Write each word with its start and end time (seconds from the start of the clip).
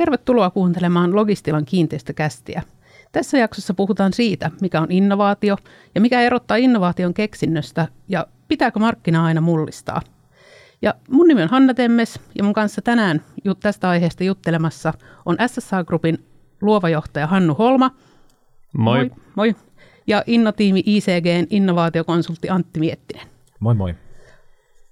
Tervetuloa 0.00 0.50
kuuntelemaan 0.50 1.16
Logistilan 1.16 1.64
kiinteistökästiä. 1.64 2.62
Tässä 3.12 3.38
jaksossa 3.38 3.74
puhutaan 3.74 4.12
siitä, 4.12 4.50
mikä 4.60 4.80
on 4.80 4.90
innovaatio 4.90 5.56
ja 5.94 6.00
mikä 6.00 6.20
erottaa 6.20 6.56
innovaation 6.56 7.14
keksinnöstä 7.14 7.88
ja 8.08 8.26
pitääkö 8.48 8.78
markkinaa 8.78 9.24
aina 9.24 9.40
mullistaa. 9.40 10.00
Ja 10.82 10.94
mun 11.10 11.28
nimi 11.28 11.42
on 11.42 11.48
Hanna 11.48 11.74
Temmes 11.74 12.20
ja 12.34 12.44
mun 12.44 12.52
kanssa 12.52 12.82
tänään 12.82 13.22
tästä 13.60 13.88
aiheesta 13.88 14.24
juttelemassa 14.24 14.94
on 15.26 15.36
SSA 15.46 15.84
Groupin 15.84 16.18
luova 16.60 16.88
johtaja 16.88 17.26
Hannu 17.26 17.54
Holma. 17.54 17.90
Moi. 18.76 18.98
Moi. 18.98 19.10
moi. 19.34 19.54
Ja 20.06 20.24
Innotiimi 20.26 20.82
ICGn 20.86 21.46
innovaatiokonsultti 21.50 22.50
Antti 22.50 22.80
Miettinen. 22.80 23.26
Moi 23.60 23.74
moi. 23.74 23.94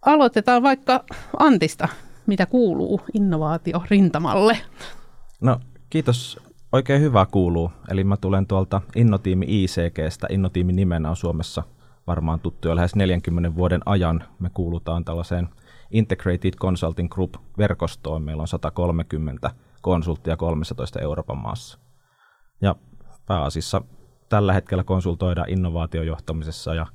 Aloitetaan 0.03 0.63
vaikka 0.63 1.05
Antista, 1.39 1.89
mitä 2.27 2.47
kuuluu 2.47 3.01
innovaatio 3.15 3.83
rintamalle. 3.91 4.59
No 5.41 5.61
kiitos, 5.91 6.41
oikein 6.73 7.01
hyvä 7.01 7.27
kuuluu. 7.27 7.73
Eli 7.91 8.05
mä 8.05 8.17
tulen 8.17 8.47
tuolta 8.47 8.81
Innotiimi 8.97 9.47
ICGstä. 9.49 10.27
Innotiimi 10.31 10.73
nimenä 10.73 11.11
on 11.11 11.17
Suomessa 11.17 11.63
varmaan 12.07 12.41
tuttu 12.41 12.69
jo 12.69 12.77
lähes 12.77 12.95
40 12.95 13.55
vuoden 13.55 13.81
ajan. 13.87 14.25
Me 14.39 14.51
kuulutaan 14.55 15.05
tällaiseen 15.05 15.49
Integrated 15.91 16.55
Consulting 16.55 17.09
Group-verkostoon. 17.09 18.23
Meillä 18.23 18.41
on 18.41 18.49
130 18.49 19.51
konsulttia 19.83 20.37
13 20.37 21.01
Euroopan 21.01 21.39
maassa. 21.39 21.79
Ja 22.61 22.75
pääasiassa 23.27 23.83
tällä 24.29 24.53
hetkellä 24.53 24.85
konsultoidaan 24.85 25.51
innovaatiojohtamisessa 25.51 26.75
ja 26.75 26.87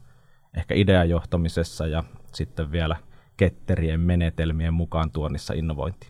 ehkä 0.57 0.75
ideajohtamisessa 0.75 1.87
ja 1.87 2.03
sitten 2.33 2.71
vielä 2.71 2.95
ketterien 3.37 3.99
menetelmien 3.99 4.73
mukaan 4.73 5.11
tuonnissa 5.11 5.53
innovointi. 5.53 6.07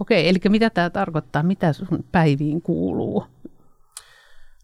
Okei, 0.00 0.28
eli 0.28 0.38
mitä 0.48 0.70
tämä 0.70 0.90
tarkoittaa? 0.90 1.42
Mitä 1.42 1.72
sun 1.72 2.04
päiviin 2.12 2.62
kuuluu? 2.62 3.26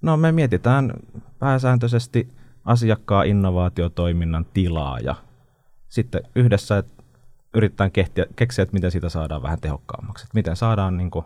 No 0.03 0.17
me 0.17 0.33
mietitään 0.33 0.93
pääsääntöisesti 1.39 2.29
asiakkaan 2.65 3.27
innovaatiotoiminnan 3.27 4.47
tilaa 4.55 4.99
ja 4.99 5.15
sitten 5.89 6.23
yhdessä 6.35 6.85
yritetään 7.55 7.91
kehtiä, 7.91 8.27
keksiä, 8.37 8.63
että 8.63 8.73
miten 8.73 8.91
sitä 8.91 9.09
saadaan 9.09 9.43
vähän 9.43 9.61
tehokkaammaksi. 9.61 10.25
Että 10.25 10.35
miten 10.35 10.57
saadaan 10.57 10.97
niin 10.97 11.11
kuin, 11.11 11.25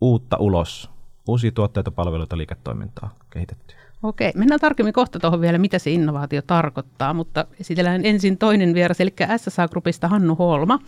uutta 0.00 0.36
ulos, 0.36 0.90
uusia 1.28 1.52
tuotteita, 1.52 1.90
palveluita, 1.90 2.36
liiketoimintaa 2.36 3.14
kehitettyä. 3.30 3.76
Okei, 4.02 4.32
mennään 4.34 4.60
tarkemmin 4.60 4.92
kohta 4.92 5.18
tuohon 5.18 5.40
vielä, 5.40 5.58
mitä 5.58 5.78
se 5.78 5.90
innovaatio 5.90 6.42
tarkoittaa, 6.42 7.14
mutta 7.14 7.46
esitellään 7.60 8.04
ensin 8.04 8.38
toinen 8.38 8.74
vieras, 8.74 9.00
eli 9.00 9.14
SSA 9.36 9.68
Groupista 9.68 10.08
Hannu 10.08 10.34
Holma. 10.34 10.78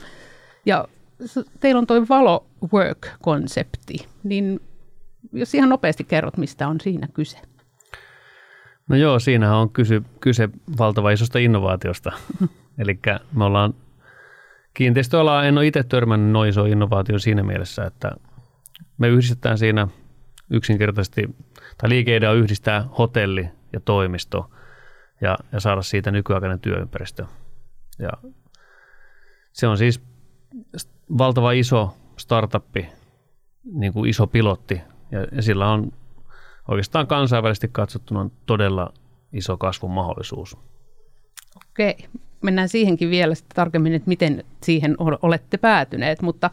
Ja 0.66 0.88
teillä 1.60 1.78
on 1.78 1.86
tuo 1.86 2.06
Valo 2.08 2.46
Work-konsepti, 2.72 4.06
niin 4.24 4.60
jos 5.32 5.54
ihan 5.54 5.68
nopeasti 5.68 6.04
kerrot, 6.04 6.36
mistä 6.36 6.68
on 6.68 6.80
siinä 6.80 7.08
kyse. 7.14 7.38
No 8.88 8.96
joo, 8.96 9.18
siinähän 9.18 9.56
on 9.56 9.70
kyse, 9.70 10.02
kyse 10.20 10.48
valtava 10.78 11.10
isosta 11.10 11.38
innovaatiosta. 11.38 12.12
Eli 12.78 12.98
me 13.32 13.44
ollaan 13.44 13.74
kiinteistöalaa, 14.74 15.44
en 15.44 15.58
ole 15.58 15.66
itse 15.66 15.82
törmännyt 15.82 16.32
noin 16.32 16.50
iso 16.50 16.64
innovaatio 16.64 17.18
siinä 17.18 17.42
mielessä, 17.42 17.84
että 17.84 18.12
me 18.98 19.08
yhdistetään 19.08 19.58
siinä 19.58 19.88
yksinkertaisesti, 20.50 21.36
tai 21.78 21.90
liikeidea 21.90 22.30
on 22.30 22.36
yhdistää 22.36 22.88
hotelli 22.98 23.48
ja 23.72 23.80
toimisto 23.80 24.50
ja, 25.20 25.38
ja 25.52 25.60
saada 25.60 25.82
siitä 25.82 26.10
nykyaikainen 26.10 26.60
työympäristö. 26.60 27.26
Ja 27.98 28.10
se 29.52 29.66
on 29.66 29.78
siis 29.78 30.00
valtava 31.18 31.52
iso 31.52 31.96
startuppi, 32.16 32.88
niin 33.72 33.92
kuin 33.92 34.10
iso 34.10 34.26
pilotti, 34.26 34.80
ja, 35.10 35.42
sillä 35.42 35.70
on 35.70 35.92
oikeastaan 36.68 37.06
kansainvälisesti 37.06 37.68
katsottuna 37.72 38.30
todella 38.46 38.92
iso 39.32 39.56
kasvun 39.56 39.90
mahdollisuus. 39.90 40.56
Okei, 41.70 41.96
mennään 42.42 42.68
siihenkin 42.68 43.10
vielä 43.10 43.34
sitten 43.34 43.56
tarkemmin, 43.56 43.94
että 43.94 44.08
miten 44.08 44.44
siihen 44.62 44.96
olette 44.98 45.56
päätyneet, 45.56 46.22
mutta 46.22 46.50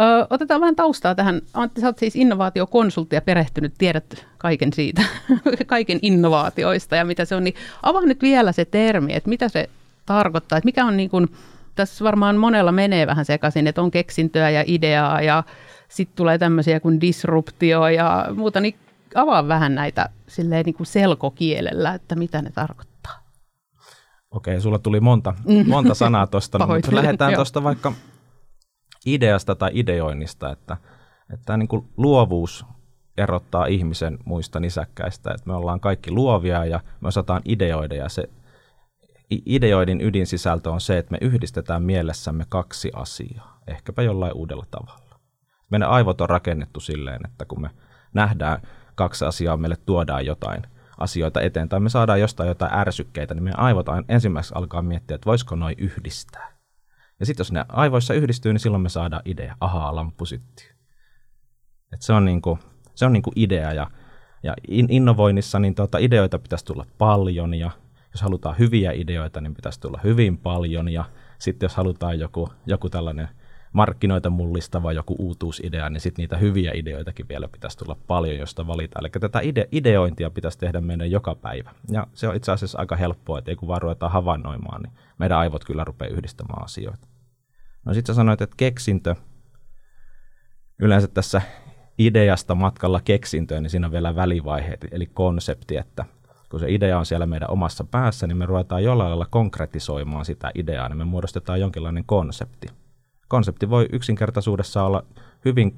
ö, 0.00 0.26
otetaan 0.30 0.60
vähän 0.60 0.76
taustaa 0.76 1.14
tähän. 1.14 1.40
Antti, 1.54 1.80
sä 1.80 1.86
oot 1.86 1.98
siis 1.98 2.16
innovaatiokonsultti 2.16 3.16
ja 3.16 3.22
perehtynyt, 3.22 3.74
tiedät 3.78 4.26
kaiken 4.38 4.72
siitä, 4.72 5.02
kaiken 5.66 5.98
innovaatioista 6.02 6.96
ja 6.96 7.04
mitä 7.04 7.24
se 7.24 7.34
on, 7.34 7.44
niin 7.44 7.54
avaa 7.82 8.02
nyt 8.02 8.22
vielä 8.22 8.52
se 8.52 8.64
termi, 8.64 9.14
että 9.14 9.28
mitä 9.28 9.48
se 9.48 9.70
tarkoittaa, 10.06 10.58
että 10.58 10.66
mikä 10.66 10.84
on 10.84 10.96
niin 10.96 11.10
kuin, 11.10 11.28
tässä 11.78 12.04
varmaan 12.04 12.36
monella 12.36 12.72
menee 12.72 13.06
vähän 13.06 13.24
sekaisin, 13.24 13.66
että 13.66 13.82
on 13.82 13.90
keksintöä 13.90 14.50
ja 14.50 14.64
ideaa 14.66 15.22
ja 15.22 15.44
sitten 15.88 16.16
tulee 16.16 16.38
tämmöisiä 16.38 16.80
kuin 16.80 17.00
disruptio 17.00 17.88
ja 17.88 18.26
muuta, 18.34 18.60
niin 18.60 18.74
avaa 19.14 19.48
vähän 19.48 19.74
näitä 19.74 20.08
silleen 20.26 20.64
niin 20.64 20.74
kuin 20.74 20.86
selkokielellä, 20.86 21.94
että 21.94 22.14
mitä 22.14 22.42
ne 22.42 22.50
tarkoittaa. 22.50 23.12
Okei, 24.30 24.60
sulla 24.60 24.78
tuli 24.78 25.00
monta, 25.00 25.34
monta 25.66 25.94
sanaa 25.94 26.26
tuosta, 26.32 26.66
mutta 26.66 26.94
lähdetään 26.94 27.34
tuosta 27.34 27.62
vaikka 27.62 27.92
ideasta 29.06 29.54
tai 29.54 29.70
ideoinnista, 29.74 30.52
että, 30.52 30.76
että 31.34 31.56
niin 31.56 31.68
kuin 31.68 31.88
luovuus 31.96 32.66
erottaa 33.16 33.66
ihmisen 33.66 34.18
muista 34.24 34.60
nisäkkäistä, 34.60 35.30
että 35.30 35.46
me 35.46 35.54
ollaan 35.54 35.80
kaikki 35.80 36.10
luovia 36.10 36.64
ja 36.64 36.80
me 37.00 37.08
osataan 37.08 37.42
ideoida 37.44 37.94
ja 37.94 38.08
se 38.08 38.28
ideoidin 39.30 40.00
ydinsisältö 40.00 40.70
on 40.70 40.80
se, 40.80 40.98
että 40.98 41.12
me 41.12 41.18
yhdistetään 41.20 41.82
mielessämme 41.82 42.44
kaksi 42.48 42.90
asiaa, 42.94 43.60
ehkäpä 43.66 44.02
jollain 44.02 44.32
uudella 44.32 44.66
tavalla. 44.70 45.20
Meidän 45.70 45.88
aivot 45.88 46.20
on 46.20 46.28
rakennettu 46.28 46.80
silleen, 46.80 47.20
että 47.24 47.44
kun 47.44 47.60
me 47.60 47.70
nähdään 48.14 48.62
kaksi 48.94 49.24
asiaa, 49.24 49.56
meille 49.56 49.76
tuodaan 49.86 50.26
jotain 50.26 50.62
asioita 50.98 51.40
eteen, 51.40 51.68
tai 51.68 51.80
me 51.80 51.88
saadaan 51.88 52.20
jostain 52.20 52.48
jotain 52.48 52.74
ärsykkeitä, 52.74 53.34
niin 53.34 53.42
meidän 53.42 53.60
aivot 53.60 53.86
ensimmäiseksi 54.08 54.54
alkaa 54.54 54.82
miettiä, 54.82 55.14
että 55.14 55.26
voisiko 55.26 55.56
noin 55.56 55.74
yhdistää. 55.78 56.58
Ja 57.20 57.26
sitten 57.26 57.40
jos 57.40 57.52
ne 57.52 57.64
aivoissa 57.68 58.14
yhdistyy, 58.14 58.52
niin 58.52 58.60
silloin 58.60 58.82
me 58.82 58.88
saadaan 58.88 59.22
idea. 59.24 59.56
Ahaa, 59.60 59.94
lamppu 59.94 60.26
syttyy. 60.26 60.66
Et 61.92 62.02
se 62.02 62.12
on, 62.12 62.24
niinku, 62.24 62.58
se 62.94 63.06
on 63.06 63.12
niinku 63.12 63.32
idea, 63.36 63.72
ja, 63.72 63.90
ja 64.42 64.54
innovoinnissa 64.68 65.58
niin 65.58 65.74
tuota, 65.74 65.98
ideoita 65.98 66.38
pitäisi 66.38 66.64
tulla 66.64 66.86
paljon, 66.98 67.54
ja 67.54 67.70
jos 68.18 68.22
halutaan 68.22 68.58
hyviä 68.58 68.92
ideoita, 68.92 69.40
niin 69.40 69.54
pitäisi 69.54 69.80
tulla 69.80 70.00
hyvin 70.04 70.38
paljon, 70.38 70.88
ja 70.88 71.04
sitten 71.38 71.64
jos 71.64 71.76
halutaan 71.76 72.18
joku, 72.18 72.48
joku 72.66 72.88
tällainen 72.88 73.28
markkinoita 73.72 74.30
mullistava 74.30 74.92
joku 74.92 75.16
uutuusidea, 75.18 75.90
niin 75.90 76.00
sitten 76.00 76.22
niitä 76.22 76.36
hyviä 76.36 76.72
ideoitakin 76.74 77.28
vielä 77.28 77.48
pitäisi 77.48 77.78
tulla 77.78 77.96
paljon, 78.06 78.38
josta 78.38 78.66
valitaan. 78.66 79.04
Eli 79.04 79.10
tätä 79.20 79.40
ide- 79.40 79.68
ideointia 79.72 80.30
pitäisi 80.30 80.58
tehdä 80.58 80.80
meidän 80.80 81.10
joka 81.10 81.34
päivä. 81.34 81.70
Ja 81.90 82.06
se 82.14 82.28
on 82.28 82.36
itse 82.36 82.52
asiassa 82.52 82.78
aika 82.78 82.96
helppoa, 82.96 83.38
että 83.38 83.50
ei 83.50 83.56
kun 83.56 83.68
vaan 83.68 83.82
ruvetaan 83.82 84.12
havainnoimaan, 84.12 84.82
niin 84.82 84.92
meidän 85.18 85.38
aivot 85.38 85.64
kyllä 85.64 85.84
rupeaa 85.84 86.10
yhdistämään 86.12 86.64
asioita. 86.64 87.08
No 87.84 87.94
sitten 87.94 88.14
sanoit, 88.14 88.40
että 88.40 88.56
keksintö, 88.56 89.14
yleensä 90.78 91.08
tässä 91.08 91.42
ideasta 91.98 92.54
matkalla 92.54 93.00
keksintöön, 93.00 93.62
niin 93.62 93.70
siinä 93.70 93.86
on 93.86 93.92
vielä 93.92 94.16
välivaiheet, 94.16 94.86
eli 94.90 95.06
konsepti, 95.06 95.76
että 95.76 96.04
kun 96.50 96.60
se 96.60 96.66
idea 96.68 96.98
on 96.98 97.06
siellä 97.06 97.26
meidän 97.26 97.50
omassa 97.50 97.84
päässä, 97.84 98.26
niin 98.26 98.36
me 98.36 98.46
ruvetaan 98.46 98.84
jollain 98.84 99.10
lailla 99.10 99.26
konkretisoimaan 99.30 100.24
sitä 100.24 100.50
ideaa, 100.54 100.88
niin 100.88 100.98
me 100.98 101.04
muodostetaan 101.04 101.60
jonkinlainen 101.60 102.04
konsepti. 102.06 102.66
Konsepti 103.28 103.70
voi 103.70 103.88
yksinkertaisuudessa 103.92 104.82
olla 104.82 105.04
hyvin 105.44 105.76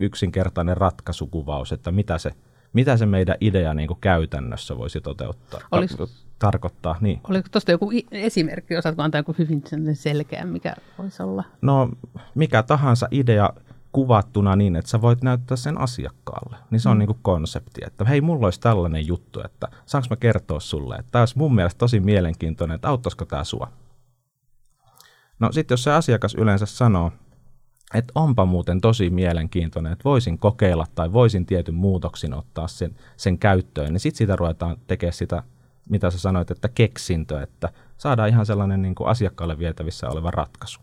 yksinkertainen 0.00 0.76
ratkaisukuvaus, 0.76 1.72
että 1.72 1.92
mitä 1.92 2.18
se, 2.18 2.30
mitä 2.72 2.96
se 2.96 3.06
meidän 3.06 3.36
idea 3.40 3.74
niin 3.74 3.88
kuin 3.88 4.00
käytännössä 4.00 4.78
voisi 4.78 5.00
toteuttaa, 5.00 5.60
Olis, 5.72 5.96
tarkoittaa. 6.38 6.96
Niin. 7.00 7.20
Oliko 7.28 7.48
tuosta 7.50 7.70
joku 7.70 7.90
esimerkki, 8.10 8.76
osaatko 8.76 9.02
antaa 9.02 9.18
joku 9.18 9.34
hyvin 9.38 9.62
selkeä, 9.94 10.44
mikä 10.44 10.74
voisi 10.98 11.22
olla? 11.22 11.44
No 11.62 11.90
mikä 12.34 12.62
tahansa 12.62 13.08
idea 13.10 13.50
kuvattuna 13.92 14.56
niin, 14.56 14.76
että 14.76 14.90
sä 14.90 15.00
voit 15.00 15.22
näyttää 15.22 15.56
sen 15.56 15.78
asiakkaalle. 15.78 16.56
Niin 16.70 16.80
se 16.80 16.88
on 16.88 16.96
mm. 16.96 16.98
niin 16.98 17.06
kuin 17.06 17.18
konsepti, 17.22 17.80
että 17.86 18.04
hei, 18.04 18.20
mulla 18.20 18.46
olisi 18.46 18.60
tällainen 18.60 19.06
juttu, 19.06 19.40
että 19.44 19.68
saanko 19.86 20.06
mä 20.10 20.16
kertoa 20.16 20.60
sulle, 20.60 20.96
että 20.96 21.12
tämä 21.12 21.22
olisi 21.22 21.38
mun 21.38 21.54
mielestä 21.54 21.78
tosi 21.78 22.00
mielenkiintoinen, 22.00 22.74
että 22.74 22.88
auttaisiko 22.88 23.24
tämä 23.24 23.44
sua? 23.44 23.72
No 25.38 25.52
sitten 25.52 25.72
jos 25.72 25.84
se 25.84 25.92
asiakas 25.92 26.34
yleensä 26.34 26.66
sanoo, 26.66 27.12
että 27.94 28.12
onpa 28.14 28.46
muuten 28.46 28.80
tosi 28.80 29.10
mielenkiintoinen, 29.10 29.92
että 29.92 30.04
voisin 30.04 30.38
kokeilla 30.38 30.86
tai 30.94 31.12
voisin 31.12 31.46
tietyn 31.46 31.74
muutoksin 31.74 32.34
ottaa 32.34 32.68
sen, 32.68 32.96
sen 33.16 33.38
käyttöön, 33.38 33.92
niin 33.92 34.00
sitten 34.00 34.18
siitä 34.18 34.36
ruvetaan 34.36 34.76
tekemään 34.86 35.12
sitä, 35.12 35.42
mitä 35.88 36.10
sä 36.10 36.18
sanoit, 36.18 36.50
että 36.50 36.68
keksintö, 36.68 37.42
että 37.42 37.68
saadaan 37.98 38.28
ihan 38.28 38.46
sellainen 38.46 38.82
niin 38.82 38.94
kuin 38.94 39.08
asiakkaalle 39.08 39.58
vietävissä 39.58 40.08
oleva 40.08 40.30
ratkaisu. 40.30 40.80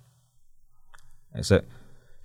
Ja 1.35 1.43
se 1.43 1.63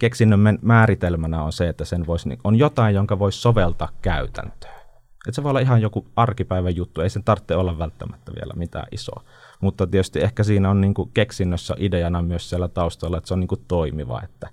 keksinnön 0.02 0.58
määritelmänä 0.62 1.42
on 1.42 1.52
se, 1.52 1.68
että 1.68 1.84
sen 1.84 2.06
voisi, 2.06 2.38
on 2.44 2.56
jotain, 2.56 2.94
jonka 2.94 3.18
voisi 3.18 3.40
soveltaa 3.40 3.88
käytäntöön. 4.02 4.80
Että 5.28 5.32
se 5.32 5.42
voi 5.42 5.50
olla 5.50 5.60
ihan 5.60 5.82
joku 5.82 6.06
arkipäivän 6.16 6.76
juttu, 6.76 7.00
ei 7.00 7.10
sen 7.10 7.24
tarvitse 7.24 7.56
olla 7.56 7.78
välttämättä 7.78 8.32
vielä 8.34 8.52
mitään 8.56 8.86
isoa. 8.92 9.24
Mutta 9.60 9.86
tietysti 9.86 10.20
ehkä 10.20 10.42
siinä 10.42 10.70
on 10.70 10.80
niin 10.80 10.94
kuin 10.94 11.10
keksinnössä 11.14 11.74
ideana 11.78 12.22
myös 12.22 12.50
siellä 12.50 12.68
taustalla, 12.68 13.18
että 13.18 13.28
se 13.28 13.34
on 13.34 13.40
niin 13.40 13.48
kuin 13.48 13.64
toimiva, 13.68 14.22
että, 14.22 14.48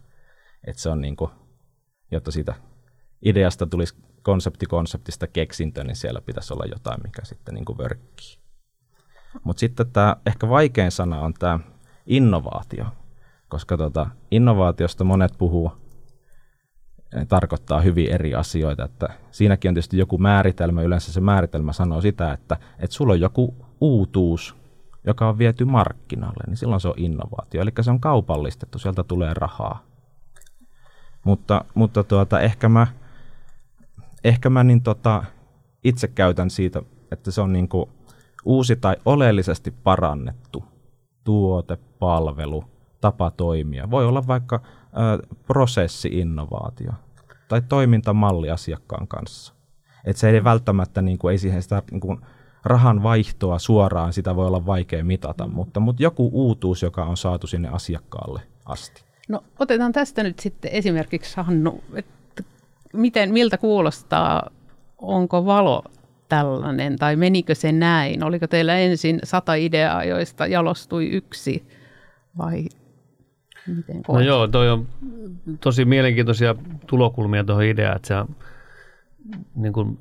että 0.68 0.82
se 0.82 0.90
on 0.90 1.02
niin 1.02 1.16
kuin, 1.16 1.32
jotta 2.12 2.32
siitä 2.32 2.54
ideasta 3.26 3.68
tulisi 3.68 3.96
konsepti 4.22 4.66
konseptista 4.66 5.28
keksintö, 5.28 5.84
niin 5.84 5.96
siellä 5.96 6.22
pitäisi 6.22 6.54
olla 6.54 6.66
jotain, 6.66 7.02
mikä 7.04 7.26
sitten 7.26 7.56
niin 7.56 7.78
vörkkii. 7.78 8.38
Mutta 9.44 9.60
sitten 9.60 9.92
tämä 9.92 10.16
ehkä 10.26 10.50
vaikein 10.50 10.92
sana 10.92 11.22
on 11.22 11.34
tämä 11.34 11.60
innovaatio, 12.06 12.86
koska 13.50 13.78
tota, 13.78 14.08
innovaatiosta 14.32 15.04
monet 15.04 15.34
puhuu, 15.38 15.72
tarkoittaa 17.28 17.82
hyvin 17.82 18.12
eri 18.12 18.36
asioita. 18.36 18.86
Että 18.86 19.10
siinäkin 19.32 19.70
on 19.70 19.76
tietysti 19.76 19.98
joku 19.98 20.18
määritelmä, 20.18 20.82
yleensä 20.82 21.14
se 21.14 21.22
määritelmä 21.22 21.74
sanoo 21.74 22.02
sitä, 22.02 22.34
että, 22.34 22.58
että 22.80 22.96
sulla 22.96 23.14
on 23.14 23.20
joku 23.20 23.56
uutuus, 23.82 24.56
joka 25.08 25.30
on 25.30 25.38
viety 25.38 25.66
markkinalle, 25.66 26.44
niin 26.48 26.58
silloin 26.58 26.82
se 26.82 26.88
on 26.88 26.94
innovaatio. 26.98 27.62
Eli 27.62 27.72
se 27.82 27.92
on 27.92 28.00
kaupallistettu, 28.00 28.80
sieltä 28.80 29.04
tulee 29.04 29.34
rahaa. 29.34 29.84
Mutta, 31.24 31.66
mutta 31.74 32.04
tuota, 32.04 32.40
ehkä 32.40 32.70
mä, 32.70 32.88
ehkä 34.24 34.50
mä 34.50 34.64
niin 34.64 34.82
tota, 34.82 35.24
itse 35.84 36.08
käytän 36.08 36.50
siitä, 36.50 36.82
että 37.12 37.32
se 37.32 37.42
on 37.42 37.54
niin 37.54 37.70
kuin 37.70 37.90
uusi 38.46 38.76
tai 38.76 38.96
oleellisesti 39.06 39.72
parannettu 39.72 40.64
tuote, 41.24 41.78
palvelu, 42.00 42.64
tapa 43.02 43.32
toimia. 43.32 43.92
Voi 43.92 44.06
olla 44.06 44.28
vaikka 44.28 44.62
ö, 44.64 45.28
prosessi-innovaatio 45.48 46.92
tai 47.48 47.62
toimintamalli 47.70 48.50
asiakkaan 48.50 49.08
kanssa. 49.08 49.54
Et 50.06 50.18
se 50.18 50.30
ei 50.30 50.44
välttämättä, 50.44 51.02
niin 51.02 51.18
kuin, 51.18 51.32
ei 51.32 51.38
siihen 51.38 51.64
sitä 51.64 51.84
niin 51.92 52.02
kuin, 52.02 52.20
rahan 52.66 53.04
vaihtoa 53.04 53.60
suoraan, 53.60 54.14
sitä 54.14 54.36
voi 54.36 54.48
olla 54.48 54.66
vaikea 54.66 55.04
mitata, 55.04 55.48
mutta, 55.48 55.80
mutta 55.80 56.04
joku 56.04 56.30
uutuus, 56.34 56.82
joka 56.82 57.04
on 57.04 57.18
saatu 57.18 57.48
sinne 57.48 57.70
asiakkaalle 57.70 58.42
asti. 58.66 59.04
No 59.30 59.44
otetaan 59.60 59.92
tästä 59.92 60.24
nyt 60.24 60.40
sitten 60.40 60.72
esimerkiksi 60.72 61.38
Hannu, 61.38 61.84
että 61.94 62.44
miten, 62.94 63.34
miltä 63.34 63.58
kuulostaa, 63.58 64.50
onko 64.98 65.46
valo 65.46 65.84
tällainen 66.30 66.96
tai 66.96 67.16
menikö 67.16 67.56
se 67.56 67.72
näin? 67.72 68.24
Oliko 68.24 68.48
teillä 68.48 68.78
ensin 68.78 69.20
sata 69.24 69.54
ideaa, 69.54 70.04
joista 70.04 70.48
jalostui 70.48 71.08
yksi 71.08 71.68
vai 72.38 72.66
miten 73.76 74.04
koet? 74.04 74.20
No 74.20 74.26
joo, 74.26 74.48
toi 74.48 74.70
on 74.70 74.88
tosi 75.60 75.86
mielenkiintoisia 75.86 76.56
tulokulmia 76.88 77.44
tuohon 77.44 77.64
ideaan, 77.64 77.96
että 77.96 78.08
se 78.08 78.16
on, 78.16 78.36
niin 79.56 79.74
kuin, 79.74 80.00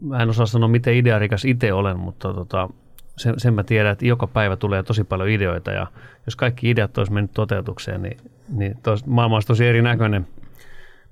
mä 0.00 0.22
en 0.22 0.30
osaa 0.30 0.46
sanoa, 0.46 0.68
miten 0.68 0.94
idearikas 0.94 1.44
itse 1.44 1.72
olen, 1.72 1.98
mutta 1.98 2.34
tota, 2.34 2.68
sen, 3.16 3.34
sen 3.36 3.54
mä 3.54 3.64
tiedän, 3.64 3.92
että 3.92 4.06
joka 4.06 4.26
päivä 4.26 4.56
tulee 4.56 4.82
tosi 4.82 5.04
paljon 5.04 5.28
ideoita 5.28 5.70
ja 5.70 5.86
jos 6.26 6.36
kaikki 6.36 6.70
ideat 6.70 6.98
olisi 6.98 7.12
mennyt 7.12 7.32
toteutukseen, 7.32 8.02
niin, 8.02 8.16
niin 8.48 8.78
tos, 8.82 9.06
maailma 9.06 9.36
olisi 9.36 9.48
tosi 9.48 9.66
erinäköinen. 9.66 10.26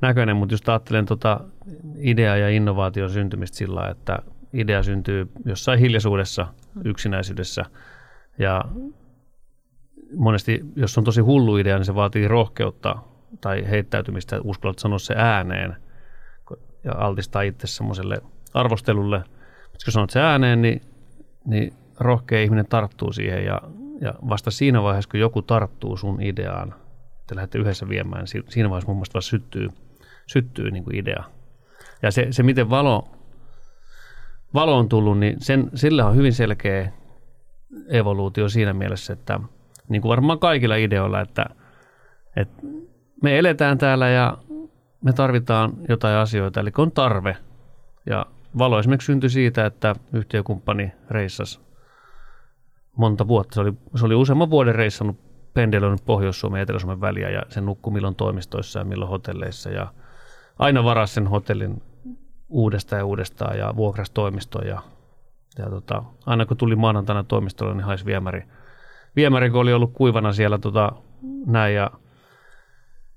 Näköinen, 0.01 0.37
mutta 0.37 0.53
just 0.55 0.69
ajattelen 0.69 1.07
tota 1.07 1.41
idea 1.99 2.37
ja 2.37 2.49
innovaation 2.49 3.11
syntymistä 3.11 3.57
sillä 3.57 3.89
että 3.89 4.19
idea 4.53 4.83
syntyy 4.83 5.29
jossain 5.45 5.79
hiljaisuudessa, 5.79 6.47
yksinäisyydessä 6.85 7.65
ja 8.39 8.65
monesti, 10.17 10.61
jos 10.77 10.99
on 10.99 11.05
tosi 11.05 11.21
hullu 11.21 11.57
idea, 11.57 11.77
niin 11.77 11.85
se 11.85 11.95
vaatii 11.95 12.29
rohkeutta 12.29 12.97
tai 13.41 13.71
heittäytymistä, 13.71 14.41
uskallat 14.45 14.79
sanoa 14.79 14.99
se 14.99 15.15
ääneen 15.17 15.77
ja 16.85 16.93
altistaa 16.97 17.43
itse 17.43 17.67
semmoiselle 17.67 18.19
arvostelulle. 18.55 19.19
Mutta 19.63 19.85
kun 19.85 19.93
sanot 19.93 20.11
se 20.11 20.21
ääneen, 20.21 20.63
niin, 20.63 20.83
niin 21.45 21.73
rohkea 22.01 22.43
ihminen 22.43 22.67
tarttuu 22.67 23.13
siihen 23.13 23.45
ja, 23.45 23.61
ja 24.01 24.15
vasta 24.29 24.51
siinä 24.51 24.83
vaiheessa, 24.83 25.11
kun 25.11 25.21
joku 25.21 25.43
tarttuu 25.43 25.97
sun 25.97 26.23
ideaan, 26.23 26.75
että 27.21 27.35
lähdette 27.35 27.59
yhdessä 27.59 27.89
viemään, 27.89 28.27
siinä 28.27 28.71
vaiheessa 28.71 28.89
mun 28.89 28.97
mielestä 28.97 29.15
vasta 29.15 29.31
syttyy, 29.31 29.69
syttyy 30.27 30.71
niin 30.71 30.85
kuin 30.85 30.97
idea. 30.97 31.25
Ja 32.03 32.11
se, 32.11 32.27
se 32.31 32.43
miten 32.43 32.71
valo, 32.71 33.09
valo 34.55 34.79
on 34.79 34.89
tullut, 34.89 35.19
niin 35.19 35.37
sen, 35.41 35.71
sillä 35.75 36.07
on 36.07 36.17
hyvin 36.17 36.33
selkeä 36.33 36.93
evoluutio 37.89 38.49
siinä 38.49 38.73
mielessä, 38.73 39.13
että 39.13 39.41
niin 39.91 40.03
kuin 40.03 40.11
varmaan 40.11 40.39
kaikilla 40.39 40.77
ideoilla, 40.77 41.21
että, 41.21 41.47
että 42.37 42.63
me 43.23 43.39
eletään 43.39 43.79
täällä 43.79 44.09
ja 44.09 44.39
me 45.05 45.13
tarvitaan 45.13 45.73
jotain 45.89 46.17
asioita, 46.17 46.61
eli 46.61 46.71
on 46.79 46.93
tarve. 46.93 47.37
Ja 48.07 48.27
valo 48.59 48.79
esimerkiksi 48.79 49.07
syntyi 49.07 49.31
siitä, 49.31 49.67
että 49.67 49.95
yhtiökumppani 50.13 50.93
reissasi 51.11 51.61
monta 52.97 53.29
vuotta. 53.29 53.55
Se 53.55 53.61
oli, 53.61 53.73
se 53.97 54.07
oli 54.07 54.15
useamman 54.15 54.51
vuoden 54.51 54.75
reissannut 54.75 55.17
pendelöinyt 55.55 56.05
Pohjois-Suomen 56.05 56.59
ja 56.59 56.63
Etelä-Suomen 56.63 57.01
väliä 57.01 57.31
ja 57.31 57.43
sen 57.49 57.67
nukkui 57.67 57.93
milloin 57.93 58.15
toimistoissa 58.15 58.79
ja 58.79 58.85
milloin 58.85 59.11
hotelleissa 59.11 59.71
ja 59.71 59.87
aina 60.59 60.85
varasi 60.85 61.15
sen 61.15 61.27
hotellin 61.27 61.83
uudestaan 62.49 63.01
ja 63.01 63.07
uudestaan 63.07 63.59
ja 63.59 63.77
vuokrasi 63.77 64.13
toimistoon 64.13 64.67
ja, 64.67 64.83
ja 65.59 65.71
tota, 65.71 66.03
aina 66.27 66.47
kun 66.47 66.57
tuli 66.57 66.77
maanantaina 66.77 67.25
toimistolle, 67.25 67.75
niin 67.75 67.85
haisi 67.85 68.05
viemäri. 68.05 68.45
Viemäri, 69.17 69.51
kun 69.51 69.61
oli 69.61 69.73
ollut 69.73 69.93
kuivana 69.93 70.33
siellä 70.33 70.59
tota, 70.59 70.93
näin 71.47 71.75
ja 71.75 71.91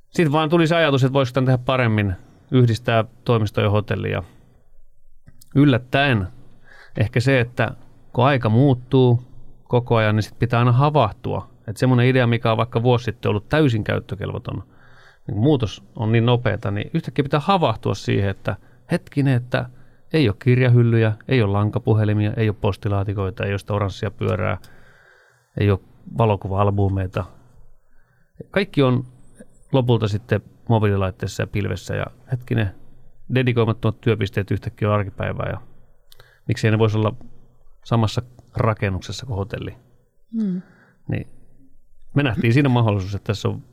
sitten 0.09 0.31
vaan 0.31 0.49
tuli 0.49 0.67
se 0.67 0.75
ajatus, 0.75 1.03
että 1.03 1.13
voisiko 1.13 1.33
tämän 1.33 1.45
tehdä 1.45 1.63
paremmin, 1.65 2.13
yhdistää 2.51 3.03
toimisto 3.25 3.61
ja 3.61 3.69
hotelli 3.69 4.11
ja 4.11 4.23
yllättäen 5.55 6.27
ehkä 6.97 7.19
se, 7.19 7.39
että 7.39 7.71
kun 8.13 8.25
aika 8.25 8.49
muuttuu, 8.49 9.23
koko 9.63 9.95
ajan, 9.95 10.15
niin 10.15 10.23
sit 10.23 10.39
pitää 10.39 10.59
aina 10.59 10.71
havahtua. 10.71 11.49
Että 11.67 11.79
semmoinen 11.79 12.07
idea, 12.07 12.27
mikä 12.27 12.51
on 12.51 12.57
vaikka 12.57 12.83
vuosi 12.83 13.05
sitten 13.05 13.29
ollut 13.29 13.49
täysin 13.49 13.83
käyttökelvoton, 13.83 14.63
niin 15.27 15.37
muutos 15.37 15.83
on 15.95 16.11
niin 16.11 16.25
nopeata, 16.25 16.71
niin 16.71 16.91
yhtäkkiä 16.93 17.23
pitää 17.23 17.39
havahtua 17.39 17.95
siihen, 17.95 18.29
että 18.29 18.55
hetkinen, 18.91 19.33
että 19.33 19.69
ei 20.13 20.29
ole 20.29 20.35
kirjahyllyjä, 20.43 21.13
ei 21.27 21.41
ole 21.41 21.51
lankapuhelimia, 21.51 22.33
ei 22.37 22.49
ole 22.49 22.55
postilaatikoita, 22.61 23.45
ei 23.45 23.51
ole 23.51 23.59
sitä 23.59 23.73
oranssia 23.73 24.11
pyörää, 24.11 24.57
ei 25.59 25.71
ole 25.71 25.79
valokuva-albumeita. 26.17 27.25
Kaikki 28.51 28.83
on 28.83 29.05
lopulta 29.71 30.07
sitten 30.07 30.41
mobiililaitteessa 30.69 31.43
ja 31.43 31.47
pilvessä 31.47 31.95
ja 31.95 32.05
hetkinen, 32.31 32.75
dedikoimattomat 33.35 34.01
työpisteet 34.01 34.51
yhtäkkiä 34.51 34.87
on 34.87 34.93
arkipäivää 34.95 35.49
ja 35.49 35.61
miksi 36.47 36.71
ne 36.71 36.79
voisi 36.79 36.97
olla 36.97 37.15
samassa 37.83 38.21
rakennuksessa 38.55 39.25
kuin 39.25 39.37
hotelli. 39.37 39.75
Mm. 40.31 40.61
Niin 41.07 41.27
me 42.15 42.23
nähtiin 42.23 42.53
siinä 42.53 42.69
mahdollisuus, 42.69 43.15
että 43.15 43.27
tässä 43.27 43.49
on, 43.49 43.63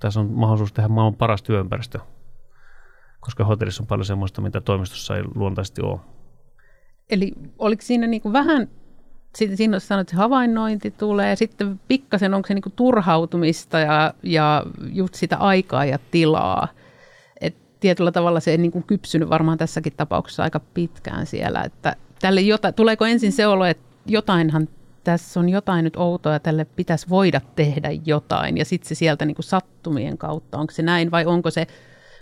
tässä 0.00 0.20
on 0.20 0.30
mahdollisuus 0.30 0.72
tehdä 0.72 0.88
maailman 0.88 1.18
paras 1.18 1.42
työympäristö, 1.42 1.98
koska 3.20 3.44
hotellissa 3.44 3.82
on 3.82 3.86
paljon 3.86 4.04
sellaista, 4.04 4.40
mitä 4.40 4.60
toimistossa 4.60 5.16
ei 5.16 5.22
luontaisesti 5.34 5.82
ole. 5.82 6.00
Eli 7.10 7.32
oliko 7.58 7.82
siinä 7.82 8.06
niin 8.06 8.22
kuin 8.22 8.32
vähän, 8.32 8.68
siinä 9.34 9.78
sanoit, 9.78 10.08
että 10.08 10.16
havainnointi 10.16 10.90
tulee, 10.90 11.30
ja 11.30 11.36
sitten 11.36 11.80
pikkasen 11.88 12.34
onko 12.34 12.48
se 12.48 12.54
niin 12.54 12.72
turhautumista 12.76 13.78
ja, 13.78 14.14
ja 14.22 14.62
just 14.92 15.14
sitä 15.14 15.36
aikaa 15.36 15.84
ja 15.84 15.98
tilaa. 16.10 16.68
Et 17.40 17.54
tietyllä 17.80 18.12
tavalla 18.12 18.40
se 18.40 18.50
ei 18.50 18.58
niin 18.58 18.84
kypsynyt 18.86 19.28
varmaan 19.30 19.58
tässäkin 19.58 19.92
tapauksessa 19.96 20.42
aika 20.42 20.60
pitkään 20.74 21.26
siellä, 21.26 21.62
että 21.62 21.96
tälle 22.20 22.40
jota, 22.40 22.72
tuleeko 22.72 23.06
ensin 23.06 23.32
se 23.32 23.46
olo, 23.46 23.64
että 23.64 23.84
jotainhan 24.06 24.68
tässä 25.04 25.40
on 25.40 25.48
jotain 25.48 25.84
nyt 25.84 25.96
outoa 25.96 26.32
ja 26.32 26.40
tälle 26.40 26.64
pitäisi 26.64 27.08
voida 27.08 27.40
tehdä 27.56 27.88
jotain. 28.06 28.56
Ja 28.56 28.64
sitten 28.64 28.88
se 28.88 28.94
sieltä 28.94 29.24
niin 29.24 29.36
sattumien 29.40 30.18
kautta, 30.18 30.58
onko 30.58 30.72
se 30.72 30.82
näin 30.82 31.10
vai 31.10 31.26
onko 31.26 31.50
se 31.50 31.66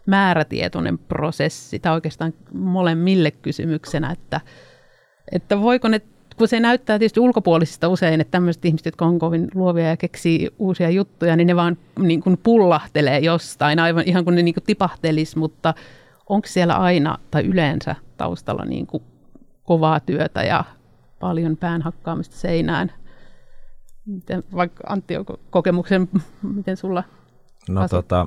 määrätietoinen 0.06 0.98
prosessi? 0.98 1.78
Tai 1.78 1.92
oikeastaan 1.92 2.34
molemmille 2.54 3.30
kysymyksenä, 3.30 4.10
että, 4.10 4.40
että 5.32 5.60
voiko 5.60 5.88
ne, 5.88 6.00
kun 6.40 6.48
se 6.48 6.60
näyttää 6.60 6.98
tietysti 6.98 7.20
ulkopuolisista 7.20 7.88
usein, 7.88 8.20
että 8.20 8.30
tämmöiset 8.30 8.64
ihmiset, 8.64 8.84
jotka 8.84 9.04
on 9.04 9.18
kovin 9.18 9.48
luovia 9.54 9.88
ja 9.88 9.96
keksii 9.96 10.48
uusia 10.58 10.90
juttuja, 10.90 11.36
niin 11.36 11.46
ne 11.46 11.56
vaan 11.56 11.76
niin 11.98 12.20
kuin 12.20 12.38
pullahtelee 12.42 13.18
jostain, 13.18 13.78
aivan 13.78 14.04
ihan 14.06 14.24
kuin 14.24 14.34
ne 14.34 14.42
niin 14.42 14.54
kuin 14.54 14.64
tipahtelisi, 14.64 15.38
mutta 15.38 15.74
onko 16.28 16.48
siellä 16.48 16.74
aina 16.74 17.18
tai 17.30 17.42
yleensä 17.42 17.96
taustalla 18.16 18.64
niin 18.64 18.86
kuin 18.86 19.02
kovaa 19.62 20.00
työtä 20.00 20.42
ja 20.42 20.64
paljon 21.20 21.56
pään 21.56 21.82
hakkaamista 21.82 22.36
seinään. 22.36 22.92
Miten, 24.06 24.42
vaikka 24.54 24.84
Antti, 24.86 25.16
onko 25.16 25.40
kokemuksen, 25.50 26.08
miten 26.42 26.76
sulla? 26.76 27.04
No 27.68 27.88
tota, 27.88 28.26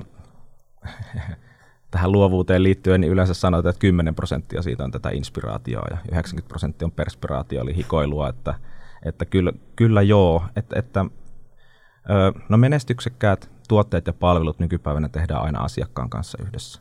tähän 1.94 2.12
luovuuteen 2.12 2.62
liittyen, 2.62 3.00
niin 3.00 3.12
yleensä 3.12 3.34
sanotaan, 3.34 3.70
että 3.70 3.80
10 3.80 4.14
prosenttia 4.14 4.62
siitä 4.62 4.84
on 4.84 4.90
tätä 4.90 5.10
inspiraatioa 5.10 5.86
ja 5.90 5.98
90 6.12 6.48
prosenttia 6.48 6.86
on 6.86 6.92
perspiraatio, 6.92 7.62
eli 7.62 7.76
hikoilua, 7.76 8.28
että, 8.28 8.54
että 9.04 9.24
kyllä, 9.24 9.52
kyllä 9.76 10.02
joo, 10.02 10.44
että, 10.56 10.78
että 10.78 11.04
no 12.48 12.56
menestyksekkäät 12.56 13.50
tuotteet 13.68 14.06
ja 14.06 14.12
palvelut 14.12 14.58
nykypäivänä 14.58 15.08
tehdään 15.08 15.42
aina 15.42 15.60
asiakkaan 15.60 16.10
kanssa 16.10 16.38
yhdessä. 16.42 16.80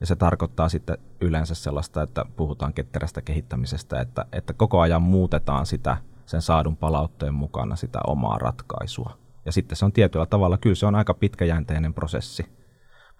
Ja 0.00 0.06
se 0.06 0.16
tarkoittaa 0.16 0.68
sitten 0.68 0.98
yleensä 1.20 1.54
sellaista, 1.54 2.02
että 2.02 2.24
puhutaan 2.36 2.74
ketterästä 2.74 3.22
kehittämisestä, 3.22 4.00
että, 4.00 4.24
että 4.32 4.52
koko 4.52 4.80
ajan 4.80 5.02
muutetaan 5.02 5.66
sitä 5.66 5.96
sen 6.26 6.42
saadun 6.42 6.76
palautteen 6.76 7.34
mukana 7.34 7.76
sitä 7.76 7.98
omaa 8.06 8.38
ratkaisua. 8.38 9.18
Ja 9.44 9.52
sitten 9.52 9.76
se 9.76 9.84
on 9.84 9.92
tietyllä 9.92 10.26
tavalla, 10.26 10.58
kyllä 10.58 10.76
se 10.76 10.86
on 10.86 10.94
aika 10.94 11.14
pitkäjänteinen 11.14 11.94
prosessi. 11.94 12.61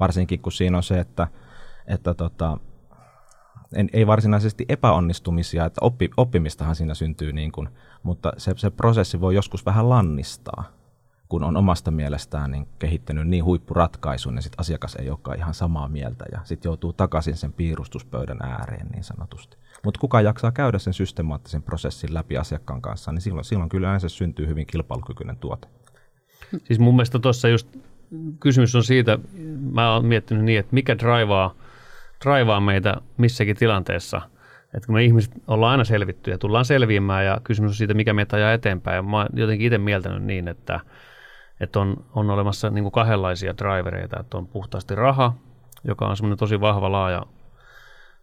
Varsinkin 0.01 0.41
kun 0.41 0.53
siinä 0.53 0.77
on 0.77 0.83
se, 0.83 1.01
että, 1.01 1.29
että 1.87 2.15
tota, 2.15 2.59
en, 3.75 3.89
ei 3.93 4.07
varsinaisesti 4.07 4.65
epäonnistumisia, 4.69 5.65
että 5.65 5.79
oppi, 5.81 6.11
oppimistahan 6.17 6.77
siinä 6.77 6.95
syntyy, 6.95 7.33
niin 7.33 7.53
kuin, 7.53 7.69
mutta 8.03 8.33
se, 8.37 8.55
se 8.57 8.71
prosessi 8.71 9.21
voi 9.21 9.35
joskus 9.35 9.67
vähän 9.67 9.89
lannistaa, 9.89 10.65
kun 11.29 11.45
on 11.45 11.57
omasta 11.57 11.91
mielestään 11.91 12.51
niin 12.51 12.69
kehittänyt 12.79 13.29
niin 13.29 13.45
huippuratkaisun, 13.45 14.37
ja 14.37 14.43
sitten 14.43 14.61
asiakas 14.61 14.95
ei 14.95 15.11
olekaan 15.11 15.39
ihan 15.39 15.55
samaa 15.55 15.89
mieltä, 15.89 16.25
ja 16.33 16.41
sitten 16.45 16.69
joutuu 16.69 16.93
takaisin 16.93 17.37
sen 17.37 17.53
piirustuspöydän 17.53 18.39
ääreen 18.43 18.87
niin 18.87 19.05
sanotusti. 19.05 19.57
Mutta 19.85 20.01
kuka 20.01 20.21
jaksaa 20.21 20.53
käydä 20.53 20.79
sen 20.79 20.95
systemaattisen 20.95 21.63
prosessin 21.63 22.15
läpi 22.15 22.37
asiakkaan 22.37 22.83
kanssa, 22.83 23.13
niin 23.13 23.23
silloin, 23.23 23.45
silloin 23.45 23.69
kyllä 23.69 23.89
yleensä 23.89 24.09
syntyy 24.09 24.47
hyvin 24.47 24.67
kilpailukykyinen 24.67 25.37
tuote. 25.37 25.69
Siis 26.65 26.79
mun 26.79 26.95
mielestä 26.95 27.19
tuossa 27.19 27.49
just 27.49 27.77
kysymys 28.41 28.75
on 28.75 28.85
siitä, 28.85 29.19
mä 29.73 29.93
oon 29.93 30.07
miettinyt 30.07 30.45
niin, 30.45 30.59
että 30.59 30.75
mikä 30.75 30.99
draivaa, 30.99 31.55
draivaa 32.25 32.61
meitä 32.61 32.97
missäkin 33.17 33.57
tilanteessa. 33.57 34.21
Että 34.75 34.87
kun 34.87 34.95
me 34.95 35.05
ihmiset 35.05 35.33
ollaan 35.47 35.71
aina 35.71 35.85
selvitty 35.85 36.31
ja 36.31 36.39
tullaan 36.39 36.65
selviämään 36.65 37.25
ja 37.25 37.41
kysymys 37.45 37.71
on 37.71 37.75
siitä, 37.75 37.95
mikä 37.95 38.13
meitä 38.13 38.37
ajaa 38.37 38.53
eteenpäin. 38.53 38.97
Ja 38.97 39.03
mä 39.03 39.17
oon 39.17 39.27
jotenkin 39.35 39.67
itse 39.67 39.79
mieltänyt 39.79 40.23
niin, 40.23 40.49
että, 40.49 40.81
että 41.61 41.81
on, 41.81 42.05
on 42.15 42.31
olemassa 42.31 42.71
niin 42.71 42.85
kuin 42.85 42.93
kahdenlaisia 42.93 43.57
drivereita. 43.57 44.21
Että 44.21 44.39
on 44.39 44.47
puhtaasti 44.47 44.95
raha, 44.95 45.35
joka 45.85 46.07
on 46.07 46.17
semmoinen 46.17 46.39
tosi 46.39 46.61
vahva 46.61 46.93
laaja, 46.93 47.27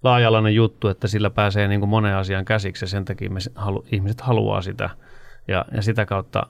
laaja 0.03 0.49
juttu, 0.49 0.87
että 0.87 1.07
sillä 1.07 1.29
pääsee 1.29 1.67
niin 1.67 1.79
kuin 1.79 1.89
moneen 1.89 2.15
asiaan 2.15 2.45
käsiksi 2.45 2.83
ja 2.83 2.89
sen 2.89 3.05
takia 3.05 3.29
me 3.29 3.39
halu, 3.55 3.85
ihmiset 3.91 4.21
haluaa 4.21 4.61
sitä. 4.61 4.89
Ja, 5.47 5.65
ja 5.71 5.81
sitä 5.81 6.05
kautta 6.05 6.47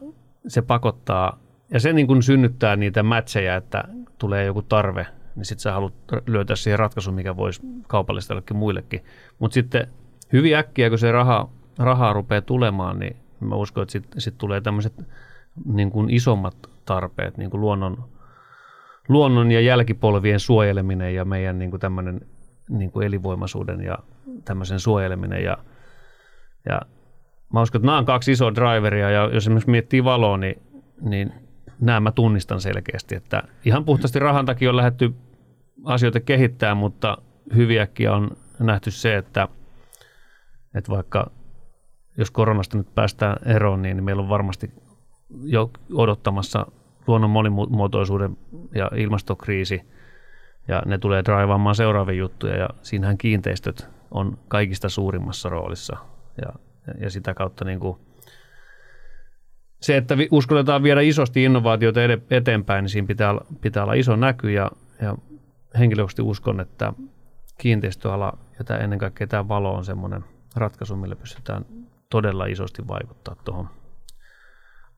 se 0.47 0.61
pakottaa 0.61 1.37
ja 1.71 1.79
se 1.79 1.93
niin 1.93 2.07
kuin 2.07 2.23
synnyttää 2.23 2.75
niitä 2.75 3.03
matcheja, 3.03 3.55
että 3.55 3.83
tulee 4.17 4.45
joku 4.45 4.61
tarve, 4.61 5.07
niin 5.35 5.45
sitten 5.45 5.61
sä 5.61 5.71
haluat 5.71 5.93
löytää 6.27 6.55
siihen 6.55 6.79
ratkaisun, 6.79 7.13
mikä 7.13 7.37
voisi 7.37 7.61
kaupallista 7.87 8.33
jollekin 8.33 8.57
muillekin. 8.57 9.03
Mutta 9.39 9.53
sitten 9.53 9.87
hyvin 10.33 10.55
äkkiä, 10.55 10.89
kun 10.89 10.99
se 10.99 11.11
raha, 11.11 11.49
rahaa 11.77 12.13
rupeaa 12.13 12.41
tulemaan, 12.41 12.99
niin 12.99 13.15
mä 13.39 13.55
uskon, 13.55 13.81
että 13.81 13.91
sitten 13.91 14.21
sit 14.21 14.37
tulee 14.37 14.61
tämmöiset 14.61 14.93
niin 15.65 15.91
kuin 15.91 16.09
isommat 16.09 16.55
tarpeet, 16.85 17.37
niin 17.37 17.49
kuin 17.49 17.61
luonnon, 17.61 18.03
luonnon 19.09 19.51
ja 19.51 19.61
jälkipolvien 19.61 20.39
suojeleminen 20.39 21.15
ja 21.15 21.25
meidän 21.25 21.59
niin 21.59 21.69
kuin 21.69 21.79
tämmöinen 21.79 22.21
niin 22.69 22.91
kuin 22.91 23.07
elinvoimaisuuden 23.07 23.81
ja 23.81 23.97
tämmöisen 24.45 24.79
suojeleminen. 24.79 25.43
Ja, 25.43 25.57
ja 26.69 26.81
mä 27.53 27.61
uskon, 27.61 27.79
että 27.79 27.85
nämä 27.85 27.97
on 27.97 28.05
kaksi 28.05 28.31
isoa 28.31 28.55
driveria, 28.55 29.09
ja 29.09 29.23
jos 29.23 29.43
esimerkiksi 29.43 29.69
miettii 29.69 30.03
valoa, 30.03 30.37
niin, 30.37 30.61
niin 31.01 31.48
nämä 31.81 31.99
mä 31.99 32.11
tunnistan 32.11 32.61
selkeästi, 32.61 33.15
että 33.15 33.43
ihan 33.65 33.85
puhtaasti 33.85 34.19
rahan 34.19 34.45
takia 34.45 34.69
on 34.69 34.77
lähdetty 34.77 35.15
asioita 35.83 36.19
kehittää, 36.19 36.75
mutta 36.75 37.17
hyviäkin 37.55 38.11
on 38.11 38.31
nähty 38.59 38.91
se, 38.91 39.17
että, 39.17 39.47
että 40.75 40.91
vaikka 40.91 41.31
jos 42.17 42.31
koronasta 42.31 42.77
nyt 42.77 42.95
päästään 42.95 43.37
eroon, 43.45 43.81
niin 43.81 44.03
meillä 44.03 44.21
on 44.21 44.29
varmasti 44.29 44.71
jo 45.43 45.71
odottamassa 45.93 46.65
luonnon 47.07 47.29
monimuotoisuuden 47.29 48.37
ja 48.75 48.91
ilmastokriisi, 48.95 49.81
ja 50.67 50.81
ne 50.85 50.97
tulee 50.97 51.23
draivaamaan 51.25 51.75
seuraavia 51.75 52.15
juttuja, 52.15 52.57
ja 52.57 52.69
siinähän 52.81 53.17
kiinteistöt 53.17 53.87
on 54.11 54.37
kaikista 54.47 54.89
suurimmassa 54.89 55.49
roolissa, 55.49 55.97
ja, 56.41 56.53
ja 57.01 57.09
sitä 57.09 57.33
kautta 57.33 57.65
niin 57.65 57.79
kuin 57.79 57.97
se, 59.81 59.97
että 59.97 60.15
uskalletaan 60.31 60.83
viedä 60.83 61.01
isosti 61.01 61.43
innovaatioita 61.43 61.99
eteenpäin, 62.29 62.83
niin 62.83 62.89
siinä 62.89 63.07
pitää, 63.07 63.35
pitää 63.61 63.83
olla 63.83 63.93
iso 63.93 64.15
näky 64.15 64.51
ja, 64.51 64.71
ja 65.01 65.15
henkilökohtaisesti 65.79 66.21
uskon, 66.21 66.59
että 66.59 66.93
kiinteistöala 67.57 68.37
ja 68.59 68.65
tämä, 68.65 68.79
ennen 68.79 68.99
kaikkea 68.99 69.27
tämä 69.27 69.47
valo 69.47 69.73
on 69.73 69.85
semmoinen 69.85 70.25
ratkaisu, 70.55 70.95
millä 70.95 71.15
pystytään 71.15 71.65
todella 72.09 72.45
isosti 72.45 72.87
vaikuttaa 72.87 73.35
tuohon 73.45 73.69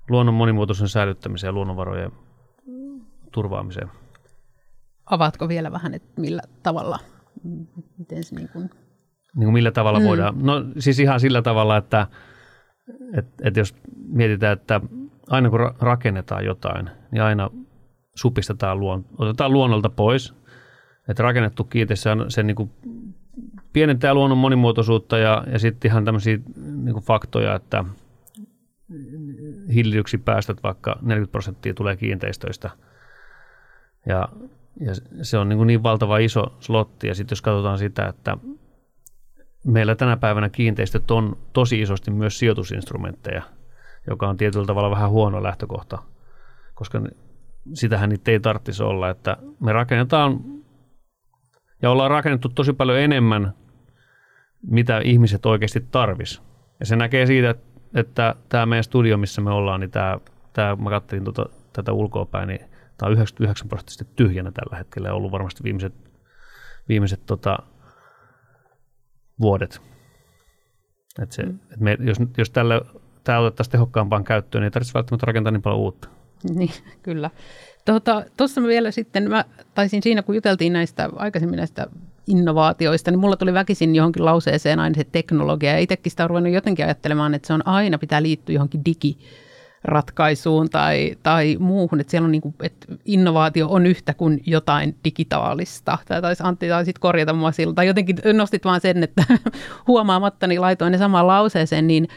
luonnon 0.10 0.36
monimuotoisen 0.36 0.90
säilyttämiseen 0.90 1.50
ja 1.50 1.54
luonnonvarojen 1.54 2.12
turvaamiseen. 3.32 3.92
Avaatko 5.06 5.48
vielä 5.48 5.72
vähän, 5.72 5.94
että 5.94 6.22
millä 6.22 6.42
tavalla, 6.64 7.00
miten 7.98 8.24
se 8.24 8.36
niin 8.36 8.50
kuin... 8.54 8.70
Niin 9.36 9.46
kuin 9.46 9.54
millä 9.54 9.72
tavalla 9.72 10.00
mm. 10.00 10.06
voidaan? 10.06 10.36
No 10.42 10.66
siis 10.80 11.00
ihan 11.00 11.20
sillä 11.20 11.42
tavalla, 11.42 11.78
että 11.78 12.08
et, 13.14 13.26
et 13.42 13.58
jos 13.58 13.76
mietitään, 14.08 14.54
että 14.54 14.82
aina 15.30 15.50
kun 15.50 15.60
rakennetaan 15.80 16.46
jotain, 16.46 16.90
niin 17.12 17.22
aina 17.24 17.50
supistetaan 18.16 18.80
luon, 18.80 19.06
otetaan 19.18 19.54
luonnolta 19.54 19.90
pois. 19.90 20.34
Että 21.08 21.24
rakennettu 21.24 21.64
kiinteistö 21.64 22.10
se 22.28 22.44
niin 22.44 22.56
kuin 22.56 22.72
pienentää 23.74 24.14
luonnon 24.14 24.38
monimuotoisuutta 24.38 25.18
ja, 25.18 25.44
ja 25.52 25.60
sitten 25.60 25.92
ihan 25.92 26.06
tämmöisiä 26.06 26.40
niin 26.56 26.94
kuin 26.94 27.06
faktoja, 27.06 27.56
että 27.56 27.86
hiilidioksidipäästöt 29.74 30.64
vaikka 30.64 31.00
40 31.02 31.32
prosenttia 31.32 31.74
tulee 31.74 31.96
kiinteistöistä. 31.96 32.70
Ja, 34.06 34.30
ja 34.80 34.94
se 35.22 35.38
on 35.38 35.50
niin, 35.50 35.58
kuin 35.58 35.68
niin 35.68 35.84
valtava 35.84 36.18
iso 36.18 36.58
slotti. 36.60 37.08
Ja 37.08 37.16
sitten 37.16 37.34
jos 37.34 37.42
katsotaan 37.42 37.78
sitä, 37.78 38.08
että 38.08 38.38
meillä 39.66 39.96
tänä 39.96 40.18
päivänä 40.18 40.50
kiinteistöt 40.50 41.12
on 41.12 41.38
tosi 41.54 41.82
isosti 41.82 42.12
myös 42.12 42.40
sijoitusinstrumentteja, 42.40 43.42
joka 44.08 44.30
on 44.30 44.38
tietyllä 44.38 44.66
tavalla 44.66 44.92
vähän 44.92 45.10
huono 45.10 45.44
lähtökohta, 45.44 45.98
koska 46.74 47.02
sitähän 47.74 48.10
niitä 48.10 48.32
ei 48.32 48.40
tarvitsisi 48.40 48.84
olla, 48.84 49.10
että 49.10 49.38
me 49.60 49.74
rakennetaan 49.74 50.40
ja 51.82 51.92
ollaan 51.92 52.12
rakennettu 52.12 52.50
tosi 52.50 52.74
paljon 52.74 53.00
enemmän, 53.00 53.54
mitä 54.68 55.02
ihmiset 55.04 55.46
oikeasti 55.46 55.86
tarvis. 55.92 56.42
Ja 56.80 56.86
se 56.86 56.96
näkee 56.96 57.26
siitä, 57.26 57.56
että 57.96 58.36
tämä 58.50 58.66
meidän 58.66 58.84
studio, 58.84 59.18
missä 59.18 59.42
me 59.42 59.52
ollaan, 59.52 59.80
niin 59.80 59.92
tämä, 59.92 60.20
tämä 60.54 60.76
mä 60.76 60.90
katselin 60.90 61.24
tuota, 61.24 61.46
tätä 61.74 61.94
ulkoapäin, 61.94 62.48
niin 62.48 62.60
tämä 62.98 63.08
on 63.08 63.14
99 63.14 63.70
prosenttisesti 63.70 64.08
tyhjänä 64.16 64.52
tällä 64.52 64.78
hetkellä 64.78 65.08
ja 65.08 65.14
ollut 65.14 65.32
varmasti 65.32 65.64
viimeiset, 65.64 65.94
viimeiset 66.90 67.26
tota, 67.26 67.60
vuodet. 69.42 69.82
Et 71.22 71.32
se, 71.32 71.44
mm. 71.44 71.60
et 71.74 71.80
me, 71.80 71.98
jos, 72.00 72.18
jos 72.38 72.50
tällä, 72.50 72.82
tämä 73.24 73.40
otettaisiin 73.40 73.72
tehokkaampaan 73.72 74.24
käyttöön, 74.24 74.62
niin 74.62 74.66
ei 74.66 74.72
tarvitse 74.72 74.94
välttämättä 74.94 75.26
rakentaa 75.26 75.52
niin 75.52 75.62
paljon 75.62 75.82
uutta. 75.82 76.08
Niin, 76.56 76.72
kyllä. 77.04 77.30
Tuossa 77.86 78.26
tota, 78.38 78.68
vielä 78.68 78.92
sitten, 78.92 79.30
mä 79.30 79.46
taisin 79.74 80.04
siinä, 80.04 80.22
kun 80.22 80.36
juteltiin 80.36 80.74
näistä 80.74 81.10
aikaisemmin 81.16 81.58
näistä 81.58 81.88
innovaatioista, 82.28 83.12
niin 83.12 83.20
mulla 83.20 83.38
tuli 83.38 83.54
väkisin 83.54 83.96
johonkin 83.96 84.26
lauseeseen 84.26 84.80
aina 84.80 84.96
se 84.96 85.04
teknologia, 85.04 85.72
ja 85.72 85.80
itsekin 85.80 86.12
sitä 86.12 86.24
on 86.24 86.30
ruvennut 86.30 86.54
jotenkin 86.54 86.86
ajattelemaan, 86.86 87.34
että 87.34 87.48
se 87.48 87.54
on 87.54 87.68
aina 87.68 87.98
pitää 87.98 88.22
liittyä 88.22 88.54
johonkin 88.54 88.86
digi, 88.86 89.18
ratkaisuun 89.84 90.70
tai, 90.70 91.16
tai 91.24 91.58
muuhun, 91.60 92.00
että 92.00 92.12
siellä 92.12 92.26
on 92.26 92.32
niin 92.32 92.42
kuin, 92.42 92.56
että 92.64 92.88
innovaatio 93.06 93.68
on 93.70 93.86
yhtä 93.86 94.14
kuin 94.14 94.42
jotain 94.46 94.96
digitaalista. 95.04 95.98
Tai 96.08 96.22
taisi 96.22 96.44
Antti 96.46 96.70
taisit 96.70 97.00
korjata 97.00 97.34
mua 97.34 97.52
siltä, 97.52 97.74
tai 97.74 97.88
jotenkin 97.88 98.18
nostit 98.34 98.66
vaan 98.66 98.82
sen, 98.82 99.04
että 99.04 99.24
huomaamatta 99.88 100.48
niin 100.48 100.62
laitoin 100.62 100.92
ne 100.92 100.98
samaan 100.98 101.28
lauseeseen, 101.28 101.88
niin 101.88 102.08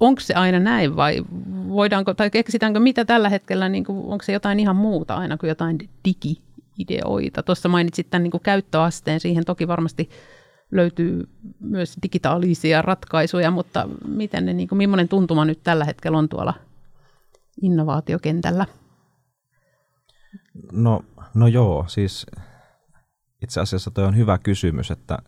onko 0.00 0.20
se 0.20 0.34
aina 0.34 0.58
näin 0.58 0.96
vai 0.96 1.24
voidaanko, 1.68 2.14
tai 2.14 2.30
keksitäänkö 2.30 2.80
mitä 2.80 3.04
tällä 3.04 3.28
hetkellä, 3.28 3.68
niin 3.68 3.84
kuin, 3.84 3.98
onko 3.98 4.24
se 4.24 4.32
jotain 4.32 4.60
ihan 4.60 4.76
muuta 4.76 5.14
aina 5.14 5.36
kuin 5.36 5.48
jotain 5.48 5.78
digi-ideoita? 5.78 7.42
Tuossa 7.42 7.68
mainitsit 7.68 8.10
tämän 8.10 8.22
niin 8.22 8.30
kuin 8.30 8.42
käyttöasteen, 8.42 9.20
siihen 9.20 9.44
toki 9.44 9.68
varmasti 9.68 10.10
löytyy 10.70 11.28
myös 11.60 11.96
digitaalisia 12.02 12.82
ratkaisuja, 12.82 13.50
mutta 13.50 13.88
miten 14.08 14.46
ne, 14.46 14.52
niin 14.52 14.68
kuin, 14.68 14.76
millainen 14.76 15.08
tuntuma 15.08 15.44
nyt 15.44 15.60
tällä 15.62 15.84
hetkellä 15.84 16.18
on 16.18 16.28
tuolla 16.28 16.54
innovaatiokentällä? 17.62 18.66
No, 20.72 21.04
no 21.34 21.46
joo, 21.46 21.84
siis 21.88 22.26
itse 23.42 23.60
asiassa 23.60 23.90
tuo 23.90 24.04
on 24.04 24.16
hyvä 24.16 24.38
kysymys, 24.38 24.90
että, 24.90 25.18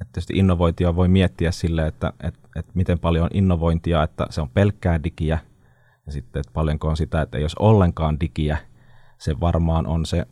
että 0.00 0.12
tietysti 0.12 0.34
innovointia 0.36 0.96
voi 0.96 1.08
miettiä 1.08 1.50
sille, 1.50 1.86
että, 1.86 2.12
että, 2.22 2.48
että 2.56 2.72
miten 2.74 2.98
paljon 2.98 3.24
on 3.24 3.30
innovointia, 3.34 4.02
että 4.02 4.26
se 4.30 4.40
on 4.40 4.48
pelkkää 4.48 5.02
digiä, 5.04 5.38
ja 6.06 6.12
sitten 6.12 6.40
että 6.40 6.52
paljonko 6.52 6.88
on 6.88 6.96
sitä, 6.96 7.22
että 7.22 7.38
jos 7.38 7.54
ollenkaan 7.54 8.20
digiä, 8.20 8.58
se 9.18 9.40
varmaan 9.40 9.86
on 9.86 10.06
se 10.06 10.26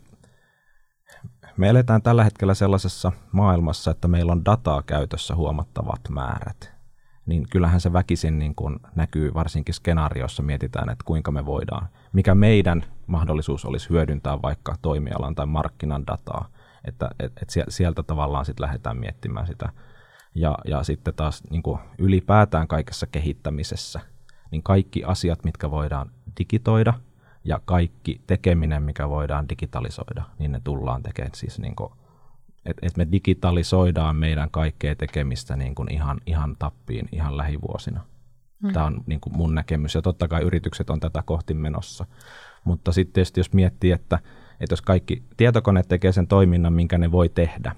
me 1.57 1.69
eletään 1.69 2.01
tällä 2.01 2.23
hetkellä 2.23 2.53
sellaisessa 2.53 3.11
maailmassa, 3.31 3.91
että 3.91 4.07
meillä 4.07 4.31
on 4.31 4.45
dataa 4.45 4.81
käytössä 4.81 5.35
huomattavat 5.35 6.01
määrät. 6.09 6.73
Niin 7.25 7.47
kyllähän 7.49 7.81
se 7.81 7.93
väkisin 7.93 8.39
niin 8.39 8.55
kuin 8.55 8.79
näkyy 8.95 9.33
varsinkin 9.33 9.73
skenaariossa, 9.73 10.43
mietitään, 10.43 10.89
että 10.89 11.03
kuinka 11.05 11.31
me 11.31 11.45
voidaan, 11.45 11.87
mikä 12.13 12.35
meidän 12.35 12.85
mahdollisuus 13.07 13.65
olisi 13.65 13.89
hyödyntää 13.89 14.41
vaikka 14.41 14.75
toimialan 14.81 15.35
tai 15.35 15.45
markkinan 15.45 16.07
dataa. 16.07 16.47
Että 16.85 17.09
et, 17.19 17.31
et 17.41 17.49
sieltä 17.69 18.03
tavallaan 18.03 18.45
sitten 18.45 18.63
lähdetään 18.63 18.97
miettimään 18.97 19.47
sitä. 19.47 19.69
Ja, 20.35 20.57
ja 20.65 20.83
sitten 20.83 21.13
taas 21.13 21.43
niin 21.49 21.63
kuin 21.63 21.79
ylipäätään 21.97 22.67
kaikessa 22.67 23.07
kehittämisessä, 23.07 23.99
niin 24.51 24.63
kaikki 24.63 25.03
asiat, 25.03 25.43
mitkä 25.43 25.71
voidaan 25.71 26.11
digitoida– 26.39 26.93
ja 27.43 27.59
kaikki 27.65 28.21
tekeminen, 28.27 28.83
mikä 28.83 29.09
voidaan 29.09 29.49
digitalisoida, 29.49 30.23
niin 30.39 30.51
ne 30.51 30.61
tullaan 30.63 31.03
tekemään 31.03 31.35
siis 31.35 31.59
niin 31.59 31.75
kuin 31.75 31.93
että 32.65 32.87
et 32.87 32.97
me 32.97 33.07
digitalisoidaan 33.11 34.15
meidän 34.15 34.51
kaikkea 34.51 34.95
tekemistä 34.95 35.55
niin 35.55 35.75
kuin 35.75 35.93
ihan, 35.93 36.21
ihan 36.25 36.55
tappiin 36.59 37.09
ihan 37.11 37.37
lähivuosina. 37.37 38.01
Mm. 38.63 38.73
Tämä 38.73 38.85
on 38.85 39.03
niin 39.05 39.19
kuin 39.19 39.37
mun 39.37 39.55
näkemys 39.55 39.95
ja 39.95 40.01
totta 40.01 40.27
kai 40.27 40.41
yritykset 40.41 40.89
on 40.89 40.99
tätä 40.99 41.23
kohti 41.25 41.53
menossa. 41.53 42.05
Mutta 42.63 42.91
sitten 42.91 43.13
tietysti 43.13 43.39
jos 43.39 43.53
miettii, 43.53 43.91
että, 43.91 44.19
että 44.59 44.73
jos 44.73 44.81
kaikki 44.81 45.23
tietokoneet 45.37 45.87
tekee 45.87 46.11
sen 46.11 46.27
toiminnan, 46.27 46.73
minkä 46.73 46.97
ne 46.97 47.11
voi 47.11 47.29
tehdä, 47.29 47.75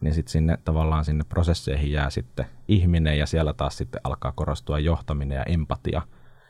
niin 0.00 0.14
sitten 0.14 0.32
sinne 0.32 0.58
tavallaan 0.64 1.04
sinne 1.04 1.24
prosesseihin 1.28 1.92
jää 1.92 2.10
sitten 2.10 2.46
ihminen 2.68 3.18
ja 3.18 3.26
siellä 3.26 3.52
taas 3.52 3.76
sitten 3.76 4.00
alkaa 4.04 4.32
korostua 4.32 4.78
johtaminen 4.78 5.36
ja 5.36 5.44
empatia. 5.44 6.02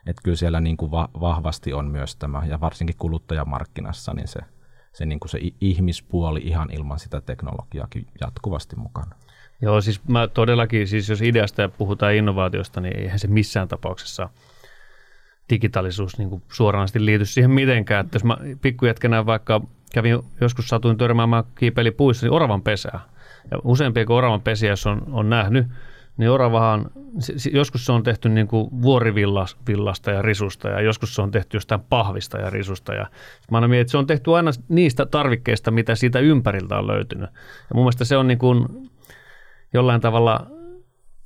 Että 0.06 0.22
kyllä 0.24 0.36
siellä 0.36 0.60
niin 0.60 0.76
kuin 0.76 0.90
va- 0.90 1.08
vahvasti 1.20 1.72
on 1.72 1.90
myös 1.90 2.16
tämä, 2.16 2.42
ja 2.46 2.60
varsinkin 2.60 2.96
kuluttajamarkkinassa, 2.98 4.14
niin 4.14 4.28
se, 4.28 4.40
se, 4.92 5.06
niin 5.06 5.20
kuin 5.20 5.30
se 5.30 5.38
ihmispuoli 5.60 6.40
ihan 6.44 6.70
ilman 6.70 6.98
sitä 6.98 7.20
teknologiaakin 7.20 8.06
jatkuvasti 8.20 8.76
mukana. 8.76 9.16
Joo, 9.62 9.80
siis 9.80 10.08
mä 10.08 10.28
todellakin, 10.28 10.88
siis 10.88 11.08
jos 11.08 11.22
ideasta 11.22 11.62
ja 11.62 11.68
puhutaan 11.68 12.14
innovaatiosta, 12.14 12.80
niin 12.80 12.96
eihän 12.96 13.18
se 13.18 13.28
missään 13.28 13.68
tapauksessa 13.68 14.28
digitaalisuus 15.50 16.18
niin 16.18 16.30
kuin 16.30 16.42
suoranaisesti 16.52 17.04
liity 17.04 17.24
siihen 17.24 17.50
mitenkään. 17.50 18.04
Että 18.04 18.16
jos 18.16 18.24
mä 18.24 18.36
pikkujätkänä 18.60 19.26
vaikka 19.26 19.60
kävin 19.94 20.18
joskus 20.40 20.68
satuin 20.68 20.98
törmäämään 20.98 21.44
kiipeli 21.54 21.90
puissa, 21.90 22.26
niin 22.26 22.32
oravan 22.32 22.62
pesää. 22.62 23.00
Ja 23.50 23.58
useampia 23.64 24.06
kuin 24.06 24.16
oravan 24.16 24.40
pesiä, 24.40 24.70
jos 24.70 24.86
on, 24.86 25.02
on 25.10 25.30
nähnyt, 25.30 25.66
niin 26.16 26.30
oravahan, 26.30 26.90
joskus 27.52 27.86
se 27.86 27.92
on 27.92 28.02
tehty 28.02 28.28
niin 28.28 28.48
kuin 28.48 28.82
vuorivillasta 28.82 30.10
ja 30.10 30.22
risusta 30.22 30.68
ja 30.68 30.80
joskus 30.80 31.14
se 31.14 31.22
on 31.22 31.30
tehty 31.30 31.56
jostain 31.56 31.80
pahvista 31.80 32.38
ja 32.38 32.50
risusta. 32.50 32.94
Ja 32.94 33.06
mä 33.50 33.56
aina 33.56 33.68
mietin, 33.68 33.80
että 33.80 33.90
se 33.90 33.98
on 33.98 34.06
tehty 34.06 34.34
aina 34.34 34.50
niistä 34.68 35.06
tarvikkeista, 35.06 35.70
mitä 35.70 35.94
siitä 35.94 36.18
ympäriltä 36.18 36.78
on 36.78 36.86
löytynyt. 36.86 37.30
Ja 37.68 37.74
mun 37.74 37.84
mielestä 37.84 38.04
se 38.04 38.16
on 38.16 38.28
niin 38.28 38.38
kuin 38.38 38.66
jollain 39.72 40.00
tavalla 40.00 40.46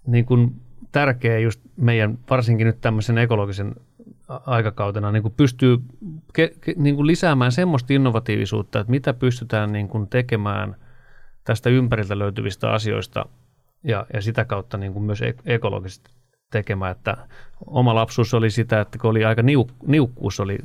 niin 0.06 0.24
kuin 0.26 0.60
tärkeä 0.92 1.38
just 1.38 1.60
meidän, 1.76 2.18
varsinkin 2.30 2.66
nyt 2.66 2.80
tämmöisen 2.80 3.18
ekologisen 3.18 3.74
aikakautena, 4.28 5.12
niin 5.12 5.22
kuin 5.22 5.34
pystyy 5.36 5.78
ke, 6.32 6.52
ke, 6.60 6.74
niin 6.76 6.96
kuin 6.96 7.06
lisäämään 7.06 7.52
semmoista 7.52 7.92
innovatiivisuutta, 7.92 8.80
että 8.80 8.90
mitä 8.90 9.14
pystytään 9.14 9.72
niin 9.72 9.88
kuin 9.88 10.08
tekemään 10.08 10.76
tästä 11.44 11.70
ympäriltä 11.70 12.18
löytyvistä 12.18 12.70
asioista 12.70 13.26
ja, 13.86 14.06
ja 14.14 14.22
sitä 14.22 14.44
kautta 14.44 14.76
niin 14.76 14.92
kuin 14.92 15.02
myös 15.02 15.20
ekologisesti 15.46 16.10
tekemään, 16.50 16.92
että 16.92 17.16
oma 17.66 17.94
lapsuus 17.94 18.34
oli 18.34 18.50
sitä, 18.50 18.80
että 18.80 18.98
kun 18.98 19.10
oli 19.10 19.24
aika 19.24 19.42
niuk, 19.42 19.72
niukkuus 19.86 20.40
oli 20.40 20.58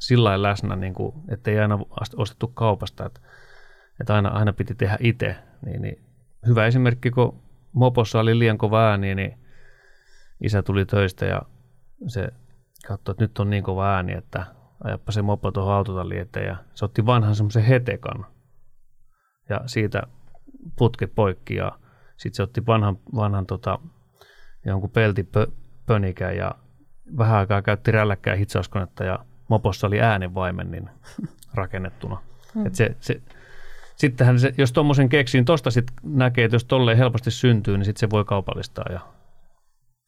sillä 0.00 0.42
läsnä, 0.42 0.76
niin 0.76 0.94
kuin, 0.94 1.14
että 1.28 1.50
ei 1.50 1.58
aina 1.58 1.78
ostettu 2.16 2.48
kaupasta, 2.48 3.06
että, 3.06 3.20
että 4.00 4.14
aina, 4.14 4.28
aina 4.28 4.52
piti 4.52 4.74
tehdä 4.74 4.96
itse, 5.00 5.36
niin, 5.66 5.82
niin 5.82 6.04
hyvä 6.46 6.66
esimerkki, 6.66 7.10
kun 7.10 7.42
mopossa 7.72 8.20
oli 8.20 8.38
liian 8.38 8.58
kova 8.58 8.90
ääni, 8.90 9.14
niin 9.14 9.38
isä 10.42 10.62
tuli 10.62 10.86
töistä 10.86 11.26
ja 11.26 11.42
se 12.06 12.28
katsoi, 12.86 13.12
että 13.12 13.24
nyt 13.24 13.38
on 13.38 13.50
niin 13.50 13.64
kova 13.64 13.94
ääni, 13.94 14.12
että 14.12 14.46
ajappa 14.84 15.12
se 15.12 15.22
mopo 15.22 15.50
tuohon 15.50 15.74
autotalliin 15.74 16.20
eteen 16.20 16.46
ja 16.46 16.56
se 16.74 16.84
otti 16.84 17.06
vanhan 17.06 17.34
semmoisen 17.34 17.64
hetekan 17.64 18.26
ja 19.48 19.60
siitä 19.66 20.02
putke 20.76 21.06
poikki 21.06 21.54
ja 21.54 21.72
sitten 22.20 22.36
se 22.36 22.42
otti 22.42 22.66
vanhan, 22.66 22.98
vanhan 23.14 23.46
tota, 23.46 23.78
jonkun 24.66 24.90
peltipönikän 24.90 26.36
ja 26.36 26.54
vähän 27.18 27.38
aikaa 27.38 27.62
käytti 27.62 27.90
rälläkkää 27.90 28.36
hitsauskonetta 28.36 29.04
ja 29.04 29.18
mopossa 29.48 29.86
oli 29.86 30.00
äänenvaimen 30.00 30.70
niin 30.70 30.90
rakennettuna. 31.54 32.22
Mm. 32.54 32.66
Et 32.66 32.74
se, 32.74 32.96
se, 33.00 33.20
sittenhän 33.96 34.40
se, 34.40 34.54
jos 34.58 34.72
tuommoisen 34.72 35.08
keksiin, 35.08 35.44
tuosta 35.44 35.70
sitten 35.70 35.96
näkee, 36.02 36.44
että 36.44 36.54
jos 36.54 36.64
tolleen 36.64 36.98
helposti 36.98 37.30
syntyy, 37.30 37.78
niin 37.78 37.84
sitten 37.84 38.00
se 38.00 38.10
voi 38.10 38.24
kaupallistaa 38.24 38.84
ja 38.92 39.00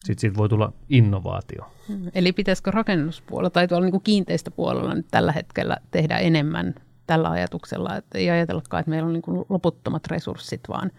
sitten 0.04 0.20
siitä 0.20 0.36
voi 0.36 0.48
tulla 0.48 0.72
innovaatio. 0.88 1.72
Hmm. 1.88 2.10
Eli 2.14 2.32
pitäisikö 2.32 2.70
rakennuspuolella 2.70 3.50
tai 3.50 3.68
tuolla 3.68 3.84
niin 3.84 3.92
kuin 3.92 4.02
kiinteistöpuolella 4.02 4.94
nyt 4.94 5.06
tällä 5.10 5.32
hetkellä 5.32 5.76
tehdä 5.90 6.18
enemmän 6.18 6.74
tällä 7.06 7.30
ajatuksella, 7.30 7.96
että 7.96 8.18
ei 8.18 8.30
ajatellakaan, 8.30 8.80
että 8.80 8.90
meillä 8.90 9.06
on 9.06 9.12
niin 9.12 9.22
kuin 9.22 9.44
loputtomat 9.48 10.06
resurssit, 10.06 10.60
vaan 10.68 10.90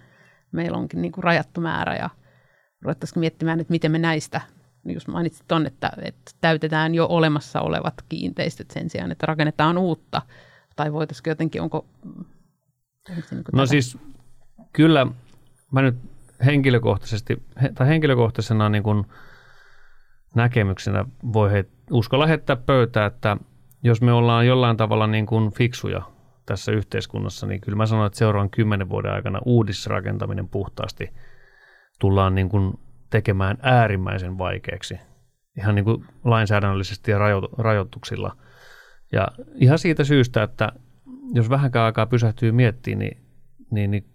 meillä 0.53 0.77
onkin 0.77 1.01
niin 1.01 1.11
kuin 1.11 1.23
rajattu 1.23 1.61
määrä 1.61 1.95
ja 1.95 2.09
ruvettaisiin 2.81 3.19
miettimään, 3.19 3.59
että 3.59 3.71
miten 3.71 3.91
me 3.91 3.99
näistä, 3.99 4.41
just 4.85 5.07
mainitsit 5.07 5.47
tuon, 5.47 5.65
että, 5.65 5.91
että 6.01 6.31
täytetään 6.41 6.95
jo 6.95 7.07
olemassa 7.09 7.61
olevat 7.61 7.93
kiinteistöt 8.09 8.71
sen 8.71 8.89
sijaan, 8.89 9.11
että 9.11 9.25
rakennetaan 9.25 9.77
uutta, 9.77 10.21
tai 10.75 10.93
voitaisiinko 10.93 11.29
jotenkin, 11.29 11.61
onko 11.61 11.85
niin 13.09 13.23
no 13.31 13.43
tätä? 13.43 13.65
siis 13.65 13.97
kyllä 14.73 15.07
mä 15.71 15.81
nyt 15.81 15.95
henkilökohtaisesti, 16.45 17.43
tai 17.75 17.87
henkilökohtaisena 17.87 18.69
niin 18.69 18.83
kuin 18.83 19.05
näkemyksenä 20.35 21.05
voi 21.33 21.51
he, 21.51 21.65
uskalla 21.91 22.27
heittää 22.27 22.55
pöytää, 22.55 23.05
että 23.05 23.37
jos 23.83 24.01
me 24.01 24.13
ollaan 24.13 24.47
jollain 24.47 24.77
tavalla 24.77 25.07
niin 25.07 25.25
kuin 25.25 25.51
fiksuja 25.51 26.01
tässä 26.45 26.71
yhteiskunnassa, 26.71 27.47
niin 27.47 27.61
kyllä 27.61 27.75
mä 27.75 27.85
sanon, 27.85 28.07
että 28.07 28.19
seuraavan 28.19 28.49
kymmenen 28.49 28.89
vuoden 28.89 29.13
aikana 29.13 29.39
uudisrakentaminen 29.45 30.49
puhtaasti 30.49 31.13
tullaan 31.99 32.35
niin 32.35 32.49
kuin 32.49 32.79
tekemään 33.09 33.57
äärimmäisen 33.61 34.37
vaikeaksi 34.37 34.99
ihan 35.57 35.75
niin 35.75 35.85
kuin 35.85 36.05
lainsäädännöllisesti 36.23 37.11
ja 37.11 37.19
rajoituksilla. 37.57 38.37
Ja 39.11 39.27
ihan 39.55 39.79
siitä 39.79 40.03
syystä, 40.03 40.43
että 40.43 40.71
jos 41.33 41.49
vähänkään 41.49 41.85
aikaa 41.85 42.05
pysähtyy 42.05 42.51
miettimään, 42.51 42.99
niin, 42.99 43.17
niin, 43.71 43.91
niin 43.91 44.05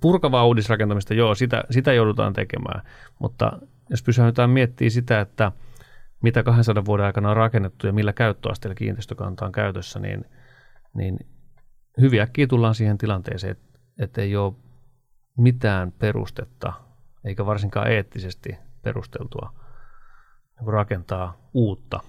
purkavaa 0.00 0.46
uudisrakentamista, 0.46 1.14
joo, 1.14 1.34
sitä, 1.34 1.64
sitä 1.70 1.92
joudutaan 1.92 2.32
tekemään, 2.32 2.82
mutta 3.18 3.52
jos 3.90 4.02
pysähdytään 4.02 4.50
miettimään 4.50 4.90
sitä, 4.90 5.20
että 5.20 5.52
mitä 6.22 6.42
200 6.42 6.84
vuoden 6.84 7.06
aikana 7.06 7.30
on 7.30 7.36
rakennettu 7.36 7.86
ja 7.86 7.92
millä 7.92 8.12
käyttöasteella 8.12 8.74
kiinteistökanta 8.74 9.46
on 9.46 9.52
käytössä, 9.52 9.98
niin, 9.98 10.24
niin 10.94 11.18
hyvin 12.00 12.20
äkkiä 12.20 12.46
tullaan 12.46 12.74
siihen 12.74 12.98
tilanteeseen, 12.98 13.56
että, 13.98 14.22
ei 14.22 14.36
ole 14.36 14.52
mitään 15.36 15.92
perustetta, 15.92 16.72
eikä 17.24 17.46
varsinkaan 17.46 17.92
eettisesti 17.92 18.56
perusteltua 18.82 19.54
rakentaa 20.66 21.50
uutta 21.54 22.00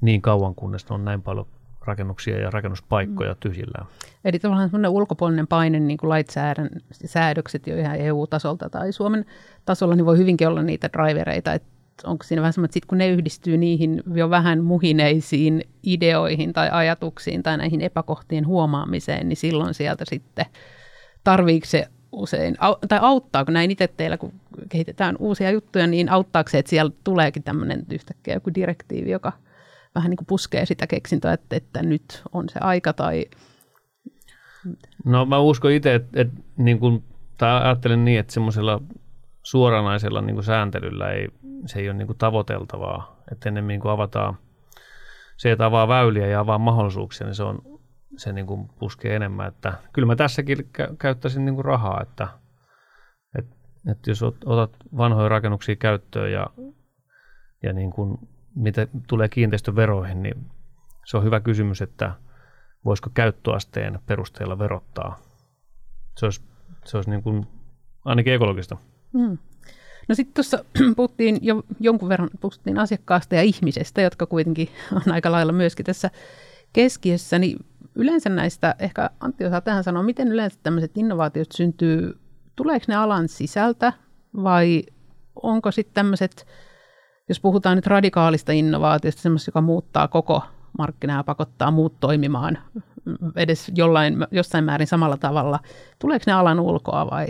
niin 0.00 0.22
kauan, 0.22 0.54
kunnes 0.54 0.90
on 0.90 1.04
näin 1.04 1.22
paljon 1.22 1.46
rakennuksia 1.86 2.38
ja 2.38 2.50
rakennuspaikkoja 2.50 3.32
mm. 3.32 3.38
tyhjillään. 3.40 3.86
Eli 4.24 4.38
tavallaan 4.38 4.68
semmoinen 4.68 4.90
ulkopuolinen 4.90 5.46
paine, 5.46 5.80
niin 5.80 5.98
kuin 5.98 6.24
säädökset 7.04 7.66
jo 7.66 7.76
ihan 7.76 7.96
EU-tasolta 7.96 8.70
tai 8.70 8.92
Suomen 8.92 9.24
tasolla, 9.64 9.94
niin 9.94 10.06
voi 10.06 10.18
hyvinkin 10.18 10.48
olla 10.48 10.62
niitä 10.62 10.90
drivereita, 10.92 11.52
että 11.52 11.77
onko 12.04 12.24
siinä 12.24 12.42
vähän 12.42 12.52
semmoinen, 12.52 12.68
että 12.68 12.74
sit 12.74 12.84
kun 12.84 12.98
ne 12.98 13.08
yhdistyy 13.08 13.56
niihin 13.56 14.02
jo 14.14 14.30
vähän 14.30 14.64
muhineisiin 14.64 15.64
ideoihin 15.82 16.52
tai 16.52 16.68
ajatuksiin 16.72 17.42
tai 17.42 17.58
näihin 17.58 17.80
epäkohtien 17.80 18.46
huomaamiseen, 18.46 19.28
niin 19.28 19.36
silloin 19.36 19.74
sieltä 19.74 20.04
sitten 20.08 20.46
tarviiko 21.24 21.66
se 21.66 21.86
usein, 22.12 22.56
tai 22.88 22.98
auttaako 23.02 23.52
näin 23.52 23.70
itse 23.70 23.88
teillä, 23.88 24.16
kun 24.16 24.32
kehitetään 24.68 25.16
uusia 25.18 25.50
juttuja, 25.50 25.86
niin 25.86 26.08
auttaako 26.08 26.50
se, 26.50 26.58
että 26.58 26.70
siellä 26.70 26.92
tuleekin 27.04 27.42
tämmöinen 27.42 27.82
yhtäkkiä 27.92 28.34
joku 28.34 28.50
direktiivi, 28.54 29.10
joka– 29.10 29.32
vähän 29.98 30.10
niin 30.10 30.16
kuin 30.16 30.26
puskee 30.26 30.66
sitä 30.66 30.86
keksintöä, 30.86 31.32
että, 31.32 31.56
että 31.56 31.82
nyt 31.82 32.22
on 32.32 32.48
se 32.48 32.58
aika 32.62 32.92
tai... 32.92 33.24
No 35.04 35.26
mä 35.26 35.38
uskon 35.38 35.72
itse, 35.72 35.94
että, 35.94 36.20
että 36.20 36.40
niin 36.56 36.78
kuin, 36.78 37.04
tai 37.36 37.62
ajattelen 37.62 38.04
niin, 38.04 38.18
että 38.18 38.32
semmoisella 38.32 38.82
suoranaisella 39.42 40.20
niin 40.20 40.34
kuin 40.34 40.44
sääntelyllä 40.44 41.10
ei, 41.10 41.28
se 41.66 41.78
ei 41.78 41.88
ole 41.88 41.96
niin 41.96 42.06
kuin 42.06 42.18
tavoiteltavaa, 42.18 43.16
että 43.32 43.48
ennemmin 43.48 43.80
kuin 43.80 43.92
avataan 43.92 44.38
se, 45.36 45.52
että 45.52 45.66
avaa 45.66 45.88
väyliä 45.88 46.26
ja 46.26 46.40
avaa 46.40 46.58
mahdollisuuksia, 46.58 47.26
niin 47.26 47.34
se 47.34 47.42
on 47.42 47.62
se 48.16 48.32
niin 48.32 48.46
kuin 48.46 48.68
puskee 48.78 49.16
enemmän. 49.16 49.48
Että 49.48 49.72
kyllä 49.92 50.06
mä 50.06 50.16
tässäkin 50.16 50.58
kä- 50.58 50.96
käyttäisin 50.98 51.44
niin 51.44 51.54
kuin 51.54 51.64
rahaa, 51.64 52.02
että, 52.02 52.28
että, 53.38 53.56
että 53.90 54.10
jos 54.10 54.22
otat 54.22 54.76
vanhoja 54.96 55.28
rakennuksia 55.28 55.76
käyttöön 55.76 56.32
ja, 56.32 56.46
ja 57.62 57.72
niin 57.72 57.90
kuin 57.90 58.18
mitä 58.54 58.86
tulee 59.06 59.28
kiinteistöveroihin, 59.28 60.22
niin 60.22 60.46
se 61.04 61.16
on 61.16 61.24
hyvä 61.24 61.40
kysymys, 61.40 61.82
että 61.82 62.12
voisiko 62.84 63.10
käyttöasteen 63.14 63.98
perusteella 64.06 64.58
verottaa. 64.58 65.18
Se 66.16 66.26
olisi, 66.26 66.42
se 66.84 66.96
olisi 66.96 67.10
niin 67.10 67.22
kuin 67.22 67.46
ainakin 68.04 68.32
ekologista. 68.32 68.76
Hmm. 69.12 69.38
No 70.08 70.14
sitten 70.14 70.34
tuossa 70.34 70.64
puhuttiin 70.96 71.38
jo 71.42 71.62
jonkun 71.80 72.08
verran 72.08 72.30
puhuttiin 72.40 72.78
asiakkaasta 72.78 73.34
ja 73.34 73.42
ihmisestä, 73.42 74.02
jotka 74.02 74.26
kuitenkin 74.26 74.68
on 75.06 75.12
aika 75.12 75.32
lailla 75.32 75.52
myöskin 75.52 75.86
tässä 75.86 76.10
keskiössä, 76.72 77.38
niin 77.38 77.64
yleensä 77.94 78.28
näistä, 78.28 78.74
ehkä 78.78 79.10
Antti 79.20 79.44
osaa 79.44 79.60
tähän 79.60 79.84
sanoa, 79.84 80.02
miten 80.02 80.28
yleensä 80.28 80.58
tämmöiset 80.62 80.98
innovaatiot 80.98 81.52
syntyy, 81.52 82.18
tuleeko 82.56 82.84
ne 82.88 82.94
alan 82.94 83.28
sisältä 83.28 83.92
vai 84.42 84.82
onko 85.42 85.70
sitten 85.70 85.94
tämmöiset 85.94 86.46
jos 87.28 87.40
puhutaan 87.40 87.76
nyt 87.76 87.86
radikaalista 87.86 88.52
innovaatiosta, 88.52 89.22
semmoista, 89.22 89.48
joka 89.48 89.60
muuttaa 89.60 90.08
koko 90.08 90.42
markkinaa 90.78 91.16
ja 91.16 91.24
pakottaa 91.24 91.70
muut 91.70 92.00
toimimaan 92.00 92.58
edes 93.36 93.72
jollain, 93.74 94.26
jossain 94.30 94.64
määrin 94.64 94.86
samalla 94.86 95.16
tavalla. 95.16 95.58
Tuleeko 95.98 96.24
ne 96.26 96.32
alan 96.32 96.60
ulkoa 96.60 97.10
vai 97.10 97.26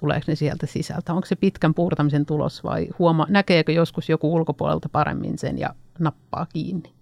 tuleeko 0.00 0.24
ne 0.26 0.34
sieltä 0.34 0.66
sisältä? 0.66 1.14
Onko 1.14 1.26
se 1.26 1.36
pitkän 1.36 1.74
puurtamisen 1.74 2.26
tulos 2.26 2.64
vai 2.64 2.88
huoma, 2.98 3.26
näkeekö 3.28 3.72
joskus 3.72 4.08
joku 4.08 4.34
ulkopuolelta 4.34 4.88
paremmin 4.88 5.38
sen 5.38 5.58
ja 5.58 5.74
nappaa 5.98 6.46
kiinni? 6.46 6.92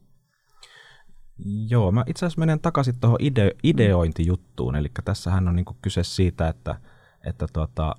Joo, 1.69 1.93
mä 1.93 2.05
itse 2.07 2.27
asiassa 2.27 2.41
menen 2.41 2.61
takaisin 2.61 3.01
tuohon 3.01 3.19
ide- 3.21 3.57
ideointijuttuun, 3.63 4.77
eli 4.77 4.89
tässähän 5.05 5.49
on 5.49 5.57
niinku 5.57 5.77
kyse 5.83 6.05
siitä, 6.05 6.49
että, 6.49 6.81
että 7.25 7.47
tuota, 7.53 7.95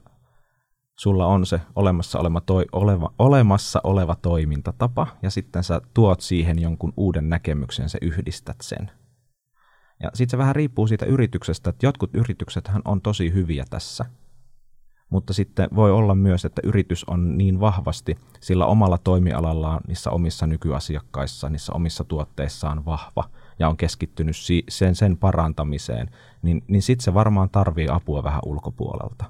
sulla 1.00 1.26
on 1.26 1.46
se 1.46 1.62
olemassa, 1.76 2.20
olema 2.20 2.42
toi, 2.42 2.66
oleva, 2.72 3.14
olemassa 3.20 3.82
oleva 3.84 4.16
toimintatapa, 4.16 5.08
ja 5.22 5.30
sitten 5.30 5.64
sä 5.64 5.82
tuot 5.94 6.22
siihen 6.22 6.60
jonkun 6.60 6.94
uuden 6.98 7.30
näkemyksen, 7.30 7.90
sä 7.90 7.98
yhdistät 8.02 8.58
sen. 8.62 8.92
Ja 10.04 10.10
sitten 10.14 10.32
se 10.32 10.38
vähän 10.38 10.56
riippuu 10.56 10.88
siitä 10.88 11.06
yrityksestä, 11.06 11.70
että 11.70 11.86
jotkut 11.86 12.10
yrityksethän 12.14 12.82
on 12.86 13.02
tosi 13.02 13.34
hyviä 13.34 13.64
tässä, 13.70 14.06
mutta 15.10 15.34
sitten 15.34 15.69
voi 15.76 15.91
olla 15.91 16.15
myös, 16.15 16.45
että 16.45 16.62
yritys 16.63 17.04
on 17.04 17.38
niin 17.38 17.60
vahvasti 17.60 18.17
sillä 18.39 18.65
omalla 18.65 18.98
toimialallaan, 18.98 19.82
niissä 19.88 20.12
omissa 20.12 20.48
nykyasiakkaissa, 20.48 21.50
niissä 21.50 21.74
omissa 21.74 22.04
tuotteissaan 22.04 22.86
vahva 22.86 23.24
ja 23.60 23.69
on 23.69 23.78
keskittynyt 23.78 24.36
sen, 24.69 24.95
sen 24.95 25.17
parantamiseen, 25.17 26.10
niin, 26.41 26.63
niin 26.67 26.82
sitten 26.82 27.04
se 27.04 27.13
varmaan 27.13 27.50
tarvii 27.50 27.88
apua 27.91 28.24
vähän 28.24 28.41
ulkopuolelta. 28.45 29.26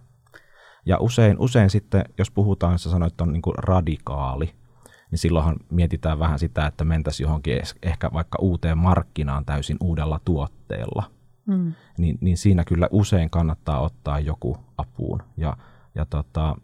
Ja 0.86 0.98
usein, 1.00 1.40
usein 1.40 1.70
sitten, 1.70 2.04
jos 2.18 2.32
puhutaan, 2.32 2.80
sä 2.80 2.90
sanoit, 2.90 3.14
että 3.14 3.24
on 3.24 3.34
niin 3.34 3.42
radikaali, 3.58 4.54
niin 5.12 5.20
silloinhan 5.20 5.56
mietitään 5.72 6.20
vähän 6.20 6.40
sitä, 6.40 6.66
että 6.66 6.86
mentäisiin 6.86 7.26
johonkin 7.26 7.62
ehkä 7.84 8.10
vaikka 8.14 8.38
uuteen 8.42 8.78
markkinaan 8.78 9.46
täysin 9.46 9.78
uudella 9.82 10.20
tuotteella. 10.26 11.04
Mm. 11.46 11.74
Niin, 11.98 12.18
niin 12.22 12.38
siinä 12.38 12.64
kyllä 12.64 12.88
usein 12.92 13.30
kannattaa 13.30 13.80
ottaa 13.80 14.20
joku 14.20 14.58
apuun. 14.78 15.24
Ja, 15.38 15.58
ja 16.00 16.06
tota, 16.06 16.56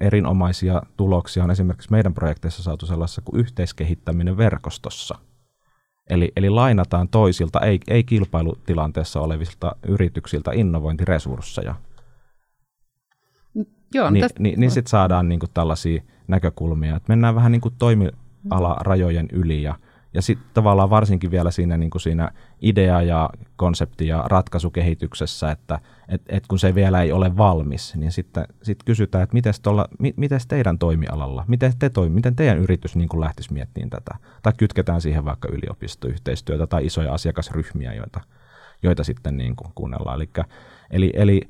erinomaisia 0.00 0.82
tuloksia 0.96 1.44
on 1.44 1.50
esimerkiksi 1.50 1.90
meidän 1.90 2.14
projekteissa 2.14 2.62
saatu 2.62 2.86
sellaisessa 2.86 3.22
kuin 3.24 3.40
yhteiskehittäminen 3.40 4.36
verkostossa. 4.36 5.18
Eli, 6.10 6.32
eli 6.36 6.50
lainataan 6.50 7.08
toisilta, 7.08 7.60
ei, 7.60 7.80
ei 7.88 8.04
kilpailutilanteessa 8.04 9.20
olevilta 9.20 9.76
yrityksiltä 9.88 10.50
innovointiresursseja. 10.54 11.74
Joo, 13.94 14.10
niin, 14.10 14.22
tästä... 14.22 14.42
niin, 14.42 14.60
niin 14.60 14.70
sitten 14.70 14.90
saadaan 14.90 15.28
niin 15.28 15.40
kuin 15.40 15.50
tällaisia 15.54 16.02
näkökulmia, 16.28 16.96
että 16.96 17.12
mennään 17.12 17.34
vähän 17.34 17.52
niin 17.52 17.60
kuin 17.60 17.74
toimialarajojen 17.78 19.28
yli 19.32 19.62
ja, 19.62 19.74
ja 20.16 20.22
sitten 20.22 20.46
tavallaan 20.54 20.90
varsinkin 20.90 21.30
vielä 21.30 21.50
siinä, 21.50 21.76
niin 21.76 21.90
kuin 21.90 22.02
siinä 22.02 22.30
idea- 22.62 23.02
ja 23.02 23.30
konsepti- 23.56 24.06
ja 24.06 24.24
ratkaisukehityksessä, 24.26 25.50
että 25.50 25.78
et, 26.08 26.22
et 26.28 26.46
kun 26.46 26.58
se 26.58 26.74
vielä 26.74 27.02
ei 27.02 27.12
ole 27.12 27.36
valmis, 27.36 27.94
niin 27.96 28.12
sitten 28.12 28.44
sit 28.62 28.78
kysytään, 28.84 29.24
että 29.24 29.34
miten 29.34 29.54
mi, 29.98 30.28
teidän 30.48 30.78
toimialalla, 30.78 31.44
miten, 31.48 31.72
te 31.78 31.90
toi, 31.90 32.08
miten 32.08 32.36
teidän 32.36 32.58
yritys 32.58 32.96
niin 32.96 33.08
kuin 33.08 33.20
lähtisi 33.20 33.52
miettimään 33.52 33.90
tätä, 33.90 34.14
tai 34.42 34.52
kytketään 34.56 35.00
siihen 35.00 35.24
vaikka 35.24 35.48
yliopistoyhteistyötä 35.48 36.66
tai 36.66 36.86
isoja 36.86 37.14
asiakasryhmiä, 37.14 37.94
joita, 37.94 38.20
joita 38.82 39.04
sitten 39.04 39.36
niin 39.36 39.56
kuin 39.56 39.72
kuunnellaan. 39.74 40.16
Elikkä, 40.16 40.44
eli, 40.90 41.10
eli 41.14 41.40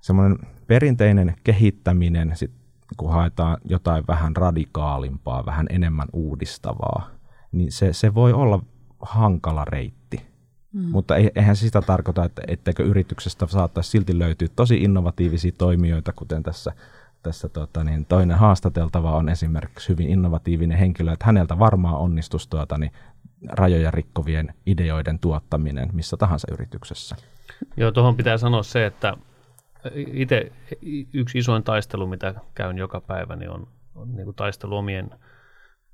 semmoinen 0.00 0.38
perinteinen 0.66 1.34
kehittäminen, 1.44 2.32
sit, 2.34 2.50
kun 2.96 3.12
haetaan 3.12 3.58
jotain 3.64 4.04
vähän 4.08 4.36
radikaalimpaa, 4.36 5.46
vähän 5.46 5.66
enemmän 5.70 6.08
uudistavaa, 6.12 7.13
niin 7.54 7.72
se, 7.72 7.92
se 7.92 8.14
voi 8.14 8.32
olla 8.32 8.60
hankala 9.02 9.64
reitti. 9.64 10.20
Mm. 10.72 10.90
Mutta 10.90 11.16
eihän 11.16 11.56
se 11.56 11.60
sitä 11.60 11.82
tarkoita, 11.82 12.24
että 12.24 12.42
etteikö 12.48 12.82
yrityksestä 12.82 13.46
saattaisi 13.46 13.90
silti 13.90 14.18
löytyä 14.18 14.48
tosi 14.56 14.76
innovatiivisia 14.76 15.52
toimijoita, 15.58 16.12
kuten 16.12 16.42
tässä, 16.42 16.72
tässä 17.22 17.48
tota, 17.48 17.84
niin 17.84 18.06
toinen 18.06 18.38
haastateltava 18.38 19.16
on 19.16 19.28
esimerkiksi 19.28 19.88
hyvin 19.88 20.08
innovatiivinen 20.08 20.78
henkilö, 20.78 21.12
että 21.12 21.26
häneltä 21.26 21.58
varmaan 21.58 21.98
onnistuisi 21.98 22.50
tuota, 22.50 22.78
niin, 22.78 22.92
rajoja 23.48 23.90
rikkovien 23.90 24.54
ideoiden 24.66 25.18
tuottaminen 25.18 25.88
missä 25.92 26.16
tahansa 26.16 26.48
yrityksessä. 26.52 27.16
Joo, 27.76 27.90
tuohon 27.90 28.16
pitää 28.16 28.38
sanoa 28.38 28.62
se, 28.62 28.86
että 28.86 29.16
itse 29.94 30.52
yksi 31.12 31.38
isoin 31.38 31.62
taistelu, 31.62 32.06
mitä 32.06 32.34
käyn 32.54 32.78
joka 32.78 33.00
päivä, 33.00 33.36
niin 33.36 33.50
on, 33.50 33.66
on 33.94 34.16
niin 34.16 34.24
kuin 34.24 34.36
taistelu 34.36 34.76
omien 34.76 35.10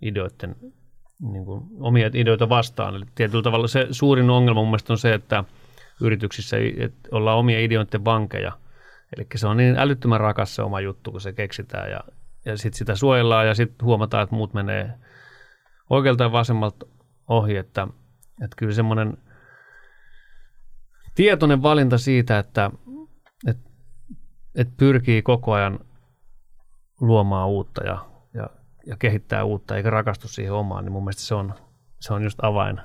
ideoiden, 0.02 0.56
niin 1.20 1.44
kuin, 1.44 1.64
omia 1.80 2.10
ideoita 2.14 2.48
vastaan. 2.48 2.94
Eli 2.94 3.04
tietyllä 3.14 3.42
tavalla 3.42 3.68
se 3.68 3.86
suurin 3.90 4.30
ongelma 4.30 4.60
mun 4.60 4.68
mielestä 4.68 4.92
on 4.92 4.98
se, 4.98 5.14
että 5.14 5.44
yrityksissä 6.00 6.56
että 6.78 7.08
ollaan 7.12 7.38
omia 7.38 7.60
ideoiden 7.60 8.04
vankeja. 8.04 8.52
Eli 9.16 9.26
se 9.34 9.46
on 9.46 9.56
niin 9.56 9.78
älyttömän 9.78 10.20
rakas 10.20 10.54
se 10.54 10.62
oma 10.62 10.80
juttu, 10.80 11.10
kun 11.10 11.20
se 11.20 11.32
keksitään 11.32 11.90
ja, 11.90 12.00
ja 12.44 12.56
sitten 12.56 12.78
sitä 12.78 12.94
suojellaan 12.96 13.46
ja 13.46 13.54
sitten 13.54 13.86
huomataan, 13.86 14.22
että 14.22 14.36
muut 14.36 14.54
menee 14.54 14.94
oikealta 15.90 16.24
ja 16.24 16.32
vasemmalta 16.32 16.86
ohi, 17.28 17.56
että, 17.56 17.88
että 18.44 18.56
kyllä 18.56 18.72
semmoinen 18.72 19.18
tietoinen 21.14 21.62
valinta 21.62 21.98
siitä, 21.98 22.38
että, 22.38 22.70
että 23.46 23.70
että 24.54 24.74
pyrkii 24.76 25.22
koko 25.22 25.52
ajan 25.52 25.78
luomaan 27.00 27.48
uutta 27.48 27.84
ja, 27.84 28.09
ja, 28.86 28.96
kehittää 28.96 29.44
uutta, 29.44 29.76
eikä 29.76 29.90
rakastu 29.90 30.28
siihen 30.28 30.52
omaan, 30.52 30.84
niin 30.84 30.92
mun 30.92 31.04
mielestä 31.04 31.22
se 31.22 31.34
on, 31.34 31.54
se 32.00 32.14
on 32.14 32.22
just 32.22 32.38
avain. 32.42 32.80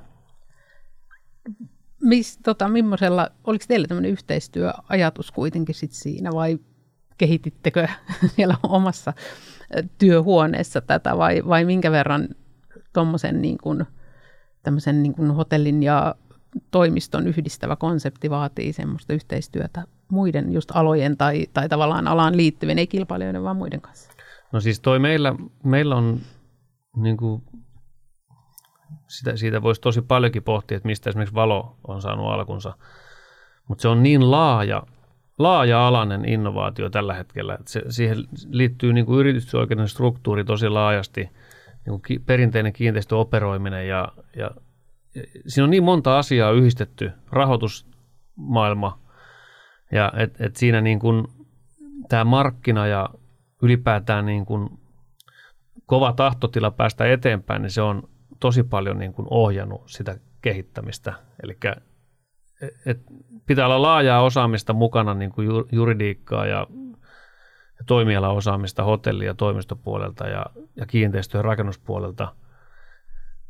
Mis, 2.02 2.38
tota, 2.44 2.68
oliko 3.44 3.66
teillä 3.68 3.88
tämmöinen 3.88 4.12
yhteistyöajatus 4.12 5.32
kuitenkin 5.32 5.76
sit 5.76 5.92
siinä 5.92 6.32
vai 6.34 6.60
kehitittekö 7.18 7.88
siellä 8.36 8.58
omassa 8.64 9.14
työhuoneessa 9.98 10.82
tätä 10.82 11.18
vai, 11.18 11.42
vai 11.48 11.66
minkä 11.66 11.92
verran 11.92 12.28
tuommoisen 12.94 13.42
niin 13.42 13.58
niin 15.04 15.32
hotellin 15.32 15.84
ja 15.84 16.16
toimiston 16.72 17.28
yhdistävä 17.28 17.76
konsepti 17.76 18.30
vaatii 18.30 18.74
semmoista 18.74 19.14
yhteistyötä 19.14 19.84
muiden 20.10 20.52
just 20.52 20.72
alojen 20.74 21.18
tai, 21.18 21.46
tai 21.54 21.70
tavallaan 21.70 22.08
alaan 22.08 22.38
liittyvien, 22.38 22.80
ei 22.80 22.88
kilpailijoiden, 22.88 23.44
vaan 23.44 23.58
muiden 23.58 23.82
kanssa? 23.82 24.15
No 24.56 24.62
siis 24.62 24.80
toi 24.80 25.00
meillä, 25.00 25.36
meillä 25.64 25.96
on 25.96 26.20
niin 26.96 27.18
kuin, 27.18 27.44
sitä, 29.08 29.38
siitä 29.38 29.62
voisi 29.62 29.82
tosi 29.82 30.02
paljonkin 30.02 30.44
pohtia, 30.44 30.78
että 30.78 30.88
mistä 30.88 31.10
esimerkiksi 31.10 31.36
valo 31.36 31.78
on 31.88 32.02
saanut 32.02 32.32
alkunsa. 32.32 32.74
Mutta 33.68 33.82
se 33.82 33.88
on 33.88 34.04
niin 34.04 34.32
laaja, 34.32 34.84
laaja-alainen 35.40 36.30
innovaatio 36.30 36.90
tällä 36.90 37.14
hetkellä, 37.14 37.54
että 37.54 37.72
se, 37.72 37.84
siihen 37.90 38.18
liittyy 38.50 38.94
niin 38.94 39.06
kuin 39.06 39.20
yritysoikeuden 39.20 39.88
struktuuri 39.88 40.44
tosi 40.44 40.70
laajasti, 40.70 41.22
niin 41.22 41.32
kuin 41.86 42.02
ki, 42.02 42.20
perinteinen 42.20 42.74
kiinteistöoperoiminen 42.74 43.88
ja, 43.88 44.12
ja, 44.36 44.52
ja 45.16 45.22
siinä 45.48 45.64
on 45.64 45.70
niin 45.70 45.84
monta 45.84 46.18
asiaa 46.18 46.52
yhdistetty, 46.52 47.12
rahoitusmaailma, 47.32 49.00
ja 49.92 50.12
et, 50.18 50.42
et 50.42 50.56
siinä 50.56 50.82
niin 50.82 51.00
kuin 51.00 51.28
tämä 52.10 52.24
markkina 52.24 52.88
ja 52.88 53.10
ylipäätään 53.62 54.26
niin 54.26 54.46
kuin 54.46 54.70
kova 55.86 56.14
tahtotila 56.14 56.72
päästä 56.72 57.12
eteenpäin, 57.12 57.62
niin 57.62 57.72
se 57.72 57.82
on 57.82 58.10
tosi 58.40 58.64
paljon 58.64 59.00
niin 59.00 59.14
kuin 59.14 59.28
ohjannut 59.32 59.84
sitä 59.86 60.18
kehittämistä. 60.42 61.14
Eli 61.44 61.58
pitää 63.46 63.66
olla 63.66 63.82
laajaa 63.82 64.22
osaamista 64.22 64.74
mukana 64.74 65.14
niin 65.14 65.32
kuin 65.32 65.48
juridiikkaa 65.72 66.46
ja, 66.46 66.68
ja 67.80 67.86
toimialaosaamista 67.86 68.84
hotelli- 68.84 69.26
ja 69.26 69.34
toimistopuolelta 69.34 70.28
ja, 70.28 70.46
ja 70.76 70.86
kiinteistö- 70.86 71.38
ja 71.38 71.42
rakennuspuolelta– 71.42 72.28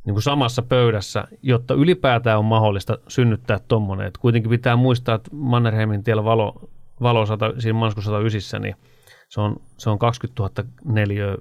niin 0.06 0.14
kuin 0.14 0.24
samassa 0.24 0.62
pöydässä, 0.62 1.28
jotta 1.42 1.74
ylipäätään 1.74 2.40
on 2.40 2.46
mahdollista 2.46 2.98
synnyttää 3.08 3.60
tuommoinen. 3.68 4.12
Kuitenkin 4.20 4.50
pitää 4.50 4.76
muistaa, 4.76 5.16
että 5.16 5.30
Mannerheimin 5.34 6.04
tiellä 6.04 6.24
valo, 6.24 6.70
valo 7.02 7.26
100, 7.26 7.54
siinä 7.60 7.80
Mansku 7.80 8.02
109, 8.02 8.62
niin 8.62 8.76
se 9.36 9.42
on, 9.42 9.62
se 9.78 9.90
on 9.90 10.00
20 10.00 10.44
000 10.44 10.70
neliö 10.86 11.38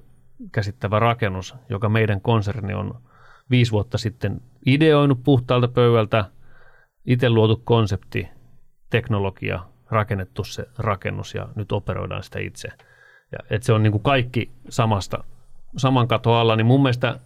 käsittävä 0.51 0.99
rakennus, 0.99 1.55
joka 1.69 1.89
meidän 1.89 2.21
konserni 2.21 2.73
on 2.73 3.01
viisi 3.49 3.71
vuotta 3.71 3.97
sitten 3.97 4.41
ideoinut 4.65 5.23
puhtaalta 5.23 5.67
pöydältä, 5.67 6.25
itse 7.05 7.29
luotu 7.29 7.61
konsepti, 7.65 8.29
teknologia, 8.89 9.59
rakennettu 9.89 10.43
se 10.43 10.67
rakennus 10.77 11.35
ja 11.35 11.47
nyt 11.55 11.71
operoidaan 11.71 12.23
sitä 12.23 12.39
itse. 12.39 12.67
Ja, 13.31 13.39
että 13.49 13.65
se 13.65 13.73
on 13.73 13.83
niin 13.83 13.91
kuin 13.91 14.03
kaikki 14.03 14.51
samasta, 14.69 15.23
saman 15.77 16.07
katon 16.07 16.35
alla, 16.35 16.55
niin 16.55 16.65
mun 16.65 16.81
mielestä 16.81 17.19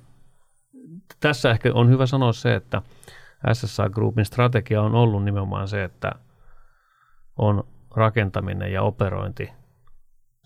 tässä 1.19 1.51
ehkä 1.51 1.71
on 1.73 1.89
hyvä 1.89 2.05
sanoa 2.05 2.33
se, 2.33 2.55
että 2.55 2.81
SSA 3.53 3.89
Groupin 3.89 4.25
strategia 4.25 4.81
on 4.81 4.95
ollut 4.95 5.23
nimenomaan 5.23 5.67
se, 5.67 5.83
että 5.83 6.11
on 7.37 7.63
rakentaminen 7.95 8.73
ja 8.73 8.81
operointi 8.81 9.58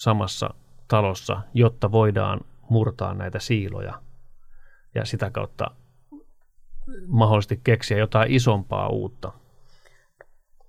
samassa 0.03 0.53
talossa, 0.87 1.41
jotta 1.53 1.91
voidaan 1.91 2.39
murtaa 2.69 3.13
näitä 3.13 3.39
siiloja 3.39 4.01
ja 4.95 5.05
sitä 5.05 5.29
kautta 5.29 5.71
mahdollisesti 7.07 7.61
keksiä 7.63 7.97
jotain 7.97 8.31
isompaa 8.31 8.87
uutta? 8.87 9.31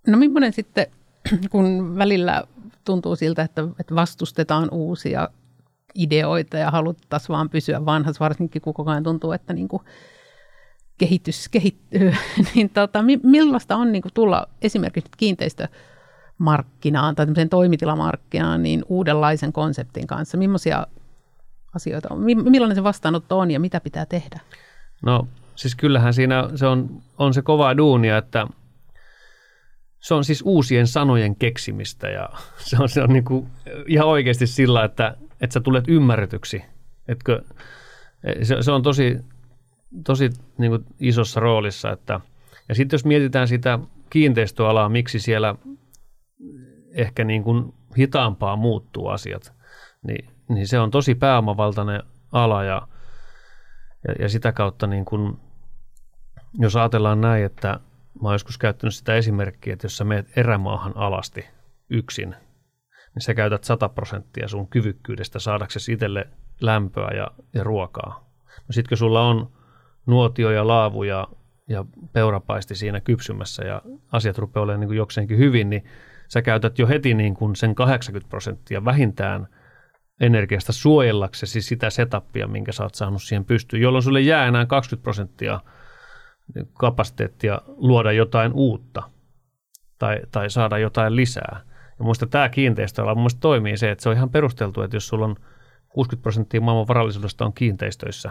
No 0.06 0.18
millainen 0.18 0.52
sitten, 0.52 0.86
kun 1.52 1.98
välillä 1.98 2.44
tuntuu 2.84 3.16
siltä, 3.16 3.42
että, 3.42 3.62
vastustetaan 3.94 4.68
uusia 4.70 5.28
ideoita 5.94 6.56
ja 6.56 6.70
haluttaisiin 6.70 7.28
vaan 7.28 7.50
pysyä 7.50 7.84
vanhassa, 7.84 8.24
varsinkin 8.24 8.62
kun 8.62 8.74
koko 8.74 8.90
ajan 8.90 9.02
tuntuu, 9.02 9.32
että 9.32 9.52
niin 9.52 9.68
kuin 9.68 9.82
kehitys 10.98 11.48
kehittyy, 11.48 12.14
niin 12.54 12.70
tota, 12.70 13.04
millaista 13.22 13.76
on 13.76 13.92
niin 13.92 14.02
kuin 14.02 14.14
tulla 14.14 14.46
esimerkiksi 14.62 15.10
kiinteistömarkkinaan 16.34 17.14
tai 17.14 17.26
toimitilamarkkinaan 17.50 18.62
niin 18.62 18.82
uudenlaisen 18.88 19.52
konseptin 19.52 20.06
kanssa? 20.06 20.38
Millaisia 20.38 20.86
asioita 21.74 22.08
on? 22.10 22.20
Millainen 22.20 22.74
se 22.74 22.84
vastaanotto 22.84 23.38
on 23.38 23.50
ja 23.50 23.60
mitä 23.60 23.80
pitää 23.80 24.06
tehdä? 24.06 24.40
No 25.02 25.28
siis 25.54 25.74
kyllähän 25.74 26.14
siinä 26.14 26.50
se 26.54 26.66
on, 26.66 27.02
on 27.18 27.34
se 27.34 27.42
kova 27.42 27.76
duunia, 27.76 28.18
että 28.18 28.46
se 30.00 30.14
on 30.14 30.24
siis 30.24 30.42
uusien 30.42 30.86
sanojen 30.86 31.36
keksimistä 31.36 32.08
ja 32.08 32.28
se 32.68 32.76
on, 32.80 32.88
se 32.88 33.02
on 33.02 33.12
niin 33.12 33.24
kuin 33.24 33.46
ihan 33.86 34.08
oikeasti 34.08 34.46
sillä, 34.46 34.84
että, 34.84 35.16
että 35.40 35.54
sä 35.54 35.60
tulet 35.60 35.84
ymmärretyksi. 35.88 36.62
Etkö, 37.08 37.42
se, 38.42 38.62
se 38.62 38.72
on 38.72 38.82
tosi, 38.82 39.18
tosi 40.04 40.30
niin 40.58 40.70
kuin 40.70 40.84
isossa 41.00 41.40
roolissa. 41.40 41.90
Että, 41.90 42.20
ja 42.68 42.74
sitten 42.74 42.94
jos 42.94 43.04
mietitään 43.04 43.48
sitä 43.48 43.78
kiinteistöalaa, 44.10 44.88
miksi 44.88 45.18
siellä 45.18 45.54
ehkä 46.90 47.24
niin 47.24 47.42
kuin 47.44 47.74
hitaampaa 47.98 48.56
muuttuu 48.56 49.08
asiat, 49.08 49.52
niin, 50.06 50.30
niin 50.48 50.68
se 50.68 50.78
on 50.78 50.90
tosi 50.90 51.14
pääomavaltainen 51.14 52.02
ala 52.32 52.64
ja, 52.64 52.88
ja, 54.08 54.14
ja 54.18 54.28
sitä 54.28 54.52
kautta 54.52 54.86
niin 54.86 55.04
kuin, 55.04 55.36
jos 56.58 56.76
ajatellaan 56.76 57.20
näin, 57.20 57.44
että 57.44 57.80
mä 58.22 58.28
oon 58.28 58.34
joskus 58.34 58.58
käyttänyt 58.58 58.94
sitä 58.94 59.14
esimerkkiä, 59.14 59.72
että 59.72 59.84
jos 59.84 59.96
sä 59.96 60.04
meet 60.04 60.38
erämaahan 60.38 60.96
alasti 60.96 61.44
yksin, 61.90 62.30
niin 63.14 63.22
sä 63.22 63.34
käytät 63.34 63.64
100 63.64 63.88
prosenttia 63.88 64.48
sun 64.48 64.68
kyvykkyydestä 64.68 65.38
saadaksesi 65.38 65.92
itselle 65.92 66.28
lämpöä 66.60 67.10
ja, 67.16 67.30
ja 67.54 67.64
ruokaa. 67.64 68.30
No 68.46 68.72
sit 68.72 68.88
kun 68.88 68.96
sulla 68.96 69.28
on 69.28 69.52
nuotio 70.06 70.50
ja 70.50 70.66
laavu 70.66 71.02
ja, 71.02 71.28
ja 71.68 71.84
peurapaisti 72.12 72.74
siinä 72.74 73.00
kypsymässä 73.00 73.64
ja 73.64 73.82
asiat 74.12 74.38
rupeaa 74.38 74.62
olemaan 74.62 74.88
niin 74.88 74.96
jokseenkin 74.96 75.38
hyvin, 75.38 75.70
niin 75.70 75.84
sä 76.28 76.42
käytät 76.42 76.78
jo 76.78 76.87
heti 76.87 77.14
niin 77.14 77.34
kuin 77.34 77.56
sen 77.56 77.74
80 77.74 78.28
prosenttia 78.30 78.84
vähintään 78.84 79.48
energiasta 80.20 80.72
suojellaksesi 80.72 81.62
sitä 81.62 81.90
setapia, 81.90 82.48
minkä 82.48 82.72
sä 82.72 82.82
oot 82.82 82.94
saanut 82.94 83.22
siihen 83.22 83.44
pystyyn, 83.44 83.82
jolloin 83.82 84.02
sulle 84.02 84.20
jää 84.20 84.46
enää 84.46 84.66
20 84.66 85.02
prosenttia 85.02 85.60
kapasiteettia 86.72 87.60
luoda 87.66 88.12
jotain 88.12 88.52
uutta 88.52 89.02
tai, 89.98 90.20
tai 90.32 90.50
saada 90.50 90.78
jotain 90.78 91.16
lisää. 91.16 91.60
Ja 91.98 92.04
muista 92.04 92.26
tämä 92.26 92.48
kiinteistöala 92.48 93.14
mun 93.14 93.30
toimii 93.40 93.76
se, 93.76 93.90
että 93.90 94.02
se 94.02 94.08
on 94.08 94.16
ihan 94.16 94.30
perusteltu, 94.30 94.82
että 94.82 94.96
jos 94.96 95.08
sulla 95.08 95.24
on 95.24 95.37
60 95.88 96.22
prosenttia 96.22 96.60
maailman 96.60 96.88
varallisuudesta 96.88 97.44
on 97.44 97.52
kiinteistöissä, 97.52 98.30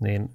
niin 0.00 0.28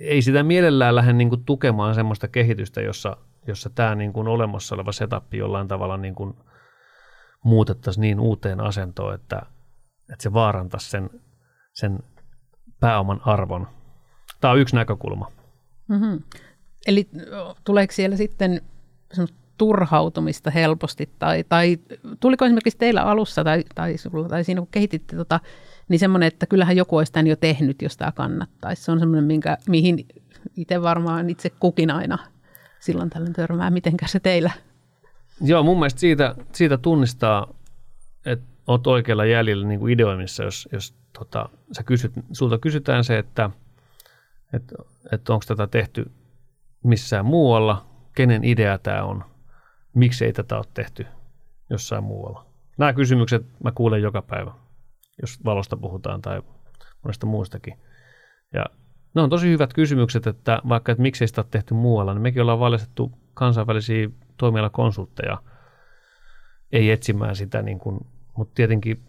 ei 0.00 0.22
sitä 0.22 0.42
mielellään 0.42 0.94
lähde 0.94 1.12
niin 1.12 1.44
tukemaan 1.46 1.94
sellaista 1.94 2.28
kehitystä, 2.28 2.80
jossa, 2.80 3.16
jossa 3.46 3.70
tämä 3.70 3.94
niin 3.94 4.12
kuin 4.12 4.28
olemassa 4.28 4.74
oleva 4.74 4.92
setup 4.92 5.34
jollain 5.34 5.68
tavalla 5.68 5.96
niin 5.96 6.14
kuin 6.14 6.34
muutettaisiin 7.44 8.00
niin 8.00 8.20
uuteen 8.20 8.60
asentoon, 8.60 9.14
että, 9.14 9.42
että 10.12 10.22
se 10.22 10.32
vaarantaisi 10.32 10.90
sen, 10.90 11.10
sen 11.72 11.98
pääoman 12.80 13.20
arvon. 13.24 13.68
Tämä 14.40 14.52
on 14.52 14.58
yksi 14.58 14.76
näkökulma. 14.76 15.30
Mm-hmm. 15.88 16.22
Eli 16.86 17.08
tuleeko 17.64 17.92
siellä 17.92 18.16
sitten 18.16 18.60
turhautumista 19.58 20.50
helposti, 20.50 21.10
tai, 21.18 21.44
tai 21.48 21.78
tuliko 22.20 22.44
esimerkiksi 22.44 22.78
teillä 22.78 23.02
alussa, 23.02 23.44
tai, 23.44 23.64
tai, 23.74 23.94
tai 24.28 24.44
siinä 24.44 24.60
kun 24.60 24.68
kehititte 24.70 25.16
tota, 25.16 25.40
niin 25.88 25.98
semmoinen, 25.98 26.26
että 26.26 26.46
kyllähän 26.46 26.76
joku 26.76 26.96
olisi 26.96 27.12
tämän 27.12 27.26
jo 27.26 27.36
tehnyt, 27.36 27.82
jos 27.82 27.96
tämä 27.96 28.12
kannattaisi. 28.12 28.82
Se 28.82 28.92
on 28.92 28.98
semmoinen, 28.98 29.24
minkä, 29.24 29.58
mihin 29.68 30.06
itse 30.56 30.82
varmaan 30.82 31.30
itse 31.30 31.50
kukin 31.50 31.90
aina 31.90 32.18
silloin 32.82 33.10
tällöin 33.10 33.32
törmää. 33.32 33.70
Mitenkä 33.70 34.06
se 34.06 34.20
teillä? 34.20 34.50
Joo, 35.40 35.62
mun 35.62 35.78
mielestä 35.78 36.00
siitä, 36.00 36.34
siitä 36.52 36.78
tunnistaa, 36.78 37.54
että 38.26 38.46
olet 38.66 38.86
oikealla 38.86 39.24
jäljellä 39.24 39.66
niin 39.66 39.80
kuin 39.80 39.92
ideoimissa, 39.92 40.44
jos, 40.44 40.68
jos 40.72 40.94
tota, 41.18 41.48
sä 41.72 41.82
kysyt, 41.82 42.12
sulta 42.32 42.58
kysytään 42.58 43.04
se, 43.04 43.18
että, 43.18 43.50
että, 44.52 44.74
että 45.12 45.32
onko 45.32 45.44
tätä 45.48 45.66
tehty 45.66 46.10
missään 46.84 47.24
muualla, 47.24 47.86
kenen 48.14 48.44
idea 48.44 48.78
tämä 48.78 49.04
on, 49.04 49.24
miksi 49.94 50.24
ei 50.24 50.32
tätä 50.32 50.56
ole 50.56 50.64
tehty 50.74 51.06
jossain 51.70 52.04
muualla. 52.04 52.46
Nämä 52.78 52.92
kysymykset 52.92 53.46
mä 53.64 53.72
kuulen 53.72 54.02
joka 54.02 54.22
päivä 54.22 54.52
jos 55.22 55.44
valosta 55.44 55.76
puhutaan 55.76 56.22
tai 56.22 56.42
monesta 57.02 57.26
muustakin. 57.26 57.78
Ja 58.54 58.66
ne 59.14 59.22
on 59.22 59.30
tosi 59.30 59.48
hyvät 59.48 59.74
kysymykset, 59.74 60.26
että 60.26 60.62
vaikka 60.68 60.92
että 60.92 61.02
miksei 61.02 61.28
sitä 61.28 61.40
ole 61.40 61.46
tehty 61.50 61.74
muualla, 61.74 62.14
niin 62.14 62.22
mekin 62.22 62.42
ollaan 62.42 62.60
valjastettu 62.60 63.12
kansainvälisiä 63.34 64.08
toimialakonsultteja, 64.36 65.38
ei 66.72 66.90
etsimään 66.90 67.36
sitä, 67.36 67.62
niin 67.62 67.78
kuin, 67.78 68.06
mutta 68.36 68.54
tietenkin 68.54 69.02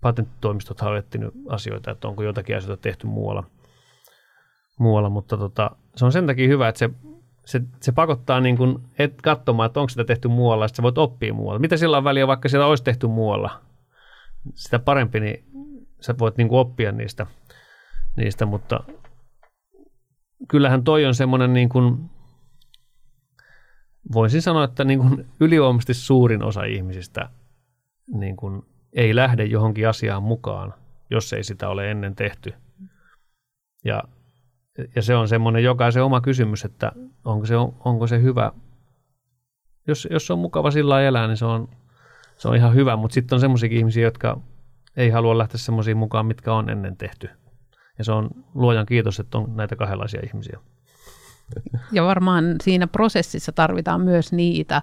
patenttitoimistot 0.00 0.80
on 0.80 0.96
etsinyt 0.96 1.34
asioita, 1.48 1.90
että 1.90 2.08
onko 2.08 2.22
jotakin 2.22 2.56
asioita 2.56 2.82
tehty 2.82 3.06
muualla, 3.06 3.44
muualla 4.78 5.10
mutta 5.10 5.36
tota, 5.36 5.70
se 5.96 6.04
on 6.04 6.12
sen 6.12 6.26
takia 6.26 6.48
hyvä, 6.48 6.68
että 6.68 6.78
se, 6.78 6.90
se, 7.44 7.60
se 7.80 7.92
pakottaa 7.92 8.40
niin 8.40 8.56
kuin, 8.56 8.78
et 8.98 9.22
katsomaan, 9.22 9.66
että 9.66 9.80
onko 9.80 9.88
sitä 9.88 10.04
tehty 10.04 10.28
muualla, 10.28 10.64
että 10.64 10.76
sä 10.76 10.82
voit 10.82 10.98
oppia 10.98 11.34
muualla. 11.34 11.58
Mitä 11.58 11.76
sillä 11.76 11.96
on 11.96 12.04
väliä, 12.04 12.26
vaikka 12.26 12.48
sitä 12.48 12.66
olisi 12.66 12.84
tehty 12.84 13.06
muualla? 13.06 13.68
sitä 14.54 14.78
parempi, 14.78 15.20
niin 15.20 15.44
sä 16.00 16.14
voit 16.18 16.36
niin 16.36 16.48
kuin 16.48 16.58
oppia 16.58 16.92
niistä, 16.92 17.26
niistä, 18.16 18.46
mutta 18.46 18.80
kyllähän 20.48 20.84
toi 20.84 21.06
on 21.06 21.14
semmoinen 21.14 21.52
niin 21.52 21.68
kuin, 21.68 22.10
voisin 24.12 24.42
sanoa, 24.42 24.64
että 24.64 24.84
niin 24.84 24.98
kuin 24.98 25.26
ylivoimaisesti 25.40 25.94
suurin 25.94 26.42
osa 26.42 26.64
ihmisistä 26.64 27.30
niin 28.06 28.36
kuin 28.36 28.62
ei 28.92 29.14
lähde 29.14 29.44
johonkin 29.44 29.88
asiaan 29.88 30.22
mukaan, 30.22 30.74
jos 31.10 31.32
ei 31.32 31.44
sitä 31.44 31.68
ole 31.68 31.90
ennen 31.90 32.14
tehty. 32.14 32.54
Ja, 33.84 34.02
ja 34.96 35.02
se 35.02 35.14
on 35.14 35.28
semmoinen 35.28 35.64
jokaisen 35.64 36.04
oma 36.04 36.20
kysymys, 36.20 36.64
että 36.64 36.92
onko 37.24 37.46
se, 37.46 37.54
onko 37.84 38.06
se 38.06 38.22
hyvä. 38.22 38.52
Jos, 39.86 40.08
jos 40.10 40.30
on 40.30 40.38
mukava 40.38 40.70
sillä 40.70 41.02
elää, 41.02 41.26
niin 41.26 41.36
se 41.36 41.44
on, 41.44 41.68
se 42.36 42.48
on 42.48 42.56
ihan 42.56 42.74
hyvä, 42.74 42.96
mutta 42.96 43.14
sitten 43.14 43.36
on 43.36 43.40
semmoisia 43.40 43.68
ihmisiä, 43.72 44.02
jotka 44.02 44.40
ei 44.96 45.10
halua 45.10 45.38
lähteä 45.38 45.58
semmoisiin 45.58 45.96
mukaan, 45.96 46.26
mitkä 46.26 46.52
on 46.52 46.70
ennen 46.70 46.96
tehty. 46.96 47.30
Ja 47.98 48.04
se 48.04 48.12
on 48.12 48.30
luojan 48.54 48.86
kiitos, 48.86 49.20
että 49.20 49.38
on 49.38 49.56
näitä 49.56 49.76
kahdenlaisia 49.76 50.20
ihmisiä. 50.24 50.58
Ja 51.92 52.04
varmaan 52.04 52.44
siinä 52.62 52.86
prosessissa 52.86 53.52
tarvitaan 53.52 54.00
myös 54.00 54.32
niitä, 54.32 54.82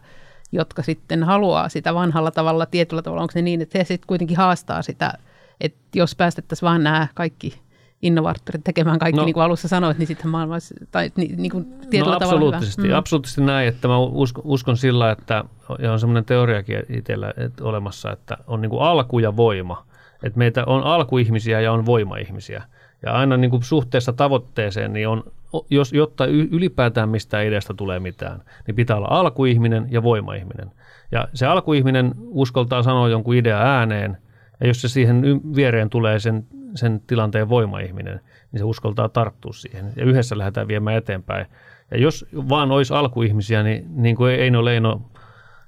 jotka 0.51 0.84
sitten 0.84 1.23
haluaa 1.23 1.69
sitä 1.69 1.93
vanhalla 1.93 2.32
tavalla, 2.32 2.65
tietyllä 2.65 3.01
tavalla, 3.01 3.21
onko 3.21 3.32
se 3.32 3.41
niin, 3.41 3.62
että 3.62 3.78
se 3.78 3.84
sitten 3.84 4.08
kuitenkin 4.08 4.38
haastaa 4.38 4.82
sitä, 4.82 5.13
että 5.62 5.80
jos 5.95 6.15
päästettäisiin 6.15 6.67
vaan 6.67 6.84
nämä 6.84 7.08
kaikki 7.13 7.62
innovaattorit 8.01 8.63
tekemään 8.63 8.99
kaikki, 8.99 9.19
no, 9.19 9.25
niin 9.25 9.34
kuin 9.34 9.43
alussa 9.43 9.67
sanoit, 9.67 9.97
niin 9.97 10.08
sitten 10.08 10.30
maailma 10.30 10.56
olisi, 10.56 10.75
tai 10.91 11.12
niin, 11.15 11.41
niin 11.41 11.51
kuin 11.51 11.65
tietyllä 11.65 12.13
no, 12.13 12.19
tavalla 12.19 12.36
absoluuttisesti, 12.36 12.82
hyvä. 12.82 12.93
Mm. 12.93 12.97
absoluuttisesti 12.97 13.41
näin, 13.41 13.67
että 13.67 13.88
mä 13.88 13.99
uskon, 13.99 14.43
uskon 14.47 14.78
sillä, 14.78 15.12
että, 15.12 15.43
ja 15.80 15.91
on 15.91 15.99
semmoinen 15.99 16.25
teoriakin 16.25 16.84
itsellä 16.89 17.34
että 17.38 17.63
olemassa, 17.63 18.12
että 18.12 18.38
on 18.47 18.62
niin 18.62 18.69
kuin 18.69 18.82
alku 18.82 19.19
ja 19.19 19.38
voima. 19.38 19.86
Että 20.23 20.39
meitä 20.39 20.63
on 20.65 20.84
alkuihmisiä 20.84 21.62
ja 21.62 21.71
on 21.71 21.86
voimaihmisiä. 21.86 22.63
Ja 23.06 23.12
aina 23.12 23.38
niin 23.38 23.52
kuin 23.52 23.63
suhteessa 23.63 24.13
tavoitteeseen, 24.13 24.94
niin 24.94 25.08
on, 25.08 25.24
jos, 25.70 25.94
jotta 25.94 26.26
ylipäätään 26.26 27.10
mistään 27.10 27.46
ideasta 27.46 27.74
tulee 27.74 28.00
mitään, 28.00 28.41
niin 28.68 28.76
pitää 28.76 28.98
olla 28.98 29.08
alkuihminen 29.10 29.88
ja 29.89 30.04
voimaihminen. 30.04 30.72
Ja 31.12 31.28
se 31.34 31.46
alkuihminen 31.46 32.12
uskoltaa 32.20 32.84
sanoa 32.84 33.10
jonkun 33.10 33.36
idea 33.36 33.62
ääneen, 33.62 34.18
ja 34.60 34.68
jos 34.68 34.82
se 34.82 34.88
siihen 34.88 35.41
viereen 35.56 35.89
tulee 35.89 36.20
sen, 36.20 36.46
sen 36.76 37.02
tilanteen 37.08 37.50
voimaihminen, 37.50 38.22
niin 38.52 38.60
se 38.60 38.63
uskoltaa 38.63 39.10
tarttua 39.10 39.54
siihen. 39.54 39.94
Ja 39.96 40.06
yhdessä 40.06 40.38
lähdetään 40.38 40.68
viemään 40.68 40.98
eteenpäin. 40.98 41.46
Ja 41.91 41.98
jos 41.98 42.26
vaan 42.50 42.72
olisi 42.72 42.94
alkuihmisiä, 42.94 43.63
niin 43.63 43.86
niin 43.89 44.15
kuin 44.15 44.34
Eino 44.34 44.65
Leino 44.65 45.02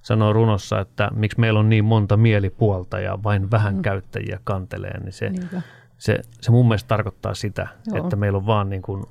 sanoo 0.01 0.33
runossa, 0.33 0.79
että 0.79 1.09
miksi 1.15 1.39
meillä 1.39 1.59
on 1.59 1.69
niin 1.69 1.85
monta 1.85 2.17
mielipuolta 2.17 2.99
ja 2.99 3.19
vain 3.23 3.51
vähän 3.51 3.75
mm. 3.75 3.81
käyttäjiä 3.81 4.39
kantelee, 4.43 4.99
niin 4.99 5.13
se, 5.13 5.31
se, 5.97 6.19
se 6.41 6.51
mun 6.51 6.67
mielestä 6.67 6.87
tarkoittaa 6.87 7.33
sitä, 7.33 7.67
Joo. 7.87 7.97
että 7.97 8.15
meillä 8.15 8.37
on 8.37 8.45
vaan 8.45 8.69
niin 8.69 8.81
kuin, 8.81 9.03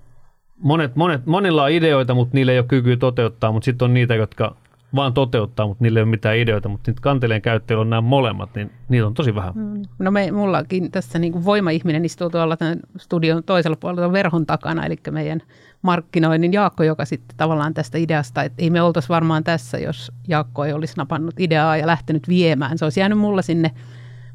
monet, 0.59 0.96
monet, 0.96 1.27
monilla 1.27 1.64
on 1.64 1.70
ideoita, 1.70 2.14
mutta 2.14 2.35
niillä 2.35 2.53
ei 2.53 2.59
ole 2.59 2.66
kykyä 2.66 2.96
toteuttaa, 2.96 3.53
mutta 3.53 3.64
sitten 3.64 3.85
on 3.85 3.94
niitä, 3.94 4.14
jotka 4.14 4.57
vaan 4.94 5.14
toteuttaa, 5.14 5.66
mutta 5.66 5.85
niillä 5.85 5.99
ei 5.99 6.03
ole 6.03 6.11
mitään 6.11 6.37
ideoita, 6.37 6.68
mutta 6.68 6.90
nyt 6.90 7.01
kanteleen 7.01 7.42
käyttäjillä 7.42 7.81
on 7.81 7.90
nämä 7.90 8.01
molemmat, 8.01 8.51
niin 8.55 8.70
niitä 8.88 9.07
on 9.07 9.14
tosi 9.14 9.35
vähän. 9.35 9.53
Mm. 9.55 9.83
No 9.99 10.11
me, 10.11 10.31
mullakin 10.31 10.90
tässä 10.90 11.18
niin 11.18 11.33
kuin 11.33 11.44
voimaihminen 11.44 12.05
istuu 12.05 12.31
tuolla 12.31 12.57
tämän 12.57 12.81
studion 12.96 13.44
toisella 13.44 13.77
puolella 13.81 14.12
verhon 14.12 14.46
takana, 14.46 14.87
eli 14.87 14.96
meidän 15.11 15.42
markkinoinnin 15.83 16.53
Jaakko, 16.53 16.83
joka 16.83 17.05
sitten 17.05 17.37
tavallaan 17.37 17.75
tästä 17.75 17.99
ideasta, 17.99 18.42
että 18.42 18.62
ei 18.62 18.70
me 18.70 18.83
oltaisi 18.83 19.09
varmaan 19.09 19.44
tässä, 19.44 19.79
jos 19.79 20.12
Jaakko 20.29 20.64
ei 20.64 20.72
olisi 20.72 20.94
napannut 20.96 21.40
ideaa 21.40 21.77
ja 21.77 21.87
lähtenyt 21.87 22.29
viemään. 22.29 22.79
Se 22.79 22.85
olisi 22.85 23.01
jäänyt 23.01 23.18
mulla 23.18 23.42
sinne 23.42 23.70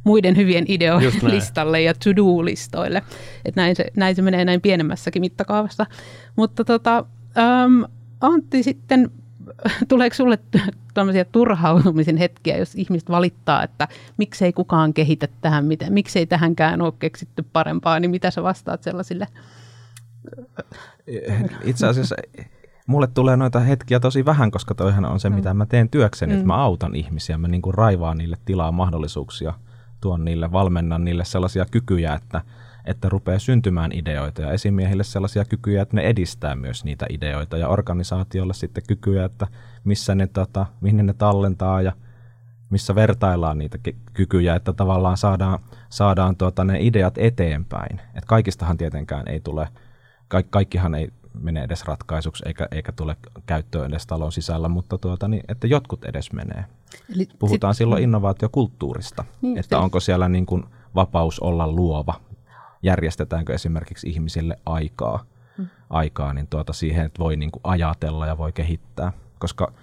muiden 0.04 0.38
hyvien 0.38 0.66
ideoiden 0.68 1.12
listalle 1.24 1.82
ja 1.82 1.94
to-do-listoille. 1.94 3.02
Että 3.46 3.62
näin, 3.62 3.76
se, 3.76 3.86
näin 3.98 4.16
se 4.16 4.22
menee 4.22 4.46
näin 4.46 4.62
pienemmässäkin 4.62 5.22
mittakaavassa. 5.22 5.86
Mutta 6.36 6.66
tota, 6.66 7.06
ähm, 7.38 7.84
Antti 8.22 8.64
sitten, 8.64 9.12
tuleeko 9.90 10.16
sulle 10.16 10.40
tämmöisiä 10.94 11.26
turhautumisen 11.26 12.18
hetkiä, 12.18 12.58
jos 12.58 12.76
ihmiset 12.76 13.10
valittaa, 13.10 13.64
että 13.64 13.88
miksei 14.18 14.54
kukaan 14.54 14.94
kehitä 14.94 15.28
tähän, 15.42 15.66
miten, 15.66 15.94
miksei 15.94 16.26
tähänkään 16.26 16.82
ole 16.82 16.94
keksitty 17.00 17.46
parempaa, 17.54 18.00
niin 18.00 18.12
mitä 18.12 18.32
sä 18.32 18.44
vastaat 18.44 18.84
sellaisille? 18.84 19.28
Itse 21.64 21.88
asiassa 21.88 22.16
mulle 22.88 23.08
tulee 23.08 23.38
noita 23.38 23.60
hetkiä 23.60 24.00
tosi 24.00 24.26
vähän, 24.26 24.52
koska 24.52 24.76
toihan 24.76 25.06
on 25.06 25.20
se, 25.20 25.30
mm. 25.30 25.36
mitä 25.36 25.54
mä 25.54 25.66
teen 25.66 25.90
työkseni, 25.90 26.34
mm. 26.34 26.38
että 26.38 26.48
mä 26.48 26.56
autan 26.56 26.96
ihmisiä, 26.96 27.38
mä 27.38 27.48
niin 27.48 27.62
kuin 27.62 27.74
raivaan 27.74 28.18
niille 28.18 28.38
tilaa 28.46 28.72
mahdollisuuksia, 28.72 29.54
tuon 30.02 30.26
niille, 30.26 30.52
valmennan 30.52 31.06
niille 31.06 31.26
sellaisia 31.26 31.66
kykyjä, 31.72 32.14
että, 32.14 32.42
että 32.86 33.10
rupeaa 33.10 33.40
syntymään 33.40 33.92
ideoita 33.92 34.42
ja 34.42 34.52
esimiehille 34.52 35.04
sellaisia 35.04 35.46
kykyjä, 35.46 35.82
että 35.82 35.96
ne 35.96 36.02
edistää 36.02 36.56
myös 36.56 36.84
niitä 36.84 37.06
ideoita 37.10 37.58
ja 37.58 37.68
organisaatiolle 37.68 38.54
sitten 38.54 38.84
kykyjä, 38.88 39.26
että 39.26 39.48
missä 39.84 40.16
ne, 40.16 40.28
tota, 40.28 40.66
mihin 40.82 41.06
ne 41.06 41.14
tallentaa 41.14 41.82
ja 41.82 41.92
missä 42.70 42.96
vertaillaan 42.96 43.58
niitä 43.58 43.78
kykyjä, 44.14 44.56
että 44.56 44.74
tavallaan 44.74 45.18
saadaan, 45.18 45.60
saadaan 45.90 46.36
tuota, 46.36 46.64
ne 46.64 46.78
ideat 46.82 47.18
eteenpäin. 47.18 48.02
Et 48.16 48.26
kaikistahan 48.26 48.78
tietenkään 48.78 49.28
ei 49.28 49.40
tule, 49.40 49.68
ka- 50.28 50.44
kaikkihan 50.50 50.96
ei 50.96 51.10
mene 51.40 51.64
edes 51.64 51.84
ratkaisuksi 51.84 52.44
eikä, 52.46 52.68
eikä 52.72 52.92
tule 52.92 53.18
käyttöön 53.46 53.92
edes 53.92 54.08
talon 54.08 54.32
sisällä, 54.32 54.70
mutta 54.70 54.98
tuota, 54.98 55.28
niin, 55.28 55.44
että 55.48 55.68
jotkut 55.68 56.06
edes 56.06 56.34
menee. 56.34 56.66
Eli 57.16 57.28
Puhutaan 57.40 57.74
sit, 57.74 57.78
silloin 57.78 58.04
innovaatiokulttuurista, 58.04 59.26
niin, 59.42 59.58
että 59.58 59.80
onko 59.80 60.00
siellä 60.00 60.30
niin 60.30 60.46
kuin 60.46 60.64
vapaus 60.96 61.40
olla 61.40 61.68
luova, 61.68 62.14
järjestetäänkö 62.84 63.54
esimerkiksi 63.54 64.10
ihmisille 64.10 64.58
aikaa, 64.66 65.26
hmm. 65.58 65.68
aikaa 65.90 66.34
niin 66.34 66.48
tuota 66.48 66.74
siihen, 66.74 67.06
että 67.06 67.20
voi 67.20 67.36
niin 67.36 67.52
kuin 67.52 67.62
ajatella 67.64 68.28
ja 68.28 68.38
voi 68.38 68.52
kehittää, 68.52 69.14
koska 69.40 69.74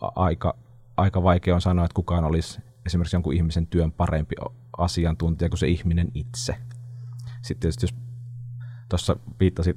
aika, 0.00 0.54
aika 0.96 1.22
vaikea 1.22 1.54
on 1.54 1.60
sanoa, 1.60 1.84
että 1.84 1.94
kukaan 1.94 2.24
olisi 2.24 2.60
esimerkiksi 2.86 3.16
jonkun 3.16 3.34
ihmisen 3.34 3.66
työn 3.66 3.92
parempi 3.92 4.34
asiantuntija 4.78 5.48
kuin 5.48 5.58
se 5.58 5.68
ihminen 5.68 6.08
itse. 6.14 6.56
Sitten 7.42 7.60
tietysti 7.60 7.84
jos 7.84 7.94
tuossa 8.92 9.16
viittasit 9.40 9.76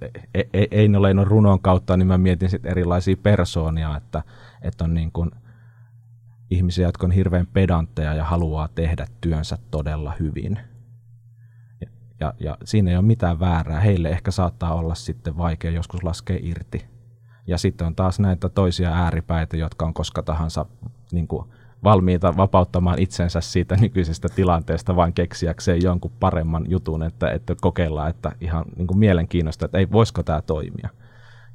Eino 0.72 1.02
Leinon 1.02 1.28
runon 1.28 1.60
kautta, 1.60 1.98
niin 1.98 2.08
mä 2.08 2.18
mietin 2.18 2.50
sitten 2.50 2.72
erilaisia 2.72 3.18
persoonia, 3.18 3.98
että, 3.98 4.24
että 4.62 4.84
on 4.84 4.94
niin 4.94 5.12
kuin 5.12 5.32
ihmisiä, 6.52 6.88
jotka 6.88 7.08
on 7.08 7.12
hirveän 7.12 7.48
pedantteja 7.48 8.14
ja 8.14 8.24
haluaa 8.24 8.68
tehdä 8.68 9.08
työnsä 9.22 9.58
todella 9.72 10.14
hyvin. 10.20 10.60
Ja, 11.82 11.88
ja, 12.20 12.34
ja 12.40 12.58
siinä 12.64 12.92
ei 12.92 12.98
ole 12.98 13.06
mitään 13.06 13.40
väärää. 13.40 13.80
Heille 13.80 14.10
ehkä 14.10 14.32
saattaa 14.32 14.74
olla 14.74 14.96
sitten 14.96 15.38
vaikea 15.38 15.72
joskus 15.72 16.04
laskea 16.04 16.38
irti. 16.42 16.86
Ja 17.48 17.58
sitten 17.58 17.88
on 17.88 17.96
taas 17.96 18.20
näitä 18.20 18.50
toisia 18.50 18.90
ääripäitä, 18.90 19.58
jotka 19.58 19.86
on 19.86 19.94
koska 19.94 20.24
tahansa 20.24 20.66
niin 21.12 21.28
kuin 21.28 21.50
valmiita 21.86 22.38
vapauttamaan 22.38 23.00
itsensä 23.00 23.42
siitä 23.42 23.76
nykyisestä 23.76 24.28
tilanteesta 24.30 24.96
vain 24.96 25.14
keksiäkseen 25.14 25.84
jonkun 25.84 26.12
paremman 26.20 26.66
jutun, 26.68 27.04
että, 27.04 27.32
että 27.32 27.56
kokeillaan, 27.62 28.10
että 28.10 28.32
ihan 28.42 28.66
niin 28.76 28.88
kuin 28.88 28.98
mielenkiinnosta, 28.98 29.66
että 29.66 29.78
ei, 29.78 29.92
voisiko 29.92 30.24
tämä 30.24 30.42
toimia. 30.42 30.90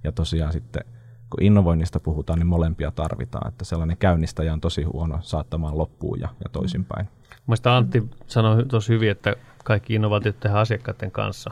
Ja 0.05 0.13
tosiaan 0.13 0.53
sitten 0.53 0.85
kun 1.31 1.43
innovoinnista 1.43 2.01
puhutaan, 2.01 2.39
niin 2.39 2.47
molempia 2.47 2.91
tarvitaan, 2.91 3.49
että 3.49 3.65
sellainen 3.65 3.97
käynnistäjä 3.97 4.53
on 4.53 4.61
tosi 4.61 4.83
huono 4.83 5.19
saattamaan 5.23 5.79
loppuun 5.79 6.21
ja, 6.21 6.29
ja 6.45 6.51
toisinpäin. 6.53 7.09
Mielestäni 7.47 7.77
Antti 7.77 8.11
sanoi 8.27 8.67
tosi 8.67 8.93
hyvin, 8.93 9.11
että 9.11 9.37
kaikki 9.65 9.95
innovaatiot 9.95 10.41
tehdään 10.41 10.61
asiakkaiden 10.61 11.11
kanssa. 11.11 11.51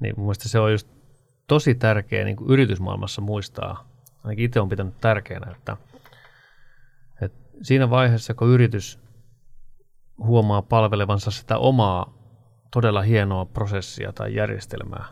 Niin 0.00 0.14
mielestäni 0.18 0.50
se 0.50 0.58
on 0.58 0.72
just 0.72 0.88
tosi 1.46 1.74
tärkeä 1.74 2.24
niin 2.24 2.36
kuin 2.36 2.50
yritysmaailmassa 2.50 3.20
muistaa, 3.20 3.88
ainakin 4.24 4.44
itse 4.44 4.60
on 4.60 4.68
pitänyt 4.68 5.00
tärkeänä, 5.00 5.50
että– 5.50 5.76
siinä 7.62 7.90
vaiheessa, 7.90 8.34
kun 8.34 8.48
yritys 8.48 9.00
huomaa 10.18 10.62
palvelevansa 10.62 11.30
sitä 11.30 11.58
omaa 11.58 12.14
todella 12.72 13.02
hienoa 13.02 13.44
prosessia 13.44 14.12
tai 14.12 14.34
järjestelmää, 14.34 15.04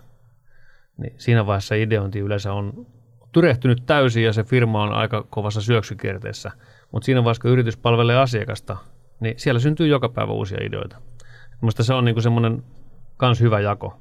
niin 0.97 1.15
siinä 1.17 1.47
vaiheessa 1.47 1.75
ideointi 1.75 2.19
yleensä 2.19 2.53
on 2.53 2.87
tyrehtynyt 3.33 3.83
täysin 3.87 4.25
ja 4.25 4.33
se 4.33 4.45
firma 4.45 4.83
on 4.83 4.93
aika 4.93 5.27
kovassa 5.31 5.61
syöksykierteessä. 5.61 6.51
Mutta 6.93 7.07
siinä 7.07 7.25
vaiheessa, 7.25 7.43
kun 7.43 7.51
yritys 7.51 7.77
palvelee 7.77 8.17
asiakasta, 8.17 8.77
niin 9.21 9.35
siellä 9.37 9.61
syntyy 9.61 9.87
joka 9.87 10.09
päivä 10.09 10.33
uusia 10.33 10.65
ideoita. 10.65 10.97
Minusta 11.63 11.85
se 11.85 11.95
on 11.95 12.05
niinku 12.05 12.21
semmoinen 12.21 12.63
kans 13.17 13.41
hyvä 13.41 13.61
jako. 13.61 14.01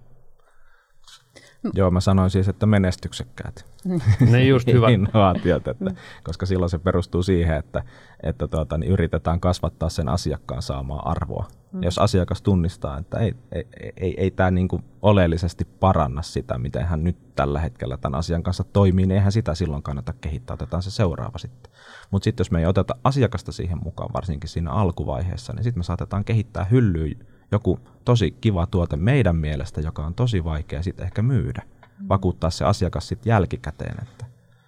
Joo, 1.73 1.91
mä 1.91 1.99
sanoin 1.99 2.29
siis, 2.29 2.47
että 2.47 2.65
menestyksekkäät. 2.65 3.65
Ne 4.29 4.43
just 4.53 4.67
hyvä. 4.67 4.89
Innovaatiot, 4.89 5.67
että, 5.67 5.91
koska 6.23 6.45
silloin 6.45 6.69
se 6.69 6.79
perustuu 6.79 7.23
siihen, 7.23 7.57
että, 7.57 7.83
että 8.23 8.47
tuota, 8.47 8.77
niin 8.77 8.91
yritetään 8.91 9.39
kasvattaa 9.39 9.89
sen 9.89 10.09
asiakkaan 10.09 10.61
saamaa 10.61 11.09
arvoa. 11.09 11.47
Mm. 11.71 11.83
Jos 11.83 11.99
asiakas 11.99 12.41
tunnistaa, 12.41 12.97
että 12.97 13.19
ei, 13.19 13.35
ei, 13.51 13.67
ei, 13.97 14.13
ei 14.17 14.31
tämä 14.31 14.51
niinku 14.51 14.81
oleellisesti 15.01 15.65
paranna 15.65 16.21
sitä, 16.21 16.57
miten 16.57 16.85
hän 16.85 17.03
nyt 17.03 17.35
tällä 17.35 17.59
hetkellä 17.59 17.97
tämän 17.97 18.19
asian 18.19 18.43
kanssa 18.43 18.63
toimii, 18.63 19.05
niin 19.05 19.17
eihän 19.17 19.31
sitä 19.31 19.55
silloin 19.55 19.83
kannata 19.83 20.13
kehittää, 20.21 20.53
otetaan 20.53 20.83
se 20.83 20.91
seuraava 20.91 21.37
sitten. 21.37 21.71
Mutta 22.11 22.23
sitten 22.23 22.41
jos 22.41 22.51
me 22.51 22.59
ei 22.59 22.65
oteta 22.65 22.95
asiakasta 23.03 23.51
siihen 23.51 23.83
mukaan, 23.83 24.13
varsinkin 24.13 24.49
siinä 24.49 24.71
alkuvaiheessa, 24.71 25.53
niin 25.53 25.63
sitten 25.63 25.79
me 25.79 25.83
saatetaan 25.83 26.25
kehittää 26.25 26.63
hyllyä 26.63 27.15
joku 27.51 27.79
tosi 28.05 28.31
kiva 28.41 28.67
tuote 28.67 28.95
meidän 28.95 29.35
mielestä, 29.35 29.81
joka 29.81 30.05
on 30.05 30.13
tosi 30.13 30.43
vaikea 30.43 30.83
sitten 30.83 31.05
ehkä 31.05 31.21
myydä. 31.21 31.61
Mm. 31.99 32.05
Vakuuttaa 32.09 32.49
se 32.49 32.65
asiakas 32.65 33.07
sitten 33.07 33.29
jälkikäteen. 33.29 33.95
Että. 34.01 34.25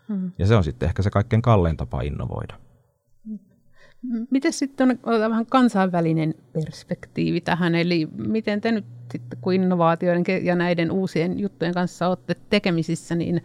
Mm. 0.08 0.32
Ja 0.40 0.48
se 0.48 0.56
on 0.56 0.64
sitten 0.64 0.88
ehkä 0.88 1.02
se 1.02 1.10
kaikkein 1.10 1.42
kallein 1.42 1.78
tapa 1.78 2.02
innovoida. 2.02 2.54
Miten 4.32 4.54
sitten 4.54 5.00
on, 5.04 5.20
vähän 5.20 5.46
kansainvälinen 5.46 6.36
perspektiivi 6.54 7.42
tähän, 7.42 7.76
eli 7.76 8.08
miten 8.18 8.62
te 8.62 8.72
nyt 8.72 8.86
sitten 9.12 9.40
kun 9.42 9.54
innovaatioiden 9.54 10.46
ja 10.46 10.56
näiden 10.56 10.92
uusien 10.92 11.40
juttujen 11.40 11.74
kanssa 11.74 12.08
olette 12.08 12.36
tekemisissä, 12.50 13.16
niin 13.16 13.42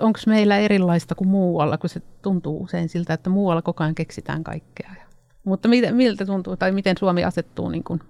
onko 0.00 0.18
meillä 0.26 0.58
erilaista 0.58 1.14
kuin 1.14 1.28
muualla, 1.28 1.78
kun 1.78 1.90
se 1.90 2.00
tuntuu 2.22 2.62
usein 2.62 2.88
siltä, 2.88 3.14
että 3.14 3.30
muualla 3.30 3.62
koko 3.62 3.84
ajan 3.84 3.94
keksitään 3.94 4.44
kaikkea. 4.44 4.90
Mutta 5.46 5.68
miltä 5.92 6.26
tuntuu, 6.26 6.56
tai 6.56 6.72
miten 6.72 6.96
Suomi 6.98 7.24
asettuu 7.24 7.68
niin 7.68 7.84
kuin 7.84 8.00